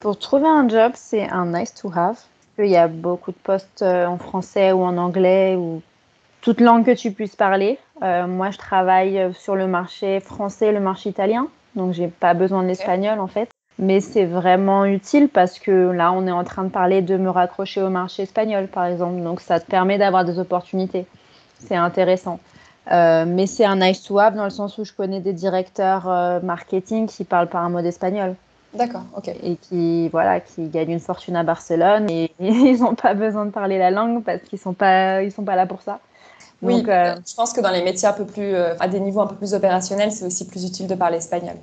Pour 0.00 0.18
trouver 0.18 0.48
un 0.48 0.68
job, 0.68 0.92
c'est 0.94 1.28
un 1.28 1.46
nice-to-have. 1.46 2.18
Il 2.58 2.66
y 2.66 2.76
a 2.76 2.88
beaucoup 2.88 3.30
de 3.30 3.36
postes 3.36 3.82
euh, 3.82 4.06
en 4.06 4.18
français 4.18 4.72
ou 4.72 4.82
en 4.82 4.96
anglais 4.96 5.56
ou 5.56 5.80
toute 6.40 6.60
langue 6.60 6.84
que 6.84 6.94
tu 6.94 7.12
puisses 7.12 7.36
parler. 7.36 7.78
Euh, 8.02 8.26
moi, 8.26 8.50
je 8.50 8.58
travaille 8.58 9.32
sur 9.34 9.56
le 9.56 9.66
marché 9.66 10.20
français 10.20 10.72
le 10.72 10.80
marché 10.80 11.10
italien, 11.10 11.48
donc 11.74 11.94
j'ai 11.94 12.08
pas 12.08 12.34
besoin 12.34 12.62
de 12.62 12.68
l'espagnol 12.68 13.18
en 13.20 13.26
fait. 13.26 13.48
Mais 13.78 14.00
c'est 14.00 14.24
vraiment 14.24 14.84
utile 14.84 15.28
parce 15.28 15.60
que 15.60 15.70
là, 15.70 16.12
on 16.12 16.26
est 16.26 16.32
en 16.32 16.42
train 16.42 16.64
de 16.64 16.68
parler 16.68 17.00
de 17.00 17.16
me 17.16 17.30
raccrocher 17.30 17.80
au 17.80 17.90
marché 17.90 18.24
espagnol, 18.24 18.66
par 18.66 18.86
exemple. 18.86 19.22
Donc, 19.22 19.40
ça 19.40 19.60
te 19.60 19.66
permet 19.66 19.98
d'avoir 19.98 20.24
des 20.24 20.40
opportunités. 20.40 21.06
C'est 21.60 21.76
intéressant. 21.76 22.40
Euh, 22.90 23.24
mais 23.26 23.46
c'est 23.46 23.64
un 23.64 23.76
nice 23.76 24.02
to 24.02 24.18
have 24.18 24.34
dans 24.34 24.44
le 24.44 24.50
sens 24.50 24.78
où 24.78 24.84
je 24.84 24.92
connais 24.92 25.20
des 25.20 25.32
directeurs 25.32 26.08
euh, 26.08 26.40
marketing 26.40 27.06
qui 27.06 27.24
parlent 27.24 27.48
pas 27.48 27.58
un 27.58 27.68
mot 27.68 27.82
d'espagnol. 27.82 28.34
D'accord, 28.74 29.04
ok. 29.16 29.28
Et 29.42 29.56
qui, 29.56 30.08
voilà, 30.08 30.40
qui 30.40 30.68
gagnent 30.68 30.92
une 30.92 31.00
fortune 31.00 31.36
à 31.36 31.42
Barcelone 31.42 32.08
et, 32.10 32.32
ils 32.40 32.80
n'ont 32.80 32.94
pas 32.94 33.14
besoin 33.14 33.46
de 33.46 33.50
parler 33.50 33.78
la 33.78 33.90
langue 33.90 34.24
parce 34.24 34.42
qu'ils 34.42 34.58
sont 34.58 34.72
pas, 34.72 35.22
ils 35.22 35.32
sont 35.32 35.44
pas 35.44 35.56
là 35.56 35.66
pour 35.66 35.82
ça. 35.82 36.00
oui, 36.62 36.82
euh, 36.88 37.16
je 37.26 37.34
pense 37.34 37.52
que 37.52 37.60
dans 37.60 37.70
les 37.70 37.82
métiers 37.82 38.08
un 38.08 38.12
peu 38.12 38.24
plus, 38.24 38.54
à 38.54 38.88
des 38.88 39.00
niveaux 39.00 39.20
un 39.20 39.26
peu 39.26 39.36
plus 39.36 39.54
opérationnels, 39.54 40.12
c'est 40.12 40.24
aussi 40.24 40.46
plus 40.46 40.64
utile 40.64 40.86
de 40.86 40.94
parler 40.94 41.18
espagnol. 41.18 41.56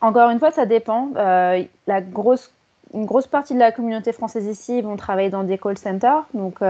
Encore 0.00 0.30
une 0.30 0.38
fois, 0.38 0.52
ça 0.52 0.66
dépend. 0.66 1.10
la 1.14 2.00
grosse, 2.00 2.52
une 2.94 3.04
grosse 3.04 3.26
partie 3.26 3.54
de 3.54 3.58
la 3.58 3.72
communauté 3.72 4.12
française 4.12 4.46
ici 4.46 4.80
vont 4.80 4.96
travailler 4.96 5.30
dans 5.30 5.42
des 5.42 5.58
call 5.58 5.76
centers, 5.76 6.24
donc 6.34 6.60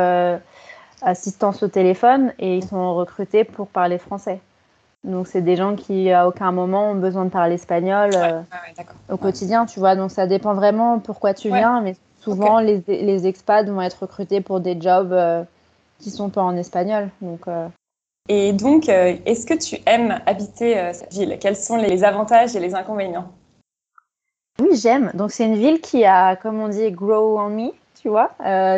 assistance 1.02 1.62
au 1.62 1.68
téléphone 1.68 2.32
et 2.38 2.56
ils 2.56 2.64
sont 2.64 2.94
recrutés 2.94 3.44
pour 3.44 3.68
parler 3.68 3.98
français. 3.98 4.40
Donc 5.04 5.28
c'est 5.28 5.42
des 5.42 5.56
gens 5.56 5.76
qui 5.76 6.10
à 6.10 6.26
aucun 6.26 6.50
moment 6.50 6.90
ont 6.90 6.94
besoin 6.94 7.24
de 7.24 7.30
parler 7.30 7.54
espagnol 7.54 8.10
euh, 8.14 8.40
au 9.10 9.16
quotidien, 9.16 9.64
tu 9.64 9.78
vois. 9.78 9.94
Donc 9.94 10.10
ça 10.10 10.26
dépend 10.26 10.54
vraiment 10.54 10.98
pourquoi 10.98 11.34
tu 11.34 11.48
viens, 11.48 11.80
mais 11.80 11.94
souvent 12.20 12.58
les, 12.58 12.82
les, 12.86 13.26
expats 13.26 13.66
vont 13.68 13.80
être 13.80 14.02
recrutés 14.02 14.40
pour 14.40 14.60
des 14.60 14.78
jobs 14.80 15.12
euh, 15.12 15.44
qui 16.00 16.10
sont 16.10 16.30
pas 16.30 16.42
en 16.42 16.56
espagnol. 16.56 17.10
Donc 17.22 17.46
euh. 17.46 17.68
et 18.28 18.52
donc 18.52 18.88
est-ce 18.88 19.46
que 19.46 19.54
tu 19.54 19.80
aimes 19.86 20.18
habiter 20.26 20.92
cette 20.92 21.12
ville? 21.12 21.38
Quels 21.40 21.56
sont 21.56 21.76
les 21.76 22.02
avantages 22.02 22.56
et 22.56 22.60
les 22.60 22.74
inconvénients? 22.74 23.30
Oui, 24.60 24.70
j'aime. 24.74 25.12
Donc 25.14 25.30
c'est 25.30 25.46
une 25.46 25.56
ville 25.56 25.80
qui 25.80 26.04
a, 26.04 26.34
comme 26.34 26.60
on 26.60 26.68
dit, 26.68 26.90
grow 26.90 27.38
on 27.38 27.50
me, 27.50 27.70
tu 28.02 28.08
vois. 28.08 28.32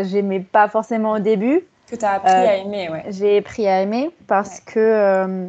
J'aimais 0.04 0.40
pas 0.40 0.68
forcément 0.68 1.12
au 1.12 1.18
début. 1.18 1.64
Que 1.90 1.96
tu 1.96 2.05
as 2.05 2.12
appris 2.12 2.31
à 2.31 2.53
euh, 2.53 2.62
aimer, 2.62 2.88
ouais. 2.88 3.05
J'ai 3.09 3.38
appris 3.38 3.66
à 3.66 3.83
aimer 3.83 4.11
parce 4.29 4.61
que 4.61 4.79
euh, 4.79 5.48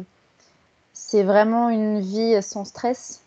c'est 0.92 1.22
vraiment 1.22 1.68
une 1.68 2.00
vie 2.00 2.42
sans 2.42 2.64
stress. 2.64 3.22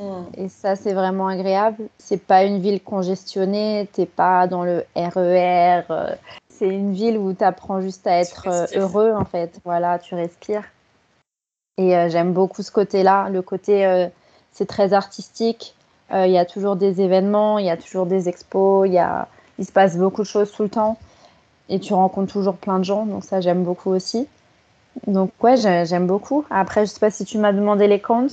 Mm. 0.00 0.24
Et 0.36 0.48
ça, 0.50 0.76
c'est 0.76 0.92
vraiment 0.92 1.28
agréable. 1.28 1.88
C'est 1.96 2.22
pas 2.22 2.44
une 2.44 2.60
ville 2.60 2.82
congestionnée, 2.82 3.88
t'es 3.94 4.04
pas 4.04 4.46
dans 4.46 4.64
le 4.64 4.84
RER. 4.94 5.08
E 5.16 5.82
euh, 5.90 6.14
c'est 6.50 6.68
une 6.68 6.92
ville 6.92 7.16
où 7.16 7.32
tu 7.32 7.42
apprends 7.42 7.80
juste 7.80 8.06
à 8.06 8.18
être 8.18 8.48
heureux, 8.76 9.14
en 9.14 9.24
fait. 9.24 9.60
Voilà, 9.64 9.98
tu 9.98 10.14
respires. 10.14 10.64
Et 11.78 11.90
j'aime 12.10 12.32
beaucoup 12.32 12.62
ce 12.62 12.72
côté-là. 12.72 13.28
Le 13.30 13.40
côté, 13.40 14.08
c'est 14.50 14.66
très 14.66 14.92
artistique. 14.92 15.76
Il 16.12 16.30
y 16.30 16.38
a 16.38 16.44
toujours 16.44 16.74
des 16.74 17.00
événements, 17.00 17.60
il 17.60 17.66
y 17.66 17.70
a 17.70 17.76
toujours 17.76 18.06
des 18.06 18.28
expos, 18.28 18.88
y 18.88 18.98
a... 18.98 19.28
il 19.60 19.64
se 19.64 19.70
passe 19.70 19.96
beaucoup 19.96 20.22
de 20.22 20.26
choses 20.26 20.50
tout 20.50 20.64
le 20.64 20.68
temps 20.68 20.98
et 21.68 21.80
tu 21.80 21.94
rencontres 21.94 22.32
toujours 22.32 22.56
plein 22.56 22.78
de 22.78 22.84
gens, 22.84 23.06
donc 23.06 23.24
ça 23.24 23.40
j'aime 23.40 23.64
beaucoup 23.64 23.90
aussi. 23.90 24.26
Donc 25.06 25.32
ouais, 25.42 25.56
j'aime 25.56 26.06
beaucoup. 26.06 26.44
Après, 26.50 26.86
je 26.86 26.92
sais 26.92 27.00
pas 27.00 27.10
si 27.10 27.24
tu 27.24 27.38
m'as 27.38 27.52
demandé 27.52 27.86
les 27.86 28.00
cons. 28.00 28.28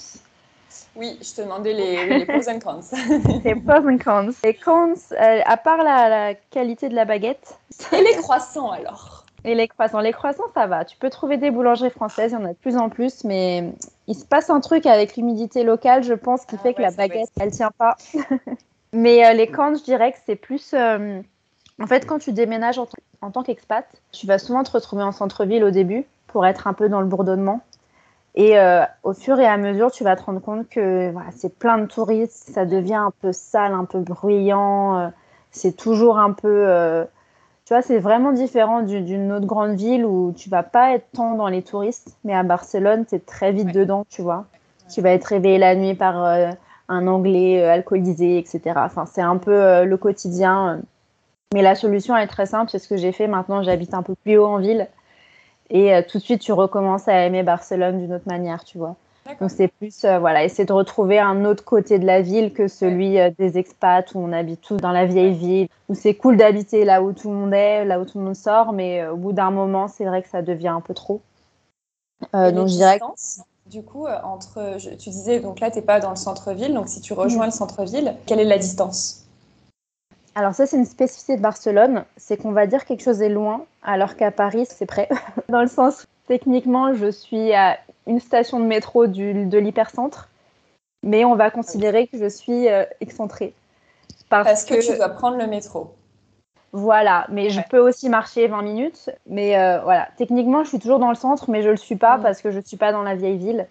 Oui, 0.96 1.18
je 1.22 1.36
te 1.36 1.42
demandais 1.42 1.74
les, 1.74 2.20
les 2.20 2.26
pros 2.26 2.50
and 2.50 2.60
cons. 2.60 2.82
les 3.44 3.56
pros 3.56 3.88
and 3.88 3.98
cons. 3.98 4.34
Les 4.44 4.54
cons, 4.54 4.96
euh, 5.12 5.42
à 5.46 5.58
part 5.58 5.84
la, 5.84 6.34
qualité 6.52 6.90
de 6.90 6.96
la 6.96 7.06
baguette. 7.06 7.58
Et 7.92 8.02
les 8.02 8.16
croissants 8.16 8.72
alors? 8.72 9.26
Et 9.44 9.56
les 9.56 9.68
croissants. 9.68 10.00
Les 10.00 10.14
croissants, 10.14 10.50
ça 10.54 10.68
va. 10.68 10.86
Tu 10.86 10.98
peux 10.98 11.10
trouver 11.10 11.38
des 11.38 11.52
boulangeries 11.52 11.92
françaises, 11.92 12.32
il 12.32 12.36
y 12.36 12.38
en 12.38 12.46
a 12.46 12.54
de 12.54 12.58
plus 12.58 12.78
en 12.78 12.90
plus, 12.90 13.24
mais 13.26 13.74
il 14.08 14.16
se 14.16 14.26
passe 14.26 14.50
un 14.50 14.62
truc 14.62 14.86
avec 14.86 15.18
l'humidité 15.18 15.64
locale, 15.64 16.04
je 16.04 16.14
pense, 16.14 16.46
qui 16.46 16.56
ah 16.58 16.64
fait 16.64 16.74
que 16.74 16.82
la 16.82 16.92
baguette, 16.92 17.30
elle 17.40 17.52
tient 17.52 17.72
pas. 17.78 17.98
mais 18.94 19.26
euh, 19.26 19.34
les 19.34 19.48
cons, 19.48 19.76
je 19.76 19.84
dirais 19.84 20.14
que 20.14 20.18
c'est 20.26 20.36
plus... 20.36 20.74
Euh, 20.74 21.22
en 21.82 21.88
fait, 21.88 22.06
quand 22.06 22.20
tu 22.20 22.32
déménages 22.32 22.80
en, 23.26 23.32
tant 23.32 23.44
qu'expat, 23.44 23.86
tu 24.12 24.28
vas 24.28 24.38
souvent 24.38 24.64
te 24.64 24.72
retrouver 24.72 25.04
en 25.04 25.12
centre-ville 25.12 25.64
au 25.64 25.72
début 25.72 26.06
pour 26.28 26.46
être 26.46 26.68
un 26.68 26.74
peu 26.74 26.90
dans 26.90 27.02
le 27.02 27.08
bourdonnement. 27.08 27.62
Et 28.36 28.60
euh, 28.60 28.84
au 29.04 29.14
fur 29.14 29.40
et 29.40 29.46
à 29.46 29.58
mesure, 29.58 29.92
tu 29.92 30.04
vas 30.04 30.16
te 30.16 30.24
rendre 30.24 30.42
compte 30.42 30.68
que 30.68 31.10
voilà, 31.12 31.30
c'est 31.36 31.58
plein 31.58 31.78
de 31.78 31.86
touristes, 31.86 32.50
ça 32.52 32.66
devient 32.66 32.96
un 32.96 33.14
peu 33.22 33.32
sale, 33.32 33.74
un 33.74 33.86
peu 33.86 34.00
bruyant. 34.00 35.00
Euh, 35.00 35.08
c'est 35.52 35.76
toujours 35.76 36.20
un 36.20 36.34
peu. 36.34 36.68
Euh, 36.68 37.06
tu 37.66 37.74
vois, 37.74 37.82
c'est 37.82 38.00
vraiment 38.00 38.34
différent 38.34 38.82
d'une 38.82 39.32
autre 39.32 39.46
grande 39.48 39.76
ville 39.76 40.06
où 40.06 40.34
tu 40.36 40.50
vas 40.50 40.64
pas 40.64 40.94
être 40.94 41.08
tant 41.14 41.36
dans 41.36 41.48
les 41.48 41.64
touristes, 41.64 42.18
mais 42.24 42.36
à 42.36 42.44
Barcelone, 42.44 43.06
tu 43.06 43.16
es 43.16 43.20
très 43.20 43.54
vite 43.54 43.72
dedans, 43.72 44.06
tu 44.10 44.22
vois. 44.22 44.46
Tu 44.94 45.02
vas 45.02 45.12
être 45.12 45.26
réveillé 45.26 45.58
la 45.58 45.76
nuit 45.76 45.96
par 45.96 46.16
un 46.90 47.08
Anglais 47.08 47.64
alcoolisé, 47.64 48.38
etc. 48.38 48.62
Enfin, 48.76 49.08
c'est 49.08 49.22
un 49.22 49.38
peu 49.38 49.84
le 49.84 49.98
quotidien. 49.98 50.82
Mais 51.54 51.62
la 51.62 51.76
solution 51.76 52.16
est 52.18 52.28
très 52.28 52.46
simple, 52.46 52.72
c'est 52.72 52.80
ce 52.80 52.88
que 52.88 52.98
j'ai 52.98 53.12
fait. 53.12 53.28
Maintenant, 53.28 53.64
j'habite 53.64 53.94
un 53.94 54.04
peu 54.04 54.16
plus 54.16 54.38
haut 54.38 54.46
en 54.46 54.58
ville. 54.58 54.88
Et 55.70 55.94
euh, 55.94 56.02
tout 56.08 56.18
de 56.18 56.24
suite, 56.24 56.42
tu 56.42 56.52
recommences 56.52 57.08
à 57.08 57.26
aimer 57.26 57.44
Barcelone 57.44 58.00
d'une 58.00 58.14
autre 58.14 58.28
manière, 58.28 58.64
tu 58.64 58.78
vois. 58.78 58.96
Donc 59.42 59.50
c'est 59.50 59.68
plus, 59.68 60.04
euh, 60.04 60.20
voilà, 60.20 60.44
essayer 60.44 60.66
de 60.66 60.74
retrouver 60.74 61.18
un 61.18 61.46
autre 61.46 61.64
côté 61.64 61.98
de 61.98 62.06
la 62.06 62.22
ville 62.22 62.54
que 62.54 62.68
celui 62.68 63.20
euh, 63.20 63.32
des 63.40 63.58
expats 63.58 64.14
où 64.14 64.20
on 64.20 64.32
habite 64.32 64.62
tous 64.62 64.78
dans 64.78 64.92
la 64.92 65.08
vieille 65.08 65.34
ville, 65.34 65.68
où 65.90 65.96
c'est 65.96 66.14
cool 66.14 66.38
d'habiter 66.38 66.86
là 66.86 67.02
où 67.02 67.12
tout 67.12 67.32
le 67.32 67.36
monde 67.36 67.54
est, 67.54 67.86
là 67.86 68.00
où 68.00 68.06
tout 68.06 68.20
le 68.20 68.26
monde 68.26 68.36
sort, 68.36 68.72
mais 68.72 69.08
au 69.08 69.18
bout 69.18 69.34
d'un 69.34 69.50
moment, 69.50 69.88
c'est 69.88 70.06
vrai 70.06 70.22
que 70.22 70.30
ça 70.30 70.44
devient 70.44 70.68
un 70.68 70.82
peu 70.82 70.94
trop. 70.94 71.22
donc 72.34 72.68
je 72.68 72.76
dirais. 72.76 73.00
Du 73.66 73.82
coup, 73.82 74.06
entre, 74.06 74.78
tu 75.00 75.10
disais, 75.10 75.40
donc 75.40 75.60
là, 75.60 75.72
tu 75.72 75.80
n'es 75.80 75.84
pas 75.84 76.00
dans 76.00 76.12
le 76.12 76.16
centre-ville, 76.16 76.76
donc 76.76 76.88
si 76.88 77.02
tu 77.02 77.14
rejoins 77.14 77.46
le 77.46 77.52
centre-ville, 77.52 78.16
quelle 78.28 78.40
est 78.40 78.46
la 78.46 78.60
distance? 78.60 79.25
Alors 80.36 80.54
ça, 80.54 80.66
c'est 80.66 80.76
une 80.76 80.86
spécificité 80.86 81.38
de 81.38 81.42
Barcelone, 81.42 82.04
c'est 82.18 82.36
qu'on 82.36 82.52
va 82.52 82.68
dire 82.68 82.84
quelque 82.84 83.02
chose 83.02 83.22
est 83.22 83.30
loin, 83.30 83.66
alors 83.82 84.18
qu'à 84.18 84.32
Paris, 84.32 84.68
c'est 84.70 84.86
près. 84.86 85.08
Dans 85.50 85.62
le 85.62 85.68
sens, 85.68 86.06
techniquement, 86.28 86.94
je 86.94 87.10
suis 87.10 87.54
à 87.54 87.80
une 88.06 88.20
station 88.20 88.60
de 88.60 88.66
métro 88.66 89.08
du, 89.08 89.46
de 89.46 89.58
l'hypercentre, 89.58 90.30
mais 91.04 91.24
on 91.24 91.36
va 91.36 91.52
considérer 91.52 92.08
que 92.08 92.18
je 92.18 92.28
suis 92.28 92.68
euh, 92.68 92.84
excentrée. 93.00 93.54
Parce, 94.30 94.66
que, 94.66 94.86
tu 94.86 94.98
dois 94.98 95.10
prendre 95.10 95.38
le 95.38 95.48
métro. 95.48 95.94
Voilà, 96.74 97.26
mais 97.30 97.52
je 97.52 97.62
peux 97.70 97.80
aussi 97.80 98.10
marcher 98.10 98.48
20 98.48 98.62
minutes. 98.62 99.10
Mais 99.28 99.58
euh, 99.58 99.80
voilà, 99.84 100.10
techniquement, 100.18 100.66
je 100.66 100.70
suis 100.70 100.80
toujours 100.80 101.00
dans 101.00 101.10
le 101.10 101.16
centre, 101.16 101.50
mais 101.50 101.62
je 101.62 101.68
ne 101.68 101.72
le 101.72 101.78
suis 101.78 101.96
pas 101.96 102.18
mm. 102.18 102.22
parce 102.22 102.42
que 102.42 102.52
je 102.52 102.58
ne 102.58 102.64
suis 102.64 102.76
pas 102.76 102.92
dans 102.92 103.04
la 103.04 103.16
vieille 103.16 103.38
ville. 103.38 103.68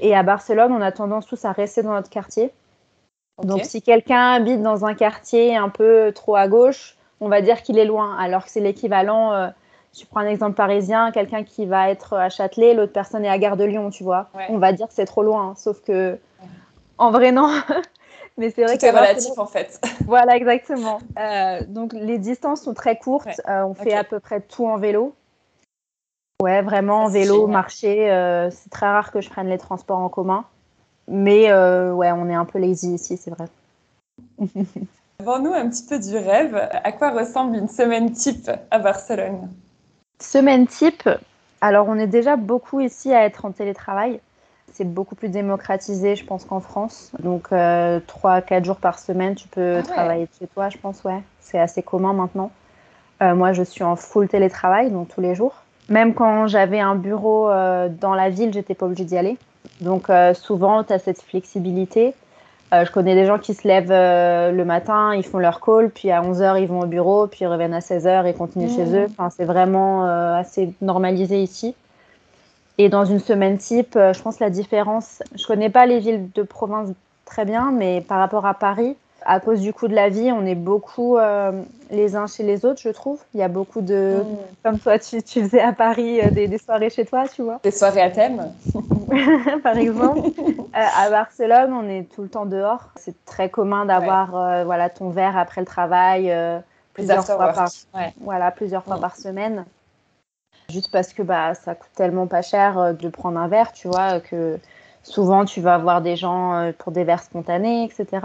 Et 0.00 0.16
à 0.16 0.24
Barcelone, 0.24 0.72
on 0.72 0.80
a 0.80 0.90
tendance 0.90 1.26
tous 1.26 1.44
à 1.44 1.52
rester 1.52 1.84
dans 1.84 1.92
notre 1.92 2.10
quartier. 2.10 2.50
Donc, 3.42 3.64
si 3.64 3.82
quelqu'un 3.82 4.32
habite 4.32 4.62
dans 4.62 4.84
un 4.84 4.94
quartier 4.94 5.56
un 5.56 5.68
peu 5.68 6.12
trop 6.12 6.36
à 6.36 6.48
gauche, 6.48 6.96
on 7.20 7.28
va 7.28 7.40
dire 7.40 7.62
qu'il 7.62 7.78
est 7.78 7.84
loin, 7.84 8.16
alors 8.18 8.44
que 8.44 8.50
c'est 8.50 8.60
l'équivalent. 8.60 9.32
Euh, 9.32 9.48
tu 9.92 10.06
prends 10.06 10.20
un 10.20 10.26
exemple 10.26 10.54
parisien, 10.54 11.10
quelqu'un 11.10 11.44
qui 11.44 11.66
va 11.66 11.90
être 11.90 12.14
à 12.14 12.28
Châtelet, 12.28 12.74
l'autre 12.74 12.92
personne 12.92 13.24
est 13.24 13.28
à 13.28 13.38
Gare 13.38 13.56
de 13.56 13.64
Lyon, 13.64 13.90
tu 13.90 14.04
vois. 14.04 14.28
On 14.48 14.58
va 14.58 14.72
dire 14.72 14.86
que 14.86 14.94
c'est 14.94 15.06
trop 15.06 15.22
loin, 15.22 15.54
sauf 15.56 15.80
que 15.80 16.18
en 16.98 17.10
vrai 17.10 17.32
non. 17.32 17.48
Mais 18.36 18.50
c'est 18.50 18.62
vrai 18.62 18.74
que 18.76 18.80
c'est 18.80 18.90
relatif 18.90 19.36
en 19.36 19.46
fait. 19.46 19.80
Voilà 20.06 20.36
exactement. 20.36 21.00
Euh, 21.18 21.60
donc 21.66 21.92
les 21.92 22.18
distances 22.18 22.62
sont 22.62 22.74
très 22.74 22.96
courtes. 22.96 23.40
Euh, 23.48 23.64
on 23.64 23.74
fait 23.74 23.94
à 23.94 24.04
peu 24.04 24.20
près 24.20 24.40
tout 24.40 24.66
en 24.66 24.76
vélo. 24.76 25.14
Ouais, 26.40 26.62
vraiment 26.62 27.04
en 27.04 27.08
vélo, 27.08 27.48
marcher. 27.48 28.06
c'est 28.52 28.70
très 28.70 28.86
rare 28.86 29.10
que 29.10 29.20
je 29.20 29.28
prenne 29.28 29.48
les 29.48 29.58
transports 29.58 29.98
en 29.98 30.08
commun. 30.08 30.44
Mais 31.08 31.50
euh, 31.50 31.92
ouais, 31.92 32.12
on 32.12 32.28
est 32.28 32.34
un 32.34 32.44
peu 32.44 32.58
lazy 32.58 32.94
ici, 32.94 33.16
c'est 33.16 33.30
vrai. 33.30 33.46
Vends-nous 35.24 35.52
un 35.52 35.68
petit 35.68 35.84
peu 35.84 35.98
du 35.98 36.16
rêve? 36.16 36.54
À 36.84 36.92
quoi 36.92 37.10
ressemble 37.10 37.56
une 37.56 37.68
semaine 37.68 38.12
type 38.12 38.50
à 38.70 38.78
Barcelone? 38.78 39.48
Semaine 40.20 40.66
type, 40.66 41.08
alors 41.60 41.88
on 41.88 41.98
est 41.98 42.06
déjà 42.06 42.36
beaucoup 42.36 42.80
ici 42.80 43.12
à 43.12 43.24
être 43.24 43.44
en 43.44 43.52
télétravail. 43.52 44.20
C'est 44.72 44.84
beaucoup 44.84 45.14
plus 45.14 45.28
démocratisé, 45.28 46.14
je 46.14 46.24
pense, 46.24 46.44
qu'en 46.44 46.60
France. 46.60 47.10
Donc, 47.18 47.48
euh, 47.52 48.00
3-4 48.06 48.64
jours 48.64 48.76
par 48.76 48.98
semaine, 48.98 49.34
tu 49.34 49.48
peux 49.48 49.78
ah 49.78 49.82
travailler 49.82 50.26
de 50.26 50.30
chez 50.38 50.46
toi, 50.46 50.68
je 50.68 50.78
pense, 50.78 51.02
ouais. 51.04 51.20
C'est 51.40 51.58
assez 51.58 51.82
commun 51.82 52.12
maintenant. 52.12 52.52
Euh, 53.22 53.34
moi, 53.34 53.52
je 53.52 53.62
suis 53.62 53.82
en 53.82 53.96
full 53.96 54.28
télétravail, 54.28 54.90
donc 54.90 55.08
tous 55.08 55.20
les 55.20 55.34
jours. 55.34 55.54
Même 55.88 56.14
quand 56.14 56.46
j'avais 56.46 56.80
un 56.80 56.94
bureau 56.94 57.48
euh, 57.48 57.88
dans 57.88 58.14
la 58.14 58.28
ville, 58.28 58.52
j'étais 58.52 58.74
pas 58.74 58.86
obligée 58.86 59.04
d'y 59.04 59.16
aller. 59.16 59.38
Donc 59.80 60.10
euh, 60.10 60.34
souvent, 60.34 60.84
tu 60.84 60.92
as 60.92 60.98
cette 60.98 61.22
flexibilité. 61.22 62.14
Euh, 62.74 62.84
je 62.84 62.92
connais 62.92 63.14
des 63.14 63.24
gens 63.24 63.38
qui 63.38 63.54
se 63.54 63.66
lèvent 63.66 63.90
euh, 63.90 64.52
le 64.52 64.64
matin, 64.64 65.14
ils 65.14 65.24
font 65.24 65.38
leur 65.38 65.60
call, 65.60 65.90
puis 65.90 66.10
à 66.10 66.20
11h, 66.20 66.60
ils 66.60 66.68
vont 66.68 66.80
au 66.80 66.86
bureau, 66.86 67.26
puis 67.26 67.40
ils 67.42 67.46
reviennent 67.46 67.74
à 67.74 67.78
16h 67.78 68.26
et 68.26 68.34
continuent 68.34 68.68
chez 68.68 68.84
mmh. 68.84 68.96
eux. 68.96 69.06
Enfin, 69.10 69.30
c'est 69.30 69.46
vraiment 69.46 70.04
assez 70.04 70.74
normalisé 70.82 71.42
ici. 71.42 71.74
Et 72.76 72.88
dans 72.88 73.04
une 73.04 73.20
semaine 73.20 73.58
type, 73.58 73.94
je 73.94 74.22
pense 74.22 74.38
la 74.38 74.50
différence, 74.50 75.22
je 75.34 75.46
connais 75.46 75.70
pas 75.70 75.86
les 75.86 75.98
villes 75.98 76.28
de 76.34 76.42
province 76.42 76.90
très 77.24 77.44
bien, 77.44 77.72
mais 77.72 78.02
par 78.02 78.18
rapport 78.18 78.46
à 78.46 78.54
Paris, 78.54 78.96
à 79.24 79.40
cause 79.40 79.60
du 79.60 79.72
coût 79.72 79.88
de 79.88 79.94
la 79.94 80.08
vie, 80.08 80.30
on 80.32 80.46
est 80.46 80.54
beaucoup 80.54 81.16
euh, 81.16 81.52
les 81.90 82.16
uns 82.16 82.26
chez 82.26 82.42
les 82.42 82.64
autres, 82.64 82.80
je 82.80 82.88
trouve. 82.88 83.20
Il 83.34 83.40
y 83.40 83.42
a 83.42 83.48
beaucoup 83.48 83.80
de. 83.80 84.22
Mm. 84.22 84.36
Comme 84.62 84.78
toi, 84.78 84.98
tu, 84.98 85.22
tu, 85.22 85.42
faisais 85.42 85.60
à 85.60 85.72
Paris 85.72 86.20
euh, 86.20 86.30
des, 86.30 86.58
soirées 86.58 86.90
chez 86.90 87.04
toi, 87.04 87.26
tu 87.28 87.42
vois. 87.42 87.60
Des 87.62 87.70
soirées 87.70 88.02
à 88.02 88.10
thème 88.10 88.52
Par 89.62 89.76
exemple. 89.76 90.28
Euh, 90.28 90.60
à 90.72 91.10
Barcelone, 91.10 91.72
on 91.72 91.88
est 91.88 92.04
tout 92.14 92.22
le 92.22 92.28
temps 92.28 92.46
dehors. 92.46 92.90
C'est 92.96 93.24
très 93.24 93.48
commun 93.48 93.86
d'avoir 93.86 94.64
voilà, 94.64 94.88
ton 94.88 95.10
verre 95.10 95.36
après 95.36 95.60
le 95.60 95.66
travail 95.66 96.34
plusieurs, 96.94 97.24
fois 97.24 97.52
par, 97.52 97.68
voilà, 98.20 98.50
plusieurs 98.50 98.84
fois 98.84 98.96
mm. 98.96 99.00
par 99.00 99.16
semaine. 99.16 99.64
Juste 100.70 100.92
parce 100.92 101.12
que 101.12 101.22
bah, 101.22 101.54
ça 101.54 101.74
coûte 101.74 101.90
tellement 101.96 102.26
pas 102.26 102.42
cher 102.42 102.94
de 102.94 103.08
prendre 103.08 103.38
un 103.38 103.48
verre, 103.48 103.72
tu 103.72 103.88
vois, 103.88 104.20
que 104.20 104.58
souvent 105.02 105.46
tu 105.46 105.62
vas 105.62 105.78
voir 105.78 106.02
des 106.02 106.16
gens 106.16 106.72
pour 106.78 106.92
des 106.92 107.04
verres 107.04 107.22
spontanés, 107.22 107.84
etc. 107.84 108.20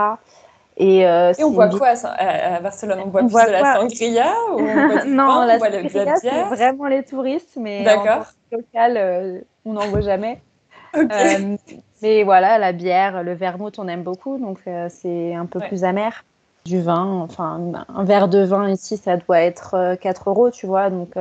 Euh, 0.82 1.34
et, 1.38 1.44
on 1.44 1.52
voit 1.52 1.70
quoi 1.70 1.94
à, 2.04 2.60
Barcelone? 2.60 3.00
On 3.06 3.10
voit 3.10 3.22
plus 3.22 3.34
de 3.34 3.52
la 3.52 3.76
sangria 3.76 4.34
ou 4.54 4.62
Non, 5.08 5.46
la 5.46 5.60
sangria, 5.60 6.16
c'est 6.16 6.44
vraiment 6.44 6.88
les 6.88 7.04
touristes, 7.04 7.58
mais 7.58 7.88
en 7.88 8.24
local, 8.52 8.98
euh, 8.98 9.40
on 9.66 9.74
n'en 9.74 9.88
voit 9.88 10.02
jamais. 10.02 10.42
Euh, 10.96 11.58
mais 12.04 12.24
voilà, 12.24 12.60
la 12.60 12.72
bière, 12.72 13.24
le 13.24 13.34
vermouth, 13.34 13.80
on 13.80 13.88
aime 13.88 14.04
beaucoup, 14.04 14.38
donc 14.38 14.60
c'est 14.90 15.34
un 15.34 15.48
peu 15.48 15.60
plus 15.60 15.84
amer. 15.84 16.24
Du 16.66 16.84
vin, 16.84 17.20
enfin, 17.24 17.60
un 17.88 18.04
verre 18.04 18.28
de 18.28 18.44
vin 18.44 18.70
ici, 18.70 18.98
ça 18.98 19.18
doit 19.18 19.42
être 19.42 19.96
4 20.00 20.30
euros, 20.30 20.52
tu 20.52 20.68
vois, 20.68 20.92
donc... 20.92 21.16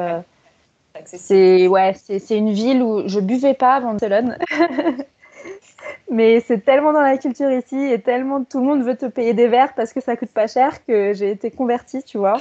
C'est 1.07 1.69
ouais, 1.69 1.95
c'est 1.97 2.37
une 2.37 2.53
ville 2.53 2.83
où 2.83 3.09
je 3.09 3.19
buvais 3.19 3.55
pas 3.55 3.77
à 3.77 3.81
Barcelone. 3.81 4.37
Mais 6.11 6.41
c'est 6.41 6.65
tellement 6.65 6.93
dans 6.93 7.01
la 7.01 7.17
culture 7.19 7.51
ici 7.51 7.77
et 7.77 8.01
tellement 8.01 8.45
tout 8.45 8.59
le 8.59 8.67
monde 8.67 8.83
veut 8.83 8.97
te 8.97 9.07
payer 9.07 9.35
des 9.35 9.49
verres 9.49 9.75
parce 9.75 9.93
que 9.93 10.01
ça 10.01 10.17
coûte 10.17 10.33
pas 10.33 10.47
cher 10.47 10.85
que 10.85 11.13
j'ai 11.15 11.31
été 11.31 11.51
convertie, 11.51 12.03
tu 12.03 12.19
vois. 12.19 12.39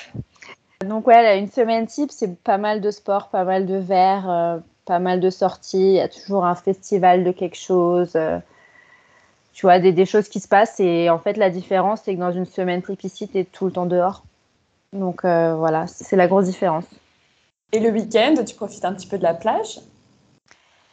Donc 0.86 1.08
ouais, 1.08 1.40
une 1.40 1.50
semaine 1.50 1.88
type, 1.88 2.12
c'est 2.12 2.38
pas 2.44 2.58
mal 2.58 2.82
de 2.82 2.92
sport, 2.92 3.30
pas 3.30 3.44
mal 3.44 3.66
de 3.66 3.76
verres, 3.76 4.30
euh, 4.30 4.58
pas 4.86 5.00
mal 5.00 5.20
de 5.20 5.30
sorties. 5.30 5.78
Il 5.78 5.94
y 5.94 6.00
a 6.00 6.10
toujours 6.10 6.46
un 6.46 6.56
festival 6.56 7.24
de 7.24 7.32
quelque 7.32 7.58
chose. 7.58 8.14
Euh, 8.16 8.40
tu 9.54 9.66
vois, 9.66 9.80
des, 9.80 10.06
choses 10.06 10.28
qui 10.30 10.40
se 10.40 10.48
passent. 10.48 10.80
Et 10.80 11.10
en 11.10 11.20
fait, 11.20 11.38
la 11.38 11.50
différence, 11.50 12.02
c'est 12.04 12.16
que 12.16 12.20
dans 12.20 12.32
une 12.32 12.46
semaine 12.46 12.82
type 12.82 13.04
ici, 13.04 13.30
tout 13.52 13.66
le 13.66 13.72
temps 13.72 13.86
dehors. 13.86 14.24
Donc 14.94 15.24
euh, 15.24 15.56
voilà, 15.56 15.88
c'est 15.88 16.16
la 16.16 16.28
grosse 16.28 16.46
différence. 16.46 16.86
Et 17.72 17.80
le 17.80 17.90
week-end, 17.90 18.36
tu 18.46 18.56
profites 18.56 18.84
un 18.86 18.94
petit 18.94 19.08
peu 19.08 19.18
de 19.18 19.24
la 19.24 19.34
plage? 19.34 19.80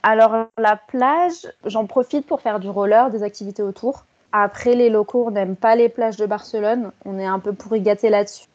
Alors, 0.03 0.47
la 0.57 0.77
plage, 0.77 1.47
j'en 1.65 1.87
profite 1.87 2.27
pour 2.27 2.41
faire 2.41 2.61
du 2.61 2.69
roller, 2.69 3.11
des 3.11 3.23
activités 3.23 3.63
autour. 3.63 4.05
Après, 4.33 4.75
les 4.75 4.91
locaux, 4.91 5.25
on 5.27 5.31
n'aime 5.31 5.57
pas 5.57 5.75
les 5.75 5.89
plages 5.89 6.17
de 6.17 6.27
Barcelone. 6.27 6.93
On 7.05 7.19
est 7.19 7.27
un 7.27 7.39
peu 7.39 7.53
pourri 7.53 7.81
gâté 7.81 8.11
là-dessus. 8.11 8.47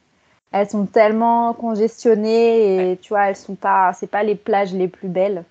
Elles 0.52 0.70
sont 0.70 0.86
tellement 0.86 1.54
congestionnées 1.54 2.92
et 2.92 2.98
tu 2.98 3.10
vois, 3.10 3.28
elles 3.28 3.36
sont 3.36 3.56
pas, 3.56 3.92
c'est 3.94 4.08
pas 4.08 4.24
les 4.24 4.36
plages 4.36 4.74
les 4.74 4.88
plus 4.88 5.08
belles. 5.08 5.44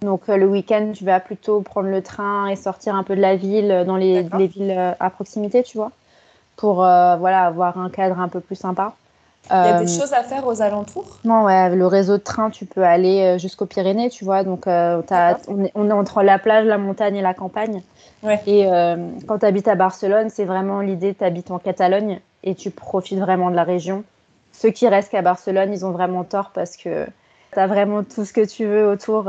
Donc 0.00 0.28
euh, 0.28 0.36
le 0.36 0.46
week-end, 0.46 0.92
tu 0.94 1.04
vas 1.04 1.20
plutôt 1.20 1.60
prendre 1.60 1.88
le 1.88 2.02
train 2.02 2.48
et 2.48 2.56
sortir 2.56 2.94
un 2.94 3.02
peu 3.02 3.16
de 3.16 3.20
la 3.20 3.36
ville 3.36 3.70
euh, 3.70 3.84
dans 3.84 3.96
les, 3.96 4.22
villes 4.22 4.74
euh, 4.76 4.92
à 5.00 5.10
proximité, 5.10 5.62
tu 5.62 5.78
vois, 5.78 5.92
pour 6.56 6.76
voilà 6.76 7.44
avoir 7.46 7.78
un 7.78 7.88
cadre 7.88 8.20
un 8.20 8.28
peu 8.28 8.40
plus 8.40 8.56
sympa. 8.56 8.94
Il 9.50 9.54
y 9.54 9.58
a 9.58 9.80
des 9.80 9.92
euh, 9.92 10.00
choses 10.00 10.12
à 10.12 10.22
faire 10.22 10.46
aux 10.46 10.62
alentours? 10.62 11.18
Non, 11.24 11.44
ouais, 11.44 11.74
le 11.74 11.86
réseau 11.86 12.16
de 12.16 12.22
train, 12.22 12.50
tu 12.50 12.64
peux 12.64 12.84
aller 12.84 13.22
euh, 13.22 13.38
jusqu'aux 13.38 13.66
Pyrénées, 13.66 14.08
tu 14.08 14.24
vois. 14.24 14.44
Donc, 14.44 14.66
euh, 14.66 15.02
on, 15.48 15.64
est, 15.64 15.72
on, 15.74 15.90
est, 15.90 15.92
entre 15.92 16.22
la 16.22 16.38
plage, 16.38 16.64
la 16.64 16.78
montagne 16.78 17.16
et 17.16 17.22
la 17.22 17.34
campagne. 17.34 17.82
Et 18.46 18.66
quand 19.26 19.40
tu 19.40 19.46
habites 19.46 19.68
à 19.68 19.74
Barcelone, 19.74 20.30
c'est 20.30 20.44
vraiment 20.44 20.80
l'idée, 20.80 21.14
tu 21.14 21.24
habites 21.24 21.50
en 21.50 21.58
Catalogne 21.58 22.20
et 22.44 22.54
tu 22.54 22.70
profites 22.70 23.18
vraiment 23.18 23.50
de 23.50 23.56
la 23.56 23.64
région. 23.64 24.04
Ceux 24.52 24.70
qui 24.70 24.86
restent 24.86 25.10
qu'à 25.10 25.22
Barcelone, 25.22 25.72
ils 25.72 25.84
ont 25.84 25.90
vraiment 25.90 26.22
tort 26.22 26.50
parce 26.54 26.76
que 26.76 27.06
tu 27.52 27.58
as 27.58 27.66
vraiment 27.66 28.04
tout 28.04 28.24
ce 28.24 28.32
que 28.32 28.46
tu 28.46 28.64
veux 28.64 28.86
autour. 28.88 29.28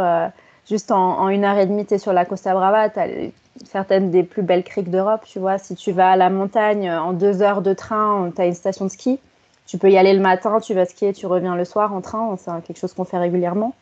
juste 0.70 0.91
en, 0.91 1.28
une 1.30 1.43
heure 1.43 1.57
et 1.57 1.66
demie, 1.66 1.88
tu 1.88 1.95
es 1.95 1.97
sur 1.97 2.14
la 2.14 2.24
Costa 2.26 2.53
Brava, 2.53 2.89
tu 2.89 2.99
as 2.99 3.07
certaines 3.66 4.11
des 4.11 4.22
plus 4.22 4.43
belles 4.43 4.64
criques 4.64 4.91
d'Europe, 4.91 5.22
tu 5.26 5.39
vois. 5.39 5.57
Si 5.57 5.74
tu 5.74 5.91
vas 5.91 6.11
à 6.11 6.16
la 6.16 6.30
montagne, 6.30 6.91
en 6.91 7.14
deux 7.14 7.41
heures 7.41 7.64
de 7.64 7.74
train, 7.74 8.32
tu 8.36 8.41
as 8.43 8.45
une 8.45 8.53
station 8.53 8.86
de 8.86 8.91
ski 8.91 9.20
tu 9.74 9.80
peux 9.80 9.89
y 9.89 9.97
aller 9.97 10.13
le 10.13 10.19
matin, 10.19 10.59
tu 10.59 10.76
vas 10.76 10.86
skier, 10.86 11.13
tu 11.13 11.26
reviens 11.26 11.55
le 11.55 11.65
soir 11.65 11.95
en 11.95 12.01
train. 12.01 12.38
C'est 12.38 12.51
quelque 12.63 12.78
chose 12.78 12.93
qu'on 12.93 13.05
fait 13.05 13.17
régulièrement. 13.17 13.74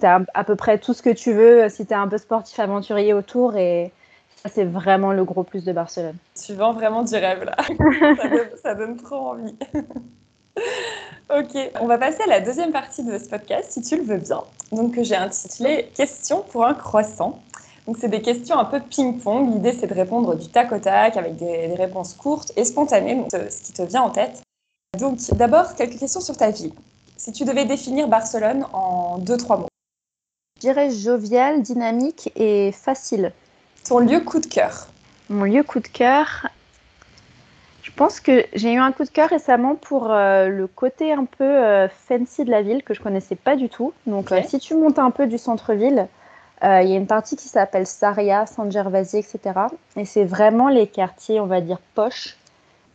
Tu 0.00 0.06
as 0.06 0.22
à 0.32 0.42
peu 0.42 0.56
près 0.56 0.78
tout 0.78 0.94
ce 0.94 1.02
que 1.02 1.10
tu 1.10 1.34
veux 1.34 1.68
si 1.68 1.84
tu 1.84 1.92
es 1.92 1.96
un 1.96 2.08
peu 2.08 2.16
sportif 2.16 2.58
aventurier 2.58 3.12
autour 3.12 3.54
et 3.58 3.92
ça, 4.36 4.48
c'est 4.48 4.64
vraiment 4.64 5.12
le 5.12 5.22
gros 5.24 5.42
plus 5.42 5.66
de 5.66 5.72
Barcelone. 5.72 6.16
Tu 6.34 6.54
vends 6.54 6.72
vraiment 6.72 7.02
du 7.02 7.12
rêve 7.14 7.44
là. 7.44 7.56
ça, 8.62 8.74
donne, 8.74 8.96
trop 8.96 9.16
envie. 9.16 9.54
ok, 11.28 11.72
on 11.78 11.86
va 11.86 11.98
passer 11.98 12.22
à 12.22 12.28
la 12.28 12.40
deuxième 12.40 12.72
partie 12.72 13.04
de 13.04 13.18
ce 13.18 13.28
podcast 13.28 13.72
si 13.72 13.82
tu 13.82 13.98
le 13.98 14.04
veux 14.04 14.16
bien. 14.16 14.40
Donc, 14.72 14.98
j'ai 14.98 15.16
intitulé 15.16 15.90
Questions 15.94 16.40
pour 16.40 16.64
un 16.64 16.72
croissant. 16.72 17.42
Donc, 17.86 17.98
c'est 18.00 18.08
des 18.08 18.22
questions 18.22 18.58
un 18.58 18.64
peu 18.64 18.80
ping-pong. 18.80 19.52
L'idée, 19.52 19.74
c'est 19.74 19.88
de 19.88 19.94
répondre 19.94 20.36
du 20.36 20.48
tac 20.48 20.72
au 20.72 20.78
tac 20.78 21.18
avec 21.18 21.36
des, 21.36 21.74
réponses 21.74 22.14
courtes 22.14 22.50
et 22.56 22.64
spontanées, 22.64 23.14
donc 23.14 23.28
ce 23.30 23.62
qui 23.62 23.74
te 23.74 23.82
vient 23.82 24.04
en 24.04 24.10
tête. 24.10 24.42
Donc, 24.96 25.18
d'abord, 25.32 25.74
quelques 25.74 25.98
questions 25.98 26.20
sur 26.20 26.36
ta 26.36 26.50
vie. 26.50 26.72
Si 27.16 27.30
tu 27.32 27.44
devais 27.44 27.66
définir 27.66 28.08
Barcelone 28.08 28.64
en 28.72 29.18
deux, 29.18 29.36
trois 29.36 29.58
mots. 29.58 29.68
Je 30.56 30.60
dirais 30.62 30.90
jovial, 30.90 31.62
dynamique 31.62 32.32
et 32.36 32.72
facile. 32.72 33.32
Ton 33.86 33.98
lieu 33.98 34.20
coup 34.20 34.40
de 34.40 34.46
cœur 34.46 34.88
Mon 35.28 35.44
lieu 35.44 35.62
coup 35.62 35.80
de 35.80 35.88
cœur, 35.88 36.48
je 37.82 37.92
pense 37.92 38.18
que 38.18 38.46
j'ai 38.54 38.72
eu 38.72 38.78
un 38.78 38.92
coup 38.92 39.04
de 39.04 39.10
cœur 39.10 39.28
récemment 39.28 39.74
pour 39.74 40.10
euh, 40.10 40.48
le 40.48 40.66
côté 40.66 41.12
un 41.12 41.26
peu 41.26 41.44
euh, 41.44 41.88
fancy 41.88 42.44
de 42.44 42.50
la 42.50 42.62
ville 42.62 42.82
que 42.82 42.94
je 42.94 43.00
connaissais 43.00 43.36
pas 43.36 43.56
du 43.56 43.68
tout. 43.68 43.92
Donc, 44.06 44.32
euh, 44.32 44.40
si 44.48 44.58
tu 44.58 44.74
montes 44.74 44.98
un 44.98 45.10
peu 45.10 45.26
du 45.26 45.36
centre-ville, 45.36 46.08
il 46.62 46.88
y 46.88 46.92
a 46.92 46.96
une 46.96 47.06
partie 47.06 47.36
qui 47.36 47.48
s'appelle 47.48 47.86
Saria, 47.86 48.46
San 48.46 48.72
Gervasi, 48.72 49.18
etc. 49.18 49.38
Et 49.96 50.04
c'est 50.04 50.24
vraiment 50.24 50.68
les 50.68 50.88
quartiers, 50.88 51.38
on 51.38 51.46
va 51.46 51.60
dire, 51.60 51.78
poches. 51.94 52.36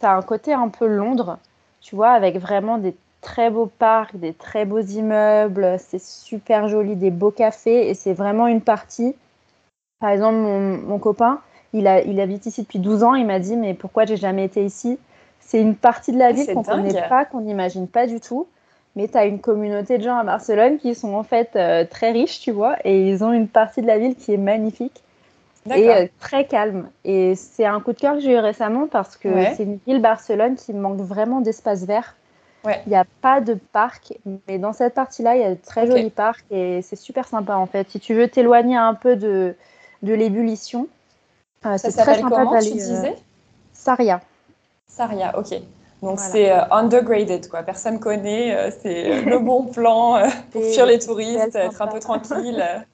Tu 0.01 0.05
as 0.05 0.11
un 0.11 0.21
côté 0.21 0.51
un 0.51 0.67
peu 0.67 0.85
Londres, 0.85 1.37
tu 1.83 1.95
vois, 1.95 2.11
avec 2.11 2.39
vraiment 2.39 2.79
des 2.79 2.95
très 3.21 3.51
beaux 3.51 3.67
parcs, 3.67 4.15
des 4.15 4.33
très 4.33 4.65
beaux 4.65 4.81
immeubles. 4.81 5.75
C'est 5.77 6.01
super 6.01 6.67
joli, 6.67 6.95
des 6.95 7.11
beaux 7.11 7.29
cafés. 7.29 7.89
Et 7.89 7.93
c'est 7.93 8.13
vraiment 8.13 8.47
une 8.47 8.61
partie 8.61 9.15
par 10.03 10.11
exemple, 10.11 10.35
mon, 10.35 10.99
copain, 10.99 11.39
il, 11.71 11.87
a, 11.87 12.01
il 12.01 12.19
habite 12.19 12.45
ici 12.45 12.63
depuis 12.63 12.79
12 12.79 13.03
ans. 13.03 13.15
Il 13.15 13.25
m'a 13.25 13.39
dit, 13.39 13.55
mais 13.55 13.73
pourquoi 13.73 14.03
j'ai 14.03 14.17
jamais 14.17 14.43
été 14.43 14.65
ici? 14.65 14.99
C'est 15.39 15.61
une 15.61 15.75
partie 15.75 16.11
de 16.11 16.17
la 16.17 16.25
ah, 16.25 16.31
ville 16.33 16.45
qu'on 16.53 16.59
ne 16.59 16.65
connaît 16.65 17.07
pas, 17.07 17.23
qu'on 17.23 17.39
n'imagine 17.39 17.87
pas 17.87 18.05
du 18.05 18.19
tout. 18.19 18.45
Mais 18.97 19.07
tu 19.07 19.17
as 19.17 19.23
une 19.23 19.39
communauté 19.39 19.97
de 19.97 20.03
gens 20.03 20.17
à 20.17 20.25
Barcelone 20.25 20.77
qui 20.77 20.93
sont 20.93 21.13
en 21.13 21.23
fait 21.23 21.51
euh, 21.55 21.85
très 21.89 22.11
riches, 22.11 22.41
tu 22.41 22.51
vois, 22.51 22.75
et 22.83 23.07
ils 23.07 23.23
ont 23.23 23.31
une 23.31 23.47
partie 23.47 23.81
de 23.81 23.87
la 23.87 23.97
ville 23.97 24.17
qui 24.17 24.33
est 24.33 24.37
magnifique 24.37 25.02
et 25.71 25.89
euh, 25.89 26.07
très 26.19 26.45
calme. 26.45 26.89
Et 27.05 27.35
c'est 27.35 27.65
un 27.65 27.79
coup 27.79 27.93
de 27.93 27.99
cœur 27.99 28.15
que 28.15 28.19
j'ai 28.19 28.33
eu 28.33 28.39
récemment 28.39 28.87
parce 28.87 29.17
que 29.17 29.29
c'est 29.55 29.63
une 29.63 29.79
ville, 29.87 30.01
Barcelone, 30.01 30.55
qui 30.55 30.73
manque 30.73 30.99
vraiment 30.99 31.41
d'espace 31.41 31.85
vert. 31.85 32.15
Il 32.65 32.89
n'y 32.89 32.95
a 32.95 33.05
pas 33.21 33.41
de 33.41 33.55
parc, 33.55 34.13
mais 34.47 34.57
dans 34.57 34.71
cette 34.71 34.93
partie-là, 34.93 35.35
il 35.35 35.41
y 35.41 35.45
a 35.45 35.49
de 35.49 35.59
très 35.61 35.85
jolis 35.85 36.09
parcs 36.09 36.45
et 36.49 36.81
c'est 36.81 36.95
super 36.95 37.27
sympa 37.27 37.55
en 37.55 37.65
fait. 37.65 37.89
Si 37.89 37.99
tu 37.99 38.13
veux 38.13 38.29
t'éloigner 38.29 38.77
un 38.77 38.93
peu 38.93 39.17
de, 39.17 39.55
de 40.01 40.13
l'ébullition. 40.13 40.87
Euh, 41.65 41.75
c'est 41.77 41.91
très 41.91 42.19
sympa 42.19 42.35
comment, 42.35 42.59
tu 42.59 42.71
disais 42.71 43.09
euh, 43.09 43.15
Saria. 43.73 44.21
Saria, 44.87 45.37
ok. 45.37 45.55
Donc 46.01 46.19
c'est 46.19 46.51
euh, 46.51 46.61
undergraded, 46.71 47.49
quoi. 47.49 47.63
Personne 47.63 47.99
connaît. 47.99 48.71
c'est 48.81 49.21
le 49.21 49.39
bon 49.39 49.65
plan 49.65 50.21
pour 50.51 50.63
fuir 50.63 50.85
les 50.85 50.99
touristes, 50.99 51.55
être 51.55 51.81
un 51.81 51.87
peu 51.87 51.99
tranquille. 51.99 52.63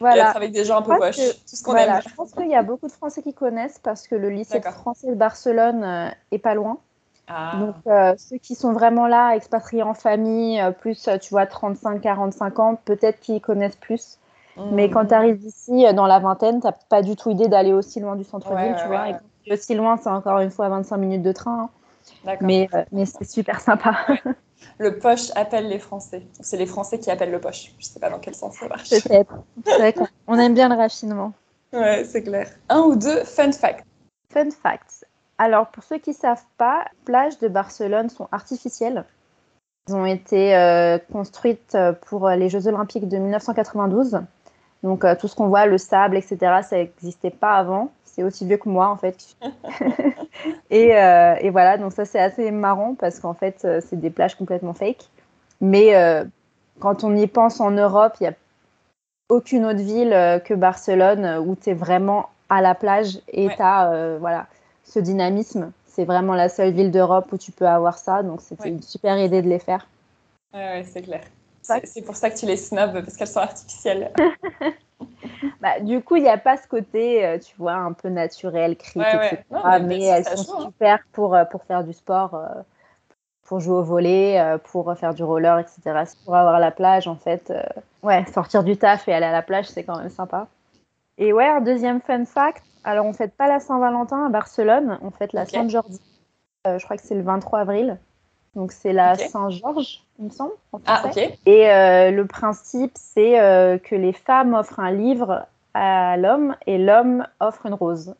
Voilà. 0.00 0.16
Et 0.16 0.28
être 0.28 0.36
avec 0.36 0.52
des 0.52 0.64
gens 0.64 0.78
un 0.78 0.82
peu 0.82 0.96
poches. 0.96 1.16
Tout 1.16 1.56
ce 1.56 1.62
qu'on 1.62 1.74
aime. 1.74 2.00
Je 2.06 2.14
pense 2.14 2.32
qu'il 2.32 2.48
y 2.48 2.54
a 2.54 2.62
beaucoup 2.62 2.86
de 2.86 2.92
Français 2.92 3.22
qui 3.22 3.34
connaissent 3.34 3.78
parce 3.78 4.06
que 4.06 4.14
le 4.14 4.30
lycée 4.30 4.60
français 4.60 5.08
de 5.08 5.14
Barcelone 5.14 6.12
est 6.30 6.38
pas 6.38 6.54
loin. 6.54 6.78
Ah. 7.26 7.56
Donc, 7.58 8.18
ceux 8.18 8.38
qui 8.38 8.54
sont 8.54 8.72
vraiment 8.72 9.06
là, 9.06 9.34
expatriés 9.34 9.82
en 9.82 9.94
famille, 9.94 10.62
plus, 10.80 11.08
tu 11.20 11.30
vois, 11.30 11.44
35-45 11.44 12.60
ans, 12.60 12.78
peut-être 12.84 13.20
qu'ils 13.20 13.40
connaissent 13.40 13.76
plus. 13.76 14.18
Mais 14.72 14.90
quand 14.90 15.06
tu 15.06 15.14
arrives 15.14 15.42
ici 15.44 15.86
euh, 15.86 15.92
dans 15.92 16.06
la 16.06 16.18
vingtaine, 16.18 16.60
tu 16.60 16.66
n'as 16.66 16.72
pas 16.72 17.02
du 17.02 17.16
tout 17.16 17.30
idée 17.30 17.48
d'aller 17.48 17.72
aussi 17.72 18.00
loin 18.00 18.16
du 18.16 18.24
centre-ville, 18.24 18.74
tu 18.80 18.86
vois. 18.86 19.10
Et 19.46 19.52
aussi 19.52 19.74
loin, 19.74 19.96
c'est 19.96 20.10
encore 20.10 20.40
une 20.40 20.50
fois 20.50 20.68
25 20.68 20.96
minutes 20.96 21.22
de 21.22 21.32
train. 21.32 21.70
Hein. 22.26 22.36
Mais, 22.40 22.68
euh, 22.74 22.84
mais 22.92 23.06
c'est 23.06 23.24
super 23.24 23.60
sympa. 23.60 23.96
Le 24.78 24.98
poche 24.98 25.30
appelle 25.34 25.68
les 25.68 25.78
Français. 25.78 26.22
C'est 26.40 26.56
les 26.56 26.66
Français 26.66 26.98
qui 26.98 27.10
appellent 27.10 27.30
le 27.30 27.40
poche. 27.40 27.72
Je 27.78 27.86
ne 27.86 27.92
sais 27.92 28.00
pas 28.00 28.10
dans 28.10 28.18
quel 28.18 28.34
sens 28.34 28.56
ça 28.56 28.68
marche. 28.68 28.90
Peut-être. 28.90 30.02
On 30.26 30.38
aime 30.38 30.54
bien 30.54 30.68
le 30.68 30.74
raffinement. 30.74 31.32
Ouais, 31.72 32.04
c'est 32.04 32.22
clair. 32.22 32.48
Un 32.68 32.80
ou 32.80 32.96
deux 32.96 33.24
fun 33.24 33.52
facts. 33.52 33.84
Fun 34.32 34.50
facts. 34.50 35.04
Alors, 35.38 35.68
pour 35.68 35.84
ceux 35.84 35.98
qui 35.98 36.10
ne 36.10 36.14
savent 36.14 36.44
pas, 36.56 36.84
les 36.84 37.04
plages 37.04 37.38
de 37.38 37.48
Barcelone 37.48 38.08
sont 38.08 38.28
artificielles. 38.32 39.04
Elles 39.88 39.94
ont 39.94 40.06
été 40.06 40.56
euh, 40.56 40.98
construites 41.12 41.76
pour 42.06 42.28
les 42.28 42.48
Jeux 42.48 42.66
Olympiques 42.66 43.08
de 43.08 43.18
1992. 43.18 44.20
Donc 44.82 45.04
euh, 45.04 45.14
tout 45.18 45.28
ce 45.28 45.34
qu'on 45.34 45.48
voit, 45.48 45.66
le 45.66 45.78
sable, 45.78 46.16
etc., 46.16 46.38
ça 46.62 46.76
n'existait 46.76 47.30
pas 47.30 47.54
avant. 47.54 47.90
C'est 48.04 48.22
aussi 48.22 48.46
vieux 48.46 48.56
que 48.56 48.68
moi 48.68 48.88
en 48.88 48.96
fait. 48.96 49.36
Euh, 50.70 51.34
et, 51.40 51.50
voilà, 51.50 51.78
donc 51.78 51.92
ça 51.92 52.04
c'est 52.04 52.20
assez 52.20 52.52
marrant 52.52 52.94
parce 52.94 53.18
qu'en 53.18 53.34
fait 53.34 53.64
euh, 53.64 53.80
c'est 53.84 53.96
des 53.96 54.10
plages 54.10 54.36
complètement 54.36 54.72
fake. 54.72 55.08
Mais 55.60 55.92
quand 56.78 57.02
on 57.02 57.16
y 57.16 57.26
pense 57.26 57.58
en 57.58 57.72
Europe, 57.72 58.14
il 58.20 58.24
n'y 58.24 58.28
a 58.28 58.34
aucune 59.28 59.64
autre 59.64 59.80
ville 59.80 60.10
que 60.44 60.54
Barcelone 60.54 61.44
où 61.44 61.56
tu 61.56 61.70
es 61.70 61.74
vraiment 61.74 62.28
à 62.48 62.60
la 62.60 62.76
plage 62.76 63.18
et 63.26 63.48
tu 63.48 63.60
as 63.60 64.16
voilà, 64.20 64.46
ce 64.84 65.00
dynamisme. 65.00 65.72
C'est 65.86 66.04
vraiment 66.04 66.34
la 66.34 66.48
seule 66.48 66.70
ville 66.70 66.92
d'Europe 66.92 67.32
où 67.32 67.38
tu 67.38 67.50
peux 67.50 67.66
avoir 67.66 67.98
ça. 67.98 68.22
Donc 68.22 68.40
c'était 68.40 68.68
une 68.68 68.82
super 68.82 69.18
idée 69.18 69.42
de 69.42 69.48
les 69.48 69.58
faire. 69.58 69.88
Ouais, 70.54 70.84
c'est 70.84 71.02
clair. 71.02 71.22
C'est 71.84 72.02
pour 72.02 72.16
ça 72.16 72.30
que 72.30 72.36
tu 72.36 72.46
les 72.46 72.56
snobs, 72.56 72.92
parce 72.92 73.16
qu'elles 73.16 73.28
sont 73.28 73.40
artificielles. 73.40 74.12
bah, 75.60 75.80
du 75.80 76.02
coup, 76.02 76.16
il 76.16 76.22
n'y 76.22 76.28
a 76.28 76.38
pas 76.38 76.56
ce 76.56 76.66
côté, 76.66 77.24
euh, 77.24 77.38
tu 77.38 77.54
vois, 77.56 77.74
un 77.74 77.92
peu 77.92 78.08
naturel, 78.08 78.76
critique, 78.76 79.02
etc. 79.02 79.42
mais, 79.82 80.02
elles 80.04 80.24
sont 80.24 80.58
hein. 80.58 80.62
super 80.66 81.00
pour, 81.12 81.34
euh, 81.34 81.44
pour 81.44 81.64
faire 81.64 81.84
du 81.84 81.92
sport, 81.92 82.34
euh, 82.34 82.48
pour 83.44 83.60
jouer 83.60 83.76
au 83.76 83.82
volet, 83.82 84.58
pour 84.64 84.94
faire 84.96 85.14
du 85.14 85.22
roller, 85.22 85.58
etc. 85.58 86.04
Pour 86.24 86.36
avoir 86.36 86.60
la 86.60 86.70
plage, 86.70 87.08
en 87.08 87.16
fait. 87.16 87.52
ouais, 88.02 88.24
sortir 88.32 88.62
du 88.62 88.76
taf 88.76 89.08
et 89.08 89.14
aller 89.14 89.26
à 89.26 89.32
la 89.32 89.42
plage, 89.42 89.68
c'est 89.68 89.84
quand 89.84 89.98
même 89.98 90.10
sympa. 90.10 90.48
Et 91.16 91.32
ouais, 91.32 91.46
un 91.46 91.62
deuxième 91.62 92.00
fun 92.02 92.26
fact. 92.26 92.62
Alors, 92.84 93.06
on 93.06 93.10
ne 93.10 93.14
fête 93.14 93.34
pas 93.34 93.48
la 93.48 93.58
Saint-Valentin 93.58 94.26
à 94.26 94.28
Barcelone, 94.28 94.98
on 95.02 95.10
fête 95.10 95.32
la 95.32 95.46
Saint-Jordi. 95.46 96.00
je 96.66 96.84
crois 96.84 96.98
que 96.98 97.02
c'est 97.02 97.14
le 97.14 97.22
23 97.22 97.60
avril. 97.60 97.98
Donc 98.54 98.72
c'est 98.72 98.92
la 98.92 99.16
Saint-Georges, 99.16 100.02
il 100.18 100.26
me 100.26 100.30
semble. 100.30 100.52
ah, 100.86 101.02
ok. 101.04 101.16
Et 101.46 101.70
euh, 101.70 102.10
le 102.10 102.26
principe, 102.26 102.92
c'est 102.94 103.40
euh, 103.40 103.78
que 103.78 103.94
les 103.94 104.12
femmes 104.12 104.54
offrent 104.54 104.80
un 104.80 104.90
livre 104.90 105.46
à 105.74 106.16
l'homme 106.16 106.56
et 106.66 106.78
l'homme 106.78 107.26
offre 107.40 107.66
une 107.66 107.74
rose. 107.74 108.14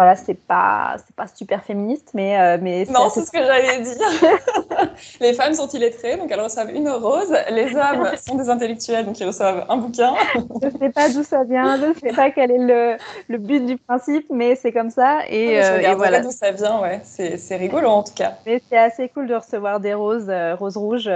Voilà, 0.00 0.14
c'est 0.14 0.34
pas, 0.34 0.94
c'est 1.04 1.16
pas 1.16 1.26
super 1.26 1.64
féministe, 1.64 2.10
mais. 2.14 2.38
Euh, 2.38 2.56
mais 2.62 2.86
non, 2.88 3.10
c'est 3.12 3.24
ce 3.24 3.32
que 3.32 3.42
j'allais 3.42 3.80
dire. 3.80 3.96
les 5.20 5.32
femmes 5.32 5.54
sont 5.54 5.66
illettrées, 5.66 6.16
donc 6.16 6.30
elles 6.30 6.40
reçoivent 6.40 6.70
une 6.72 6.88
rose. 6.88 7.34
Les 7.50 7.74
hommes 7.74 8.08
sont 8.24 8.36
des 8.36 8.48
intellectuels, 8.48 9.06
donc 9.06 9.18
ils 9.18 9.26
reçoivent 9.26 9.66
un 9.68 9.76
bouquin. 9.76 10.14
je 10.62 10.68
sais 10.78 10.90
pas 10.90 11.08
d'où 11.08 11.24
ça 11.24 11.42
vient, 11.42 11.80
je 11.80 11.86
ne 11.86 11.94
sais 11.94 12.12
pas 12.12 12.30
quel 12.30 12.52
est 12.52 12.58
le, 12.58 12.96
le 13.26 13.38
but 13.38 13.66
du 13.66 13.76
principe, 13.76 14.26
mais 14.30 14.54
c'est 14.54 14.70
comme 14.70 14.90
ça. 14.90 15.22
Et, 15.28 15.60
je 15.60 15.88
euh, 15.88 15.94
voilà 15.96 16.20
d'où 16.20 16.30
ça 16.30 16.52
vient, 16.52 16.80
ouais. 16.80 17.00
C'est 17.02 17.56
rigolo 17.56 17.88
en 17.88 18.04
tout 18.04 18.14
cas. 18.14 18.34
Mais 18.46 18.62
c'est 18.68 18.78
assez 18.78 19.08
cool 19.08 19.26
de 19.26 19.34
recevoir 19.34 19.80
des 19.80 19.94
roses, 19.94 20.30
euh, 20.30 20.54
roses 20.54 20.76
rouges 20.76 21.10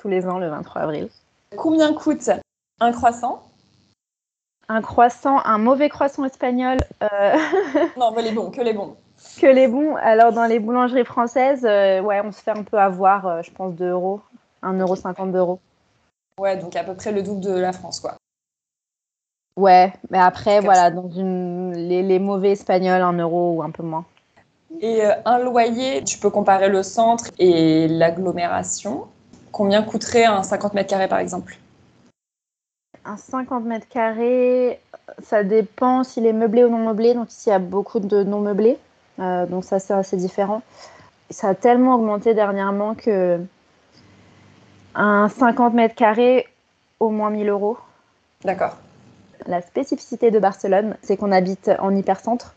tous 0.00 0.06
les 0.06 0.28
ans 0.28 0.38
le 0.38 0.48
23 0.48 0.82
avril. 0.82 1.08
Combien 1.56 1.92
coûte 1.92 2.30
un 2.78 2.92
croissant? 2.92 3.42
Un 4.68 4.82
croissant, 4.82 5.40
un 5.44 5.58
mauvais 5.58 5.88
croissant 5.88 6.24
espagnol. 6.24 6.78
Euh, 7.02 7.06
non, 7.96 8.12
mais 8.14 8.22
les 8.22 8.32
bons, 8.32 8.50
que 8.50 8.60
les 8.60 8.72
bons. 8.72 8.96
Que 9.40 9.46
les 9.46 9.66
bons. 9.66 9.96
Alors, 9.96 10.32
dans 10.32 10.44
les 10.44 10.58
boulangeries 10.58 11.04
françaises, 11.04 11.64
euh, 11.64 12.00
ouais, 12.00 12.20
on 12.24 12.32
se 12.32 12.40
fait 12.40 12.50
un 12.50 12.62
peu 12.62 12.78
avoir, 12.78 13.26
euh, 13.26 13.42
je 13.42 13.50
pense, 13.50 13.74
2 13.74 13.88
euros. 13.88 14.20
1,50 14.62 14.80
euro 14.80 14.96
50 14.96 15.32
d'euros. 15.32 15.60
Ouais, 16.38 16.56
donc 16.56 16.74
à 16.76 16.84
peu 16.84 16.94
près 16.94 17.12
le 17.12 17.22
double 17.22 17.40
de 17.40 17.52
la 17.52 17.72
France, 17.72 18.00
quoi. 18.00 18.14
Ouais, 19.56 19.92
mais 20.10 20.18
après, 20.18 20.60
voilà, 20.60 20.90
dans 20.90 21.10
une... 21.10 21.72
les, 21.72 22.18
mauvais 22.20 22.52
espagnols, 22.52 23.02
1 23.02 23.12
euro 23.14 23.54
ou 23.56 23.62
un 23.62 23.70
peu 23.70 23.82
moins. 23.82 24.04
Et 24.80 25.02
un 25.24 25.38
loyer, 25.38 26.04
tu 26.04 26.18
peux 26.18 26.30
comparer 26.30 26.68
le 26.68 26.84
centre 26.84 27.24
et 27.38 27.88
l'agglomération. 27.88 29.06
Combien 29.50 29.82
coûterait 29.82 30.26
un 30.26 30.44
50 30.44 30.74
mètres 30.74 30.90
carrés, 30.90 31.08
par 31.08 31.18
exemple? 31.18 31.58
Un 33.08 33.16
50 33.16 33.64
mètres 33.64 33.88
carrés, 33.88 34.80
ça 35.22 35.42
dépend 35.42 36.04
s'il 36.04 36.26
est 36.26 36.32
meublé 36.32 36.64
ou 36.64 36.68
non 36.68 36.78
meublé. 36.78 37.14
Donc 37.14 37.30
ici, 37.30 37.48
il 37.48 37.52
y 37.52 37.54
a 37.54 37.58
beaucoup 37.58 38.00
de 38.00 38.22
non 38.22 38.40
meublés. 38.40 38.76
Euh, 39.18 39.46
donc 39.46 39.64
ça, 39.64 39.78
c'est 39.78 39.94
assez 39.94 40.16
différent. 40.16 40.62
Ça 41.30 41.48
a 41.48 41.54
tellement 41.54 41.94
augmenté 41.94 42.34
dernièrement 42.34 42.94
que 42.94 43.40
un 44.94 45.28
50 45.28 45.74
mètres 45.74 45.94
carrés, 45.94 46.46
au 47.00 47.10
moins 47.10 47.30
1000 47.30 47.48
euros. 47.48 47.78
D'accord. 48.44 48.76
La 49.46 49.62
spécificité 49.62 50.30
de 50.30 50.38
Barcelone, 50.38 50.96
c'est 51.02 51.16
qu'on 51.16 51.32
habite 51.32 51.70
en 51.78 51.94
hypercentre. 51.94 52.54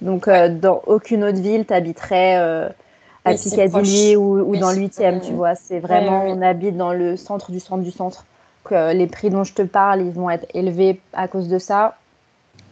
Donc, 0.00 0.26
euh, 0.26 0.48
dans 0.48 0.82
aucune 0.86 1.24
autre 1.24 1.40
ville, 1.40 1.66
tu 1.66 1.72
habiterais 1.72 2.38
euh, 2.38 2.68
à 3.24 3.34
Piccadilly 3.34 4.16
ou, 4.16 4.56
dans 4.56 4.72
le 4.72 4.78
8e, 4.78 5.20
tu 5.20 5.32
vois. 5.32 5.54
C'est 5.54 5.78
vraiment, 5.78 6.24
on 6.24 6.42
habite 6.42 6.76
dans 6.76 6.92
le 6.92 7.16
centre 7.16 7.50
du 7.52 7.60
centre 7.60 7.82
du 7.82 7.90
centre. 7.90 8.24
Les 8.70 9.06
prix 9.06 9.30
dont 9.30 9.44
je 9.44 9.54
te 9.54 9.62
parle, 9.62 10.02
ils 10.02 10.12
vont 10.12 10.30
être 10.30 10.46
élevés 10.54 11.00
à 11.12 11.28
cause 11.28 11.48
de 11.48 11.58
ça. 11.58 11.96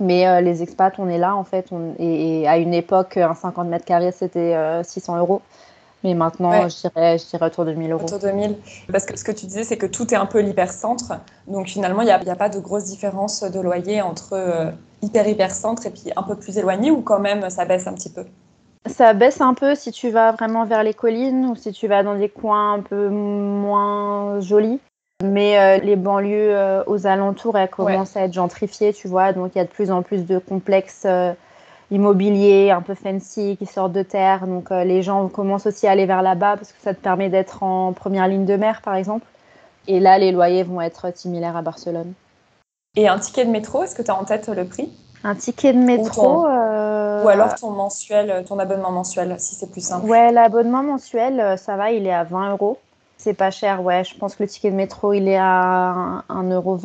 Mais 0.00 0.42
les 0.42 0.62
expats, 0.62 0.94
on 0.98 1.08
est 1.08 1.18
là 1.18 1.36
en 1.36 1.44
fait. 1.44 1.68
et, 1.98 2.48
à 2.48 2.56
une 2.58 2.74
époque, 2.74 3.16
un 3.16 3.34
50 3.34 3.68
mètres 3.68 3.84
carrés, 3.84 4.12
c'était 4.12 4.82
600 4.82 5.18
euros. 5.18 5.42
Mais 6.02 6.14
maintenant, 6.14 6.68
je, 6.68 6.88
dirais, 6.88 7.18
je 7.18 7.26
dirais 7.28 7.46
autour 7.46 7.64
de 7.64 7.74
1000 7.74 7.92
euros. 7.92 8.04
Autour 8.04 8.18
de 8.18 8.30
1000. 8.30 8.56
Parce 8.90 9.06
que 9.06 9.16
ce 9.16 9.22
que 9.22 9.30
tu 9.30 9.46
disais, 9.46 9.62
c'est 9.62 9.76
que 9.76 9.86
tout 9.86 10.12
est 10.12 10.16
un 10.16 10.26
peu 10.26 10.40
l'hypercentre. 10.40 11.12
Donc 11.46 11.68
finalement, 11.68 12.02
il 12.02 12.06
n'y 12.06 12.10
a, 12.10 12.20
a, 12.26 12.36
pas 12.36 12.48
de 12.48 12.58
grosse 12.58 12.84
différence 12.84 13.42
de 13.42 13.60
loyer 13.60 14.02
entre 14.02 14.72
hyper-hypercentre 15.02 15.86
et 15.86 15.90
puis 15.90 16.12
un 16.16 16.22
peu 16.22 16.36
plus 16.36 16.56
éloigné 16.56 16.90
ou 16.90 17.02
quand 17.02 17.18
même 17.18 17.50
ça 17.50 17.64
baisse 17.64 17.86
un 17.86 17.94
petit 17.94 18.10
peu? 18.10 18.24
Ça 18.86 19.12
baisse 19.12 19.40
un 19.40 19.54
peu 19.54 19.74
si 19.74 19.92
tu 19.92 20.10
vas 20.10 20.32
vraiment 20.32 20.64
vers 20.64 20.82
les 20.82 20.94
collines 20.94 21.46
ou 21.46 21.56
si 21.56 21.72
tu 21.72 21.86
vas 21.86 22.02
dans 22.02 22.16
des 22.16 22.28
coins 22.28 22.74
un 22.74 22.80
peu 22.80 23.08
moins 23.08 24.40
jolis. 24.40 24.80
Mais 25.22 25.58
euh, 25.58 25.82
les 25.82 25.96
banlieues 25.96 26.56
euh, 26.56 26.82
aux 26.86 27.06
alentours, 27.06 27.56
elles 27.56 27.68
commencent 27.68 28.16
à 28.16 28.22
être 28.22 28.32
gentrifiées, 28.32 28.92
tu 28.92 29.08
vois. 29.08 29.32
Donc 29.32 29.52
il 29.54 29.58
y 29.58 29.60
a 29.60 29.64
de 29.64 29.70
plus 29.70 29.90
en 29.90 30.02
plus 30.02 30.26
de 30.26 30.38
complexes 30.38 31.04
euh, 31.06 31.32
immobiliers 31.90 32.70
un 32.70 32.82
peu 32.82 32.94
fancy 32.94 33.56
qui 33.56 33.66
sortent 33.66 33.92
de 33.92 34.02
terre. 34.02 34.46
Donc 34.46 34.70
les 34.70 35.02
gens 35.02 35.28
commencent 35.28 35.66
aussi 35.66 35.86
à 35.86 35.92
aller 35.92 36.06
vers 36.06 36.22
là-bas 36.22 36.56
parce 36.56 36.72
que 36.72 36.80
ça 36.80 36.94
te 36.94 37.00
permet 37.00 37.28
d'être 37.28 37.62
en 37.62 37.92
première 37.92 38.28
ligne 38.28 38.46
de 38.46 38.56
mer, 38.56 38.80
par 38.82 38.94
exemple. 38.94 39.26
Et 39.88 40.00
là, 40.00 40.18
les 40.18 40.32
loyers 40.32 40.62
vont 40.62 40.80
être 40.80 41.14
similaires 41.16 41.56
à 41.56 41.62
Barcelone. 41.62 42.12
Et 42.96 43.08
un 43.08 43.18
ticket 43.18 43.44
de 43.44 43.50
métro, 43.50 43.82
est-ce 43.82 43.94
que 43.94 44.02
tu 44.02 44.10
as 44.10 44.18
en 44.18 44.24
tête 44.24 44.48
le 44.48 44.64
prix? 44.64 44.90
Un 45.24 45.34
ticket 45.34 45.72
de 45.72 45.78
métro. 45.78 46.44
Ou, 46.44 47.28
alors 47.28 47.54
ton 47.54 47.70
mensuel, 47.70 48.44
ton 48.48 48.58
abonnement 48.58 48.90
mensuel, 48.90 49.36
si 49.38 49.54
c'est 49.54 49.70
plus 49.70 49.84
simple. 49.84 50.06
Ouais, 50.06 50.32
l'abonnement 50.32 50.82
mensuel, 50.82 51.56
ça 51.58 51.76
va, 51.76 51.90
il 51.92 52.06
est 52.06 52.12
à 52.12 52.24
20 52.24 52.52
euros. 52.52 52.78
C'est 53.22 53.34
pas 53.34 53.52
cher, 53.52 53.84
ouais. 53.84 54.02
Je 54.02 54.16
pense 54.16 54.34
que 54.34 54.42
le 54.42 54.48
ticket 54.48 54.72
de 54.72 54.74
métro, 54.74 55.12
il 55.12 55.28
est 55.28 55.38
à 55.38 56.24
1,20 56.28 56.52
euro. 56.54 56.76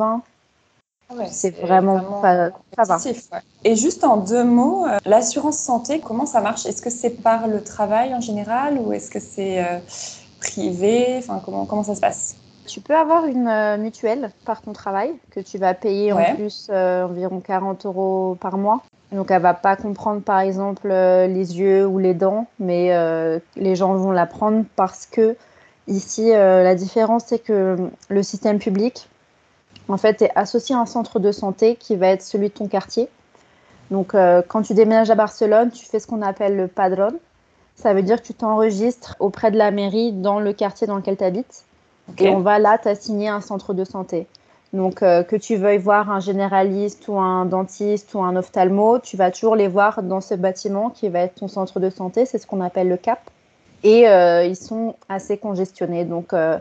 Ouais, 1.10 1.26
c'est 1.32 1.50
vraiment, 1.50 2.22
pas, 2.22 2.52
ça 2.76 2.84
va. 2.84 3.00
Et 3.64 3.76
juste 3.76 4.04
en 4.04 4.18
deux 4.18 4.44
mots, 4.44 4.86
euh, 4.86 5.00
l'assurance 5.06 5.58
santé, 5.58 6.00
comment 6.00 6.28
ça 6.28 6.40
marche? 6.42 6.68
Est-ce 6.68 6.84
que 6.84 6.92
c'est 6.92 7.10
par 7.10 7.48
le 7.48 7.64
travail 7.64 8.14
en 8.14 8.22
général 8.22 8.78
ou 8.78 8.94
est-ce 8.94 9.10
que 9.10 9.20
c'est 9.20 9.64
euh, 9.64 9.80
privé? 10.40 11.16
Enfin, 11.18 11.42
comment, 11.44 11.66
comment 11.66 11.84
ça 11.84 11.96
se 11.96 12.02
passe? 12.02 12.36
Tu 12.68 12.82
peux 12.82 12.96
avoir 12.96 13.26
une 13.26 13.48
euh, 13.48 13.78
mutuelle 13.78 14.30
par 14.46 14.62
ton 14.62 14.74
travail 14.74 15.16
que 15.32 15.40
tu 15.40 15.58
vas 15.58 15.74
payer 15.74 16.14
en 16.14 16.36
plus 16.36 16.70
environ 16.70 17.40
40 17.40 17.84
euros 17.88 18.38
par 18.40 18.60
mois. 18.60 18.84
Donc 19.12 19.32
elle 19.32 19.42
va 19.42 19.56
pas 19.56 19.76
comprendre 19.76 20.22
par 20.22 20.42
exemple 20.42 20.90
les 20.90 21.60
yeux 21.60 21.88
ou 21.88 21.98
les 21.98 22.14
dents, 22.14 22.46
mais 22.60 22.92
les 23.56 23.76
gens 23.76 23.96
vont 23.96 24.12
la 24.12 24.26
prendre 24.28 24.66
parce 24.76 25.08
que 25.08 25.38
Ici, 25.88 26.34
euh, 26.34 26.64
la 26.64 26.76
différence, 26.76 27.26
c'est 27.28 27.40
que 27.40 27.78
le 28.10 28.24
système 28.24 28.60
public, 28.60 29.08
en 29.88 29.98
fait, 29.98 30.22
est 30.22 30.32
associé 30.36 30.76
à 30.76 30.80
un 30.80 30.86
centre 30.86 31.20
de 31.20 31.32
santé 31.32 31.76
qui 31.76 31.96
va 31.96 32.08
être 32.08 32.22
celui 32.22 32.50
de 32.50 32.54
ton 32.54 32.68
quartier. 32.68 33.08
Donc, 33.90 34.14
euh, 34.14 34.42
quand 34.46 34.64
tu 34.64 34.74
déménages 34.74 35.10
à 35.10 35.16
Barcelone, 35.16 35.72
tu 35.72 35.86
fais 35.86 36.00
ce 36.00 36.08
qu'on 36.08 36.22
appelle 36.22 36.58
le 36.58 36.68
padron. 36.68 37.14
Ça 37.76 37.94
veut 37.94 38.02
dire 38.02 38.22
que 38.22 38.28
tu 38.28 38.34
t'enregistres 38.34 39.16
auprès 39.20 39.50
de 39.50 39.58
la 39.58 39.72
mairie 39.72 40.12
dans 40.12 40.40
le 40.40 40.52
quartier 40.52 40.88
dans 40.88 40.98
lequel 40.98 41.16
tu 41.16 41.24
habites. 41.24 41.64
Et 42.20 42.30
on 42.30 42.40
va 42.40 42.58
là 42.60 42.78
t'assigner 42.78 43.30
un 43.30 43.42
centre 43.42 43.74
de 43.74 43.84
santé. 43.84 44.28
Donc, 44.74 45.04
euh, 45.04 45.24
que 45.24 45.36
tu 45.36 45.56
veuilles 45.56 45.78
voir 45.78 46.10
un 46.10 46.20
généraliste 46.20 47.08
ou 47.08 47.18
un 47.18 47.46
dentiste 47.46 48.14
ou 48.14 48.22
un 48.22 48.36
ophtalmo, 48.36 49.00
tu 49.00 49.16
vas 49.16 49.32
toujours 49.32 49.56
les 49.56 49.68
voir 49.70 50.04
dans 50.04 50.20
ce 50.20 50.34
bâtiment 50.34 50.90
qui 50.90 51.08
va 51.08 51.20
être 51.20 51.36
ton 51.36 51.48
centre 51.48 51.80
de 51.80 51.90
santé. 51.90 52.26
C'est 52.26 52.38
ce 52.38 52.48
qu'on 52.48 52.60
appelle 52.60 52.90
le 52.90 52.98
CAP 52.98 53.20
et 53.84 54.08
euh, 54.08 54.46
ils 54.46 54.56
sont 54.56 54.96
assez 55.10 55.38
congestionnés. 55.38 56.06
Donc, 56.06 56.34
euh, 56.34 56.58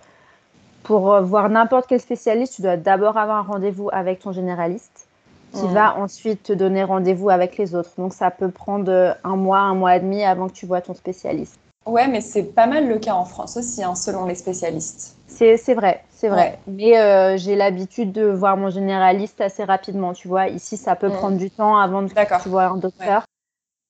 pour 0.82 1.20
voir 1.22 1.48
n'importe 1.48 1.86
quel 1.88 2.00
spécialiste, 2.00 2.54
tu 2.56 2.62
dois 2.62 2.76
d'abord 2.76 3.16
avoir 3.16 3.38
un 3.38 3.52
rendez-vous 3.52 3.88
avec 3.92 4.20
ton 4.20 4.32
généraliste 4.32 5.08
qui 5.52 5.66
va 5.68 5.96
ensuite 5.96 6.42
te 6.42 6.52
donner 6.52 6.84
rendez-vous 6.84 7.30
avec 7.30 7.56
les 7.56 7.74
autres. 7.74 7.90
Donc, 7.96 8.12
ça 8.12 8.30
peut 8.30 8.50
prendre 8.50 9.16
un 9.24 9.36
mois, 9.36 9.60
un 9.60 9.74
mois 9.74 9.96
et 9.96 10.00
demi 10.00 10.22
avant 10.22 10.48
que 10.48 10.52
tu 10.52 10.66
vois 10.66 10.82
ton 10.82 10.92
spécialiste. 10.92 11.58
Ouais, 11.86 12.08
mais 12.08 12.20
c'est 12.20 12.42
pas 12.42 12.66
mal 12.66 12.88
le 12.88 12.98
cas 12.98 13.14
en 13.14 13.24
France 13.24 13.56
aussi, 13.56 13.82
hein, 13.82 13.94
selon 13.94 14.26
les 14.26 14.34
spécialistes. 14.34 15.16
C'est 15.28 15.74
vrai, 15.74 16.02
c'est 16.10 16.28
vrai. 16.28 16.58
Mais 16.66 16.98
euh, 16.98 17.36
j'ai 17.36 17.56
l'habitude 17.56 18.10
de 18.12 18.24
voir 18.24 18.56
mon 18.56 18.70
généraliste 18.70 19.40
assez 19.40 19.64
rapidement, 19.64 20.12
tu 20.12 20.28
vois. 20.28 20.48
Ici, 20.48 20.76
ça 20.76 20.96
peut 20.96 21.08
mm. 21.08 21.12
prendre 21.12 21.36
du 21.36 21.50
temps 21.50 21.76
avant 21.76 22.06
que 22.06 22.42
tu 22.42 22.48
vois 22.48 22.64
un 22.64 22.76
docteur 22.76 23.24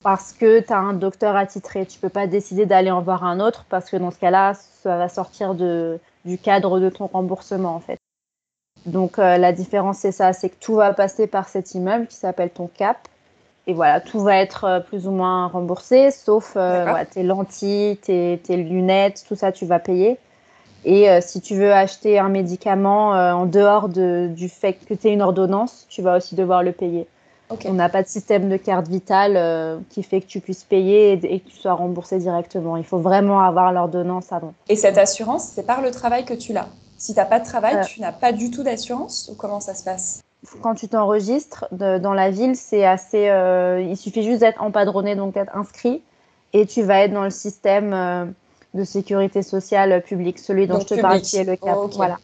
parce 0.07 0.33
que 0.33 0.61
tu 0.61 0.73
as 0.73 0.79
un 0.79 0.93
docteur 0.93 1.35
attitré. 1.35 1.85
Tu 1.85 1.99
peux 1.99 2.09
pas 2.09 2.29
décider 2.29 2.65
d'aller 2.65 2.93
en 2.93 3.03
voir 3.03 3.25
un 3.25 3.41
autre 3.41 3.67
parce 3.69 3.91
que 3.91 3.97
dans 3.97 4.13
ce 4.13 4.19
cas-là, 4.21 4.53
ça 4.55 4.97
va 4.97 5.09
sortir 5.09 5.57
de, 5.57 5.99
du 6.25 6.39
cadre 6.39 6.79
de 6.79 6.89
ton 6.91 7.09
remboursement 7.09 7.75
en 7.75 7.81
fait. 7.81 7.99
Donc 8.87 9.19
euh, 9.19 9.37
la 9.37 9.51
différence 9.51 9.99
c'est 9.99 10.13
ça, 10.13 10.33
c'est 10.33 10.51
que 10.51 10.61
tout 10.61 10.77
va 10.77 10.93
passer 10.93 11.27
par 11.27 11.49
cet 11.49 11.75
immeuble 11.75 12.07
qui 12.07 12.15
s'appelle 12.15 12.51
ton 12.51 12.69
CAP. 12.69 12.99
Et 13.67 13.75
voilà, 13.75 14.01
tout 14.01 14.21
va 14.21 14.37
être 14.37 14.63
euh, 14.63 14.79
plus 14.79 15.09
ou 15.09 15.11
moins 15.11 15.49
remboursé, 15.49 16.13
sauf 16.13 16.53
euh, 16.55 16.87
tes 17.11 17.25
lentilles, 17.25 17.97
tes, 17.97 18.41
tes, 18.45 18.59
lunettes, 18.59 19.25
tout 19.27 19.35
ça 19.35 19.51
tu 19.51 19.67
vas 19.67 19.81
payer. 19.81 20.19
Et 20.85 21.09
si 21.21 21.41
tu 21.41 21.57
veux 21.57 21.73
acheter 21.73 22.21
un 22.21 22.29
médicament 22.29 23.09
en 23.09 23.45
dehors 23.45 23.89
de, 23.89 24.29
du 24.29 24.49
fait 24.49 24.75
que 24.75 24.95
tu 24.95 25.09
aies 25.09 25.15
une 25.15 25.23
ordonnance, 25.23 25.85
tu 25.89 26.01
vas 26.01 26.17
aussi 26.17 26.37
devoir 26.37 26.63
le 26.63 26.71
payer. 26.71 27.09
On 27.51 27.75
n'a 27.75 27.89
pas 27.89 28.03
de 28.03 28.09
système 28.09 28.49
de 28.49 28.57
carte 28.57 28.89
vitale 28.89 29.35
euh, 29.37 29.79
qui 29.91 30.03
fait 30.03 30.21
que 30.21 30.27
tu 30.27 30.41
puisses 30.41 30.65
payer 30.65 31.13
et, 31.13 31.41
que 31.41 31.49
tu 31.49 31.57
sois 31.57 31.75
remboursé 31.75 32.19
directement. 32.19 32.77
Il 32.77 32.85
faut 32.85 32.99
vraiment 32.99 33.41
avoir 33.41 33.73
l'ordonnance 33.73 34.33
avant. 34.33 34.55
Et 34.69 34.77
cette 34.77 34.99
assurance, 34.99 35.45
c'est 35.55 35.65
par 35.65 35.81
le 35.81 35.91
travail 35.91 36.25
que 36.25 36.35
tu 36.35 36.53
l'as 36.53 36.69
Si 36.99 37.13
tu 37.13 37.19
n'as 37.19 37.25
pas 37.25 37.39
de 37.39 37.45
travail, 37.45 37.77
euh. 37.77 37.85
tu 37.85 38.01
n'as 38.01 38.13
pas 38.13 38.33
du 38.33 38.51
tout 38.51 38.63
d'assurance 38.63 39.31
ou 39.33 39.37
comment 39.37 39.61
ça 39.61 39.75
se 39.75 39.85
passe? 39.85 40.23
Quand 40.61 40.75
tu 40.75 40.89
t'enregistres 40.89 41.67
dans 41.73 42.15
la 42.15 42.31
ville, 42.31 42.57
c'est 42.57 42.85
assez. 42.85 43.29
Euh, 43.29 43.81
il 43.81 43.97
suffit 43.97 44.23
juste 44.23 44.41
d'être 44.41 44.63
empadronné, 44.63 45.17
donc 45.17 45.35
d'être 45.35 45.57
inscrit, 45.57 46.03
et 46.53 46.67
tu 46.67 46.83
vas 46.83 47.01
être 47.01 47.13
dans 47.13 47.25
le 47.25 47.31
système 47.31 48.35
de 48.75 48.85
sécurité 48.85 49.43
sociale 49.43 50.03
publique, 50.03 50.39
celui 50.39 50.69
dont 50.69 50.79
je 50.79 50.87
te 50.87 51.01
parle 51.01 51.21
qui 51.21 51.37
est 51.37 51.45
le 51.45 51.57
CAP. 51.57 51.77
Voilà. 51.95 52.19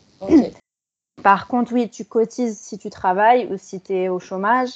Par 1.22 1.46
contre, 1.46 1.72
oui, 1.72 1.88
tu 1.88 2.04
cotises 2.04 2.58
si 2.58 2.78
tu 2.78 2.90
travailles 2.90 3.48
ou 3.50 3.56
si 3.56 3.80
tu 3.80 3.94
es 3.94 4.08
au 4.08 4.18
chômage. 4.18 4.70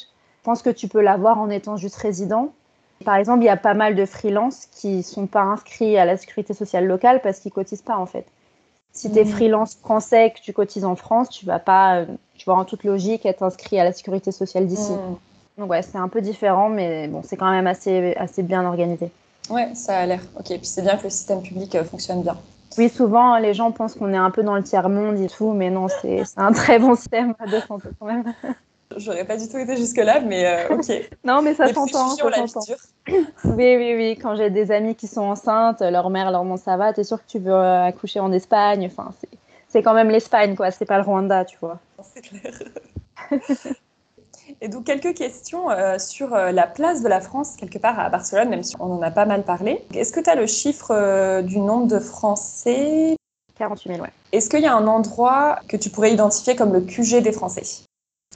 Pense 0.47 0.63
que 0.63 0.71
tu 0.71 0.87
peux 0.87 1.01
l'avoir 1.01 1.41
en 1.41 1.51
étant 1.51 1.77
juste 1.77 1.97
résident. 1.97 2.53
Par 3.05 3.17
exemple, 3.17 3.43
il 3.43 3.47
y 3.47 3.49
a 3.49 3.57
pas 3.57 3.75
mal 3.75 3.97
de 3.97 4.07
freelances 4.07 4.67
qui 4.67 5.03
sont 5.03 5.27
pas 5.27 5.43
inscrits 5.43 5.99
à 5.99 6.05
la 6.05 6.17
sécurité 6.17 6.55
sociale 6.55 6.87
locale 6.87 7.21
parce 7.21 7.41
qu'ils 7.41 7.51
cotisent 7.51 7.83
pas 7.83 7.97
en 7.97 8.07
fait. 8.07 8.25
Si 8.93 9.11
tu 9.11 9.19
es 9.19 9.25
mmh. 9.25 9.29
freelance 9.29 9.75
français 9.75 10.31
que 10.31 10.41
tu 10.41 10.53
cotises 10.53 10.85
en 10.85 10.95
France, 10.95 11.31
tu 11.31 11.47
vas 11.47 11.59
pas, 11.59 12.05
tu 12.37 12.49
vas 12.49 12.55
en 12.55 12.65
toute 12.65 12.85
logique 12.85 13.27
être 13.27 13.43
inscrit 13.43 13.81
à 13.81 13.83
la 13.83 13.91
sécurité 13.91 14.31
sociale 14.31 14.69
d'ici. 14.69 14.93
Mmh. 14.93 15.59
Donc 15.59 15.71
ouais, 15.71 15.83
c'est 15.83 15.99
un 15.99 16.07
peu 16.07 16.21
différent, 16.21 16.69
mais 16.69 17.09
bon, 17.09 17.23
c'est 17.25 17.37
quand 17.37 17.51
même 17.51 17.67
assez, 17.67 18.15
assez 18.15 18.45
bien 18.45 18.65
organisé. 18.65 19.11
Ouais, 19.51 19.75
ça 19.75 19.99
a 19.99 20.07
l'air. 20.07 20.21
Ok, 20.39 20.47
puis 20.47 20.61
c'est 20.63 20.83
bien 20.83 20.97
que 20.97 21.03
le 21.03 21.11
système 21.11 21.43
public 21.43 21.75
euh, 21.75 21.83
fonctionne 21.83 22.23
bien. 22.23 22.37
Oui, 22.79 22.89
souvent 22.89 23.37
les 23.39 23.53
gens 23.53 23.73
pensent 23.73 23.97
qu'on 23.97 24.15
est 24.15 24.17
un 24.17 24.31
peu 24.31 24.45
dans 24.45 24.55
le 24.55 24.63
tiers 24.63 24.91
monde 24.91 25.19
et 25.19 25.29
tout, 25.29 25.53
mais 25.55 25.71
non, 25.71 25.89
c'est 25.89 26.23
un 26.37 26.53
très 26.53 26.79
bon 26.79 26.95
système 26.95 27.35
de 27.51 27.59
santé 27.59 27.89
quand 27.99 28.07
même. 28.07 28.33
J'aurais 28.95 29.25
pas 29.25 29.37
du 29.37 29.49
tout 29.49 29.59
été 29.59 29.77
jusque-là, 29.77 30.21
mais 30.21 30.47
euh, 30.47 30.69
ok. 30.75 31.11
non, 31.25 31.43
mais 31.43 31.55
ça 31.55 31.73
s'entend. 31.73 32.15
oui, 33.09 33.77
oui, 33.77 33.95
oui. 33.97 34.19
Quand 34.21 34.37
j'ai 34.37 34.51
des 34.51 34.71
amis 34.71 34.95
qui 34.95 35.09
sont 35.09 35.23
enceintes, 35.23 35.81
leur 35.81 36.09
mère 36.11 36.31
leur 36.31 36.43
demande 36.43 36.59
ça 36.59 36.77
va, 36.77 36.93
t'es 36.93 37.05
sûr 37.05 37.19
que 37.19 37.29
tu 37.29 37.39
veux 37.39 37.53
euh, 37.53 37.85
accoucher 37.85 38.21
en 38.21 38.33
Espagne? 38.33 38.87
Enfin, 38.87 39.11
c'est 39.69 39.83
quand 39.83 39.95
même 39.95 40.11
l'Espagne, 40.11 40.55
quoi. 40.55 40.71
C'est 40.71 40.85
pas 40.85 40.99
le 40.99 41.05
Rwanda, 41.05 41.45
tu 41.45 41.59
vois. 41.61 41.79
C'est 42.03 42.23
clair. 42.23 42.53
Et 44.61 44.69
donc, 44.69 44.85
quelques 44.85 45.15
questions 45.15 45.71
euh, 45.71 45.99
sur 45.99 46.29
la 46.31 46.67
place 46.69 47.03
de 47.03 47.09
la 47.09 47.21
France, 47.21 47.57
quelque 47.57 47.79
part 47.79 47.99
à 47.99 48.09
Barcelone, 48.09 48.49
même 48.49 48.63
si 48.63 48.77
on 48.79 48.93
en 48.93 49.03
a 49.03 49.11
pas 49.11 49.27
mal 49.27 49.43
parlé. 49.43 49.85
Est-ce 49.93 50.13
que 50.13 50.21
tu 50.21 50.31
as 50.31 50.37
le 50.37 50.47
chiffre 50.47 51.43
du 51.43 51.59
nombre 51.59 51.89
de 51.89 51.99
Français? 51.99 53.17
48 53.59 53.95
000, 53.95 54.03
ouais. 54.03 54.13
Est-ce 54.31 54.49
qu'il 54.49 54.61
y 54.61 54.67
a 54.67 54.75
un 54.75 54.87
endroit 54.87 55.59
que 55.69 55.77
tu 55.77 55.91
pourrais 55.91 56.13
identifier 56.13 56.55
comme 56.55 56.73
le 56.73 56.81
QG 56.81 57.23
des 57.23 57.33
Français? 57.33 57.86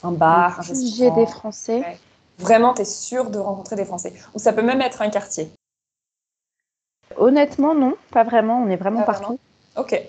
Un 0.03 0.11
bar, 0.11 0.59
un 0.59 0.61
restaurant. 0.61 0.95
J'ai 0.95 1.11
des 1.11 1.25
Français. 1.25 1.97
Vraiment, 2.39 2.73
tu 2.73 2.81
es 2.81 2.85
sûr 2.85 3.29
de 3.29 3.37
rencontrer 3.37 3.75
des 3.75 3.85
Français. 3.85 4.13
Ou 4.33 4.39
ça 4.39 4.53
peut 4.53 4.61
même 4.61 4.81
être 4.81 5.01
un 5.01 5.09
quartier. 5.09 5.51
Honnêtement, 7.17 7.75
non, 7.75 7.95
pas 8.11 8.23
vraiment. 8.23 8.61
On 8.61 8.69
est 8.69 8.77
vraiment 8.77 9.03
partout. 9.03 9.39
ok. 9.75 10.01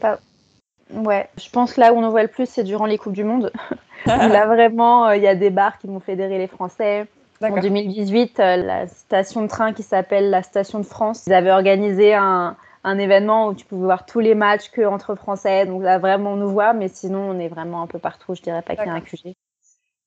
Ouais, 0.95 1.29
je 1.39 1.49
pense 1.49 1.75
que 1.75 1.81
là 1.81 1.93
où 1.93 1.97
on 1.97 2.05
en 2.05 2.11
voit 2.11 2.23
le 2.23 2.29
plus, 2.29 2.47
c'est 2.47 2.65
durant 2.65 2.85
les 2.85 2.99
Coupes 2.99 3.15
du 3.15 3.25
Monde. 3.25 3.51
là, 4.07 4.47
vraiment, 4.47 5.07
euh, 5.07 5.17
il 5.17 5.23
y 5.23 5.27
a 5.27 5.35
des 5.35 5.51
bars 5.51 5.79
qui 5.79 5.87
vont 5.87 6.01
fédérer 6.01 6.39
les 6.39 6.49
Français. 6.49 7.07
En 7.41 7.57
2018, 7.57 8.39
euh, 8.39 8.57
la 8.57 8.87
station 8.87 9.43
de 9.43 9.49
train 9.49 9.73
qui 9.73 9.83
s'appelle 9.83 10.31
la 10.31 10.43
Station 10.43 10.79
de 10.79 10.85
France, 10.85 11.25
ils 11.27 11.33
avaient 11.33 11.51
organisé 11.51 12.15
un, 12.15 12.57
un 12.85 12.99
événement 12.99 13.49
où 13.49 13.55
tu 13.55 13.65
pouvais 13.65 13.85
voir 13.85 14.07
tous 14.07 14.21
les 14.21 14.35
matchs 14.35 14.71
que 14.71 14.83
entre 14.83 15.15
Français. 15.15 15.67
Donc 15.67 15.83
là, 15.83 15.99
vraiment, 15.99 16.33
on 16.33 16.37
nous 16.37 16.51
voit, 16.51 16.73
mais 16.73 16.89
sinon, 16.89 17.31
on 17.31 17.39
est 17.39 17.49
vraiment 17.49 17.83
un 17.83 17.87
peu 17.87 17.99
partout. 17.99 18.35
Je 18.35 18.43
dirais 18.43 18.63
pas 18.63 18.77
qu'il 18.77 18.87
y 18.87 18.91
a 18.91 18.95
un 18.95 19.01
QG. 19.01 19.35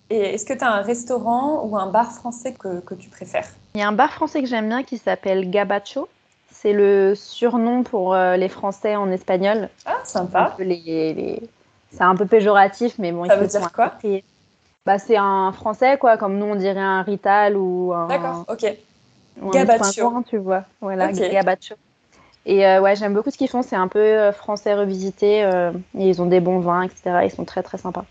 Et 0.09 0.19
est-ce 0.35 0.45
que 0.45 0.53
tu 0.53 0.63
as 0.63 0.71
un 0.71 0.81
restaurant 0.81 1.63
ou 1.65 1.77
un 1.77 1.87
bar 1.87 2.11
français 2.11 2.53
que, 2.53 2.79
que 2.81 2.93
tu 2.93 3.09
préfères? 3.09 3.47
Il 3.73 3.79
y 3.79 3.83
a 3.83 3.87
un 3.87 3.91
bar 3.91 4.11
français 4.11 4.41
que 4.41 4.47
j'aime 4.47 4.67
bien 4.67 4.83
qui 4.83 4.97
s'appelle 4.97 5.49
Gabacho. 5.49 6.07
C'est 6.51 6.73
le 6.73 7.15
surnom 7.15 7.83
pour 7.83 8.13
euh, 8.13 8.37
les 8.37 8.49
Français 8.49 8.95
en 8.95 9.11
espagnol. 9.11 9.69
Ah, 9.85 9.99
sympa. 10.03 10.55
Les, 10.57 10.75
les... 11.13 11.41
C'est 11.91 12.03
un 12.03 12.15
peu 12.15 12.25
péjoratif, 12.25 12.95
mais 12.97 13.11
bon. 13.11 13.25
Ça 13.25 13.35
veut 13.35 13.47
dire 13.47 13.71
quoi? 13.71 13.93
bah, 14.85 14.97
C'est 14.97 15.17
un 15.17 15.51
français, 15.51 15.97
quoi, 15.97 16.17
comme 16.17 16.37
nous 16.37 16.45
on 16.45 16.55
dirait 16.55 16.79
un 16.79 17.01
Rital 17.01 17.57
ou 17.57 17.93
un. 17.93 18.07
D'accord, 18.07 18.45
ok. 18.47 18.77
Ou 19.41 19.51
un 19.55 20.23
tu 20.23 20.37
vois. 20.37 20.63
Voilà, 20.81 21.11
Gabacho. 21.11 21.75
Et 22.45 22.65
euh, 22.65 22.79
ouais, 22.79 22.95
j'aime 22.95 23.13
beaucoup 23.13 23.31
ce 23.31 23.37
qu'ils 23.37 23.49
font. 23.49 23.63
C'est 23.63 23.75
un 23.75 23.87
peu 23.87 23.99
euh, 23.99 24.31
français 24.31 24.75
revisité. 24.75 25.43
Euh, 25.43 25.71
ils 25.95 26.21
ont 26.21 26.27
des 26.27 26.39
bons 26.39 26.59
vins, 26.59 26.83
etc. 26.83 27.21
Ils 27.23 27.31
sont 27.31 27.45
très 27.45 27.63
très 27.63 27.77
sympas. 27.77 28.05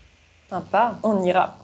Sympa, 0.49 0.95
on 1.03 1.23
ira. 1.23 1.57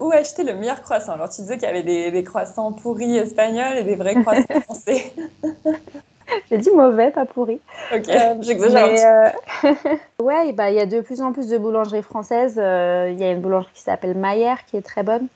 Où 0.00 0.10
acheter 0.10 0.42
le 0.42 0.54
meilleur 0.54 0.82
croissant? 0.82 1.12
Alors, 1.12 1.28
tu 1.28 1.42
disais 1.42 1.54
qu'il 1.58 1.66
y 1.66 1.70
avait 1.70 1.82
des, 1.82 2.10
des, 2.10 2.24
croissants 2.24 2.72
pourris 2.72 3.16
espagnols 3.18 3.76
et 3.78 3.84
des 3.84 3.94
vrais 3.94 4.14
croissants 4.14 4.60
français. 4.64 5.12
J'ai 6.50 6.58
dit 6.58 6.70
mauvais, 6.70 7.10
pas 7.10 7.26
pourri. 7.26 7.60
Ok, 7.94 8.08
j'exagère. 8.40 9.34
ouais, 10.22 10.52
bah, 10.52 10.70
il 10.70 10.76
y 10.76 10.80
a 10.80 10.86
de 10.86 11.00
plus 11.02 11.20
en 11.20 11.32
plus 11.32 11.48
de 11.48 11.58
boulangeries 11.58 12.02
françaises. 12.02 12.54
Il 12.56 13.20
y 13.20 13.24
a 13.24 13.30
une 13.30 13.40
boulangerie 13.40 13.72
qui 13.74 13.82
s'appelle 13.82 14.16
Maillère 14.16 14.64
qui 14.64 14.78
est 14.78 14.82
très 14.82 15.02
bonne. 15.02 15.26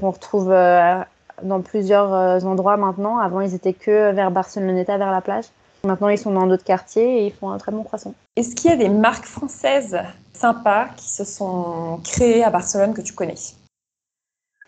On 0.00 0.10
retrouve 0.10 0.48
dans 0.48 1.60
plusieurs 1.60 2.46
endroits 2.46 2.78
maintenant. 2.78 3.18
Avant, 3.18 3.42
ils 3.42 3.54
étaient 3.54 3.74
que 3.74 4.12
vers 4.12 4.30
Barceloneta, 4.30 4.96
vers 4.96 5.10
la 5.10 5.20
plage. 5.20 5.44
Maintenant, 5.84 6.08
ils 6.08 6.18
sont 6.18 6.32
dans 6.32 6.46
d'autres 6.46 6.64
quartiers 6.64 7.20
et 7.20 7.26
ils 7.26 7.32
font 7.32 7.50
un 7.50 7.58
très 7.58 7.72
bon 7.72 7.82
croissant. 7.82 8.14
Est-ce 8.36 8.54
qu'il 8.54 8.70
y 8.70 8.74
a 8.74 8.76
des 8.76 8.88
marques 8.88 9.26
françaises 9.26 9.98
sympas 10.36 10.88
qui 10.96 11.08
se 11.08 11.24
sont 11.24 12.00
créées 12.04 12.44
à 12.44 12.50
Barcelone 12.50 12.94
que 12.94 13.00
tu 13.00 13.12
connais 13.12 13.34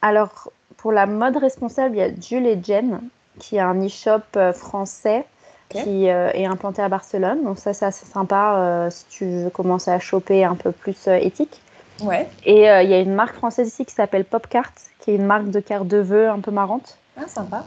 Alors, 0.03 0.51
pour 0.77 0.93
la 0.93 1.07
mode 1.07 1.37
responsable, 1.37 1.97
il 1.97 1.99
y 1.99 2.03
a 2.03 2.11
Jules 2.21 2.47
et 2.47 2.59
Jen, 2.63 3.01
qui 3.39 3.57
est 3.57 3.61
un 3.61 3.85
e-shop 3.85 4.23
euh, 4.37 4.53
français 4.53 5.27
qui 5.69 6.09
euh, 6.09 6.31
est 6.33 6.47
implanté 6.47 6.81
à 6.81 6.89
Barcelone. 6.89 7.45
Donc 7.45 7.59
ça, 7.59 7.75
c'est 7.75 7.85
assez 7.85 8.07
sympa 8.07 8.57
euh, 8.57 8.91
si 8.91 9.05
tu 9.11 9.27
veux 9.27 9.51
commencer 9.51 9.91
à 9.91 9.99
choper 9.99 10.45
un 10.45 10.55
peu 10.55 10.73
plus 10.73 11.09
éthique. 11.09 11.61
Ouais. 12.01 12.29
Et 12.45 12.61
il 12.63 12.91
y 12.91 12.95
a 12.95 13.01
une 13.01 13.15
marque 13.15 13.35
française 13.35 13.69
ici 13.69 13.85
qui 13.85 13.93
s'appelle 13.93 14.25
Popcart, 14.25 14.73
qui 15.01 15.11
est 15.11 15.17
une 15.17 15.27
marque 15.27 15.51
de 15.51 15.61
cartes 15.61 15.89
de 15.89 15.99
vœux 15.99 16.29
un 16.29 16.39
peu 16.39 16.53
marrante. 16.53 16.97
Ah, 17.17 17.27
sympa. 17.27 17.65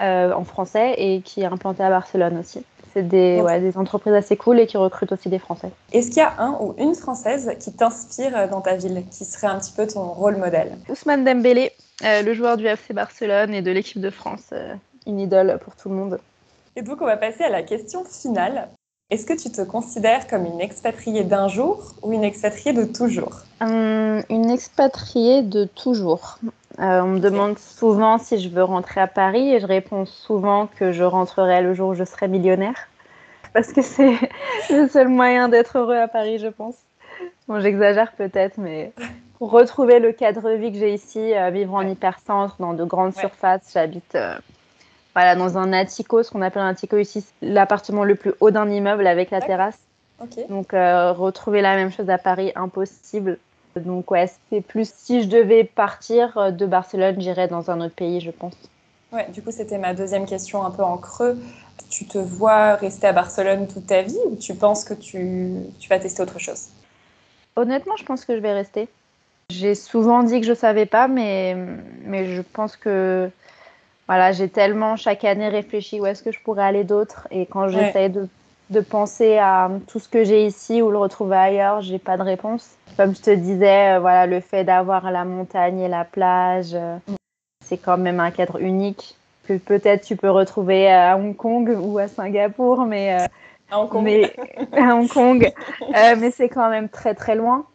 En 0.00 0.44
français 0.44 0.94
et 0.96 1.20
qui 1.20 1.42
est 1.42 1.46
implanté 1.46 1.84
à 1.84 1.90
Barcelone 1.90 2.38
aussi. 2.38 2.64
C'est 2.92 3.06
des, 3.06 3.40
ouais, 3.40 3.60
des 3.60 3.76
entreprises 3.76 4.14
assez 4.14 4.36
cool 4.36 4.58
et 4.58 4.66
qui 4.66 4.76
recrutent 4.76 5.12
aussi 5.12 5.28
des 5.28 5.38
Français. 5.38 5.70
Est-ce 5.92 6.08
qu'il 6.08 6.18
y 6.18 6.20
a 6.22 6.34
un 6.38 6.56
ou 6.60 6.74
une 6.78 6.94
Française 6.94 7.52
qui 7.60 7.72
t'inspire 7.72 8.48
dans 8.48 8.60
ta 8.60 8.76
ville, 8.76 9.04
qui 9.10 9.24
serait 9.24 9.46
un 9.46 9.58
petit 9.58 9.72
peu 9.72 9.86
ton 9.86 10.02
rôle 10.02 10.36
modèle? 10.36 10.76
Ousmane 10.88 11.24
Dembélé, 11.24 11.72
euh, 12.04 12.22
le 12.22 12.34
joueur 12.34 12.56
du 12.56 12.66
FC 12.66 12.92
Barcelone 12.92 13.54
et 13.54 13.62
de 13.62 13.70
l'équipe 13.70 14.00
de 14.00 14.10
France, 14.10 14.50
euh, 14.52 14.74
une 15.06 15.20
idole 15.20 15.58
pour 15.62 15.76
tout 15.76 15.88
le 15.88 15.94
monde. 15.94 16.18
Et 16.76 16.82
donc 16.82 17.00
on 17.00 17.06
va 17.06 17.16
passer 17.16 17.44
à 17.44 17.50
la 17.50 17.62
question 17.62 18.04
finale. 18.04 18.68
Est-ce 19.10 19.26
que 19.26 19.32
tu 19.32 19.50
te 19.50 19.62
considères 19.62 20.28
comme 20.28 20.46
une 20.46 20.60
expatriée 20.60 21.24
d'un 21.24 21.48
jour 21.48 21.94
ou 22.02 22.12
une 22.12 22.22
expatriée 22.22 22.72
de 22.72 22.84
toujours 22.84 23.40
hum, 23.60 24.22
Une 24.30 24.50
expatriée 24.50 25.42
de 25.42 25.64
toujours. 25.64 26.38
Euh, 26.78 27.02
on 27.02 27.08
me 27.08 27.18
demande 27.18 27.58
souvent 27.58 28.18
si 28.18 28.38
je 28.38 28.48
veux 28.48 28.62
rentrer 28.62 29.00
à 29.00 29.08
Paris 29.08 29.52
et 29.52 29.58
je 29.58 29.66
réponds 29.66 30.06
souvent 30.06 30.68
que 30.78 30.92
je 30.92 31.02
rentrerai 31.02 31.60
le 31.60 31.74
jour 31.74 31.90
où 31.90 31.94
je 31.94 32.04
serai 32.04 32.28
millionnaire. 32.28 32.88
Parce 33.52 33.72
que 33.72 33.82
c'est 33.82 34.16
le 34.70 34.88
seul 34.88 35.08
moyen 35.08 35.48
d'être 35.48 35.78
heureux 35.78 35.96
à 35.96 36.06
Paris, 36.06 36.38
je 36.38 36.46
pense. 36.46 36.76
Bon, 37.48 37.58
j'exagère 37.60 38.12
peut-être, 38.12 38.58
mais 38.58 38.92
pour 39.38 39.50
retrouver 39.50 39.98
le 39.98 40.12
cadre 40.12 40.42
de 40.42 40.54
vie 40.54 40.70
que 40.70 40.78
j'ai 40.78 40.94
ici, 40.94 41.34
euh, 41.34 41.50
vivre 41.50 41.74
en 41.74 41.82
hypercentre, 41.82 42.56
dans 42.60 42.74
de 42.74 42.84
grandes 42.84 43.14
surfaces, 43.14 43.72
j'habite 43.74 44.14
euh, 44.14 44.36
voilà, 45.14 45.36
dans 45.36 45.58
un 45.58 45.72
attico, 45.72 46.22
ce 46.22 46.30
qu'on 46.30 46.42
appelle 46.42 46.62
un 46.62 46.68
attico 46.68 46.96
ici, 46.98 47.24
l'appartement 47.42 48.04
le 48.04 48.14
plus 48.14 48.32
haut 48.40 48.50
d'un 48.50 48.70
immeuble 48.70 49.06
avec 49.06 49.30
la 49.30 49.40
terrasse. 49.40 49.78
Donc 50.48 50.72
retrouver 50.72 51.62
la 51.62 51.76
même 51.76 51.90
chose 51.90 52.10
à 52.10 52.18
Paris, 52.18 52.52
impossible. 52.54 53.38
Donc 53.76 54.10
ouais, 54.10 54.30
c'est 54.50 54.60
plus 54.60 54.92
si 54.92 55.22
je 55.22 55.28
devais 55.28 55.64
partir 55.64 56.36
euh, 56.36 56.50
de 56.50 56.66
Barcelone, 56.66 57.20
j'irais 57.20 57.48
dans 57.48 57.70
un 57.70 57.80
autre 57.80 57.94
pays, 57.94 58.20
je 58.20 58.30
pense. 58.30 58.54
Ouais, 59.12 59.28
du 59.32 59.42
coup, 59.42 59.50
c'était 59.50 59.78
ma 59.78 59.94
deuxième 59.94 60.26
question 60.26 60.64
un 60.64 60.70
peu 60.70 60.82
en 60.82 60.96
creux. 60.96 61.38
Tu 61.88 62.04
te 62.04 62.18
vois 62.18 62.74
rester 62.74 63.08
à 63.08 63.12
Barcelone 63.12 63.66
toute 63.66 63.86
ta 63.86 64.02
vie 64.02 64.18
ou 64.26 64.36
tu 64.36 64.54
penses 64.54 64.84
que 64.84 64.94
tu, 64.94 65.52
tu 65.78 65.88
vas 65.88 65.98
tester 65.98 66.22
autre 66.22 66.38
chose? 66.38 66.68
Honnêtement, 67.56 67.96
je 67.96 68.04
pense 68.04 68.24
que 68.24 68.36
je 68.36 68.40
vais 68.40 68.52
rester. 68.52 68.88
J'ai 69.50 69.74
souvent 69.74 70.22
dit 70.22 70.40
que 70.40 70.46
je 70.46 70.52
ne 70.52 70.56
savais 70.56 70.86
pas, 70.86 71.08
mais, 71.08 71.56
mais 72.04 72.34
je 72.34 72.42
pense 72.42 72.76
que 72.76 73.30
voilà, 74.10 74.32
j'ai 74.32 74.48
tellement 74.48 74.96
chaque 74.96 75.24
année 75.24 75.48
réfléchi 75.48 76.00
où 76.00 76.06
est-ce 76.06 76.24
que 76.24 76.32
je 76.32 76.40
pourrais 76.40 76.64
aller 76.64 76.82
d'autre. 76.82 77.28
Et 77.30 77.46
quand 77.46 77.68
j'essaie 77.68 78.08
de 78.08 78.28
de 78.70 78.80
penser 78.80 79.36
à 79.36 79.68
tout 79.88 79.98
ce 79.98 80.08
que 80.08 80.24
j'ai 80.24 80.46
ici 80.46 80.80
ou 80.80 80.90
le 80.90 80.98
retrouver 80.98 81.36
ailleurs, 81.36 81.80
j'ai 81.82 81.98
pas 81.98 82.16
de 82.16 82.22
réponse. 82.22 82.76
Comme 82.96 83.14
je 83.14 83.20
te 83.20 83.30
disais, 83.30 83.96
euh, 83.96 84.00
voilà, 84.00 84.26
le 84.26 84.40
fait 84.40 84.64
d'avoir 84.64 85.10
la 85.10 85.24
montagne 85.24 85.80
et 85.80 85.88
la 85.88 86.04
plage, 86.04 86.70
euh, 86.74 86.96
c'est 87.64 87.78
quand 87.78 87.98
même 87.98 88.20
un 88.20 88.30
cadre 88.30 88.60
unique 88.60 89.16
que 89.44 89.58
peut-être 89.58 90.04
tu 90.04 90.16
peux 90.16 90.30
retrouver 90.30 90.90
à 90.90 91.16
Hong 91.16 91.34
Kong 91.34 91.76
ou 91.80 91.98
à 91.98 92.06
Singapour, 92.06 92.86
mais 92.86 93.20
euh, 93.20 93.26
à 93.72 93.80
Hong 93.80 93.88
Kong, 93.88 94.04
mais, 94.04 94.32
à 94.72 94.94
Hong 94.94 95.08
Kong, 95.08 95.52
mais 95.92 96.30
c'est 96.30 96.48
quand 96.48 96.70
même 96.70 96.88
très 96.88 97.14
très 97.14 97.34
loin. 97.34 97.66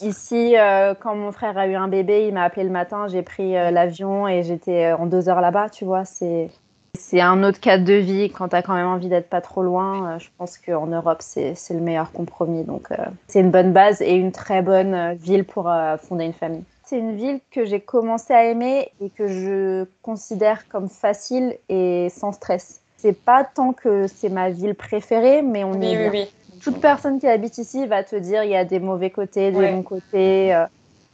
Ici, 0.00 0.54
quand 1.00 1.14
mon 1.14 1.32
frère 1.32 1.58
a 1.58 1.66
eu 1.66 1.74
un 1.74 1.88
bébé, 1.88 2.26
il 2.26 2.34
m'a 2.34 2.44
appelé 2.44 2.64
le 2.64 2.70
matin, 2.70 3.08
j'ai 3.08 3.22
pris 3.22 3.52
l'avion 3.52 4.26
et 4.26 4.42
j'étais 4.42 4.92
en 4.92 5.06
deux 5.06 5.28
heures 5.28 5.40
là-bas, 5.40 5.68
tu 5.70 5.84
vois, 5.84 6.04
c'est 6.04 6.50
c'est 6.98 7.20
un 7.20 7.42
autre 7.42 7.60
cadre 7.60 7.84
de 7.84 7.94
vie 7.94 8.30
quand 8.30 8.48
tu 8.48 8.56
as 8.56 8.62
quand 8.62 8.74
même 8.74 8.86
envie 8.86 9.08
d'être 9.08 9.28
pas 9.28 9.40
trop 9.40 9.62
loin. 9.62 10.14
Euh, 10.14 10.18
je 10.18 10.28
pense 10.38 10.58
qu'en 10.58 10.86
Europe, 10.86 11.20
c'est 11.20 11.54
le 11.70 11.80
meilleur 11.80 12.12
compromis. 12.12 12.64
Donc, 12.64 12.90
euh, 12.90 12.96
c'est 13.26 13.40
une 13.40 13.50
bonne 13.50 13.72
base 13.72 14.00
et 14.00 14.14
une 14.14 14.32
très 14.32 14.62
bonne 14.62 14.94
euh, 14.94 15.14
ville 15.14 15.44
pour 15.44 15.70
fonder 16.02 16.24
une 16.24 16.32
famille. 16.32 16.64
C'est 16.84 16.98
une 16.98 17.16
ville 17.16 17.40
que 17.50 17.64
j'ai 17.64 17.80
commencé 17.80 18.32
à 18.32 18.44
aimer 18.44 18.90
et 19.00 19.10
que 19.10 19.26
je 19.26 19.86
considère 20.02 20.68
comme 20.68 20.88
facile 20.88 21.56
et 21.68 22.08
sans 22.10 22.32
stress. 22.32 22.80
C'est 22.98 23.18
pas 23.18 23.44
tant 23.44 23.72
que 23.72 24.06
c'est 24.06 24.28
ma 24.28 24.50
ville 24.50 24.74
préférée, 24.74 25.42
mais 25.42 25.64
on 25.64 25.80
est 25.80 26.10
oui, 26.10 26.30
Toute 26.64 26.80
personne 26.80 27.20
qui 27.20 27.26
habite 27.26 27.58
ici 27.58 27.86
va 27.86 28.02
te 28.02 28.16
dire 28.16 28.42
il 28.42 28.50
y 28.50 28.56
a 28.56 28.64
des 28.64 28.80
mauvais 28.80 29.10
côtés, 29.10 29.52
des 29.52 29.70
bons 29.70 29.82
côtés, 29.82 30.56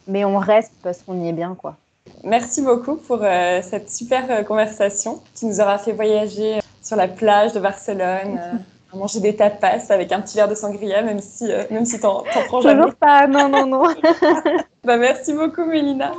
mais 0.06 0.24
on 0.24 0.38
reste 0.38 0.72
parce 0.82 1.02
qu'on 1.02 1.20
y 1.22 1.28
est 1.28 1.32
bien, 1.32 1.54
quoi. 1.54 1.76
Merci 2.24 2.62
beaucoup 2.62 2.96
pour 2.96 3.20
euh, 3.22 3.60
cette 3.62 3.90
super 3.90 4.24
euh, 4.30 4.42
conversation 4.42 5.20
qui 5.34 5.46
nous 5.46 5.60
aura 5.60 5.78
fait 5.78 5.92
voyager 5.92 6.56
euh, 6.56 6.60
sur 6.82 6.96
la 6.96 7.08
plage 7.08 7.52
de 7.52 7.60
Barcelone, 7.60 8.38
manger 8.94 9.20
des 9.20 9.36
tapas 9.36 9.90
avec 9.90 10.12
un 10.12 10.20
petit 10.20 10.36
verre 10.36 10.48
de 10.48 10.54
sangria, 10.54 11.02
même 11.02 11.20
si, 11.20 11.50
même 11.70 11.84
si 11.84 12.00
t'en, 12.00 12.24
prends 12.48 12.60
jamais. 12.60 12.82
Toujours 12.82 12.96
pas, 12.96 13.26
non, 13.26 13.48
non, 13.48 13.66
non. 13.66 13.82
bah, 14.84 14.96
merci 14.96 15.32
beaucoup, 15.32 15.64
Mélina. 15.64 16.12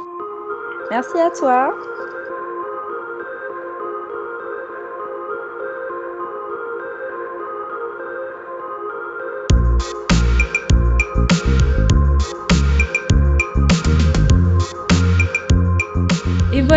Merci 0.89 1.17
à 1.19 1.29
toi. 1.31 1.73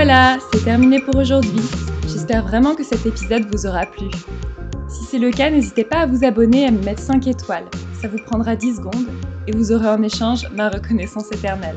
Voilà, 0.07 0.37
c'est 0.53 0.63
terminé 0.65 1.01
pour 1.01 1.17
aujourd'hui. 1.17 1.63
J'espère 2.03 2.43
vraiment 2.47 2.75
que 2.75 2.85
cet 2.85 3.07
épisode 3.07 3.47
vous 3.51 3.65
aura 3.65 3.87
plu. 3.87 4.05
Si 4.87 5.03
c'est 5.03 5.19
le 5.19 5.31
cas, 5.31 5.49
n'hésitez 5.49 5.83
pas 5.83 6.01
à 6.01 6.07
vous 6.07 6.27
abonner 6.27 6.65
et 6.65 6.67
à 6.67 6.71
me 6.71 6.85
mettre 6.85 7.01
5 7.01 7.27
étoiles. 7.27 7.65
Ça 8.03 8.09
vous 8.09 8.19
prendra 8.27 8.55
10 8.55 8.77
secondes 8.77 9.07
et 9.47 9.53
vous 9.53 9.73
aurez 9.73 9.89
en 9.89 10.03
échange 10.03 10.47
ma 10.53 10.69
reconnaissance 10.69 11.33
éternelle. 11.33 11.77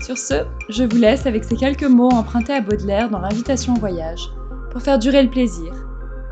Sur 0.00 0.18
ce, 0.18 0.46
je 0.68 0.82
vous 0.82 0.96
laisse 0.96 1.24
avec 1.24 1.44
ces 1.44 1.54
quelques 1.54 1.84
mots 1.84 2.10
empruntés 2.10 2.54
à 2.54 2.60
Baudelaire 2.60 3.08
dans 3.08 3.20
l'invitation 3.20 3.74
au 3.74 3.78
voyage, 3.78 4.28
pour 4.72 4.82
faire 4.82 4.98
durer 4.98 5.22
le 5.22 5.30
plaisir, 5.30 5.72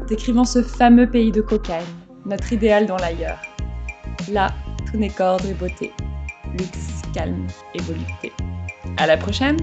décrivant 0.09 0.45
ce 0.45 0.61
fameux 0.61 1.09
pays 1.09 1.31
de 1.31 1.41
cocaïne, 1.41 1.87
notre 2.27 2.53
idéal 2.53 2.87
dans 2.87 2.97
l'ailleurs. 2.97 3.41
Là, 4.33 4.49
tout 4.91 4.99
n'est 4.99 5.11
qu'ordre 5.11 5.47
et 5.47 5.55
beauté, 5.55 5.93
luxe, 6.59 7.03
calme 7.15 7.47
et 7.77 7.81
volupté. 7.81 8.33
À 8.97 9.07
la 9.07 9.17
prochaine! 9.17 9.57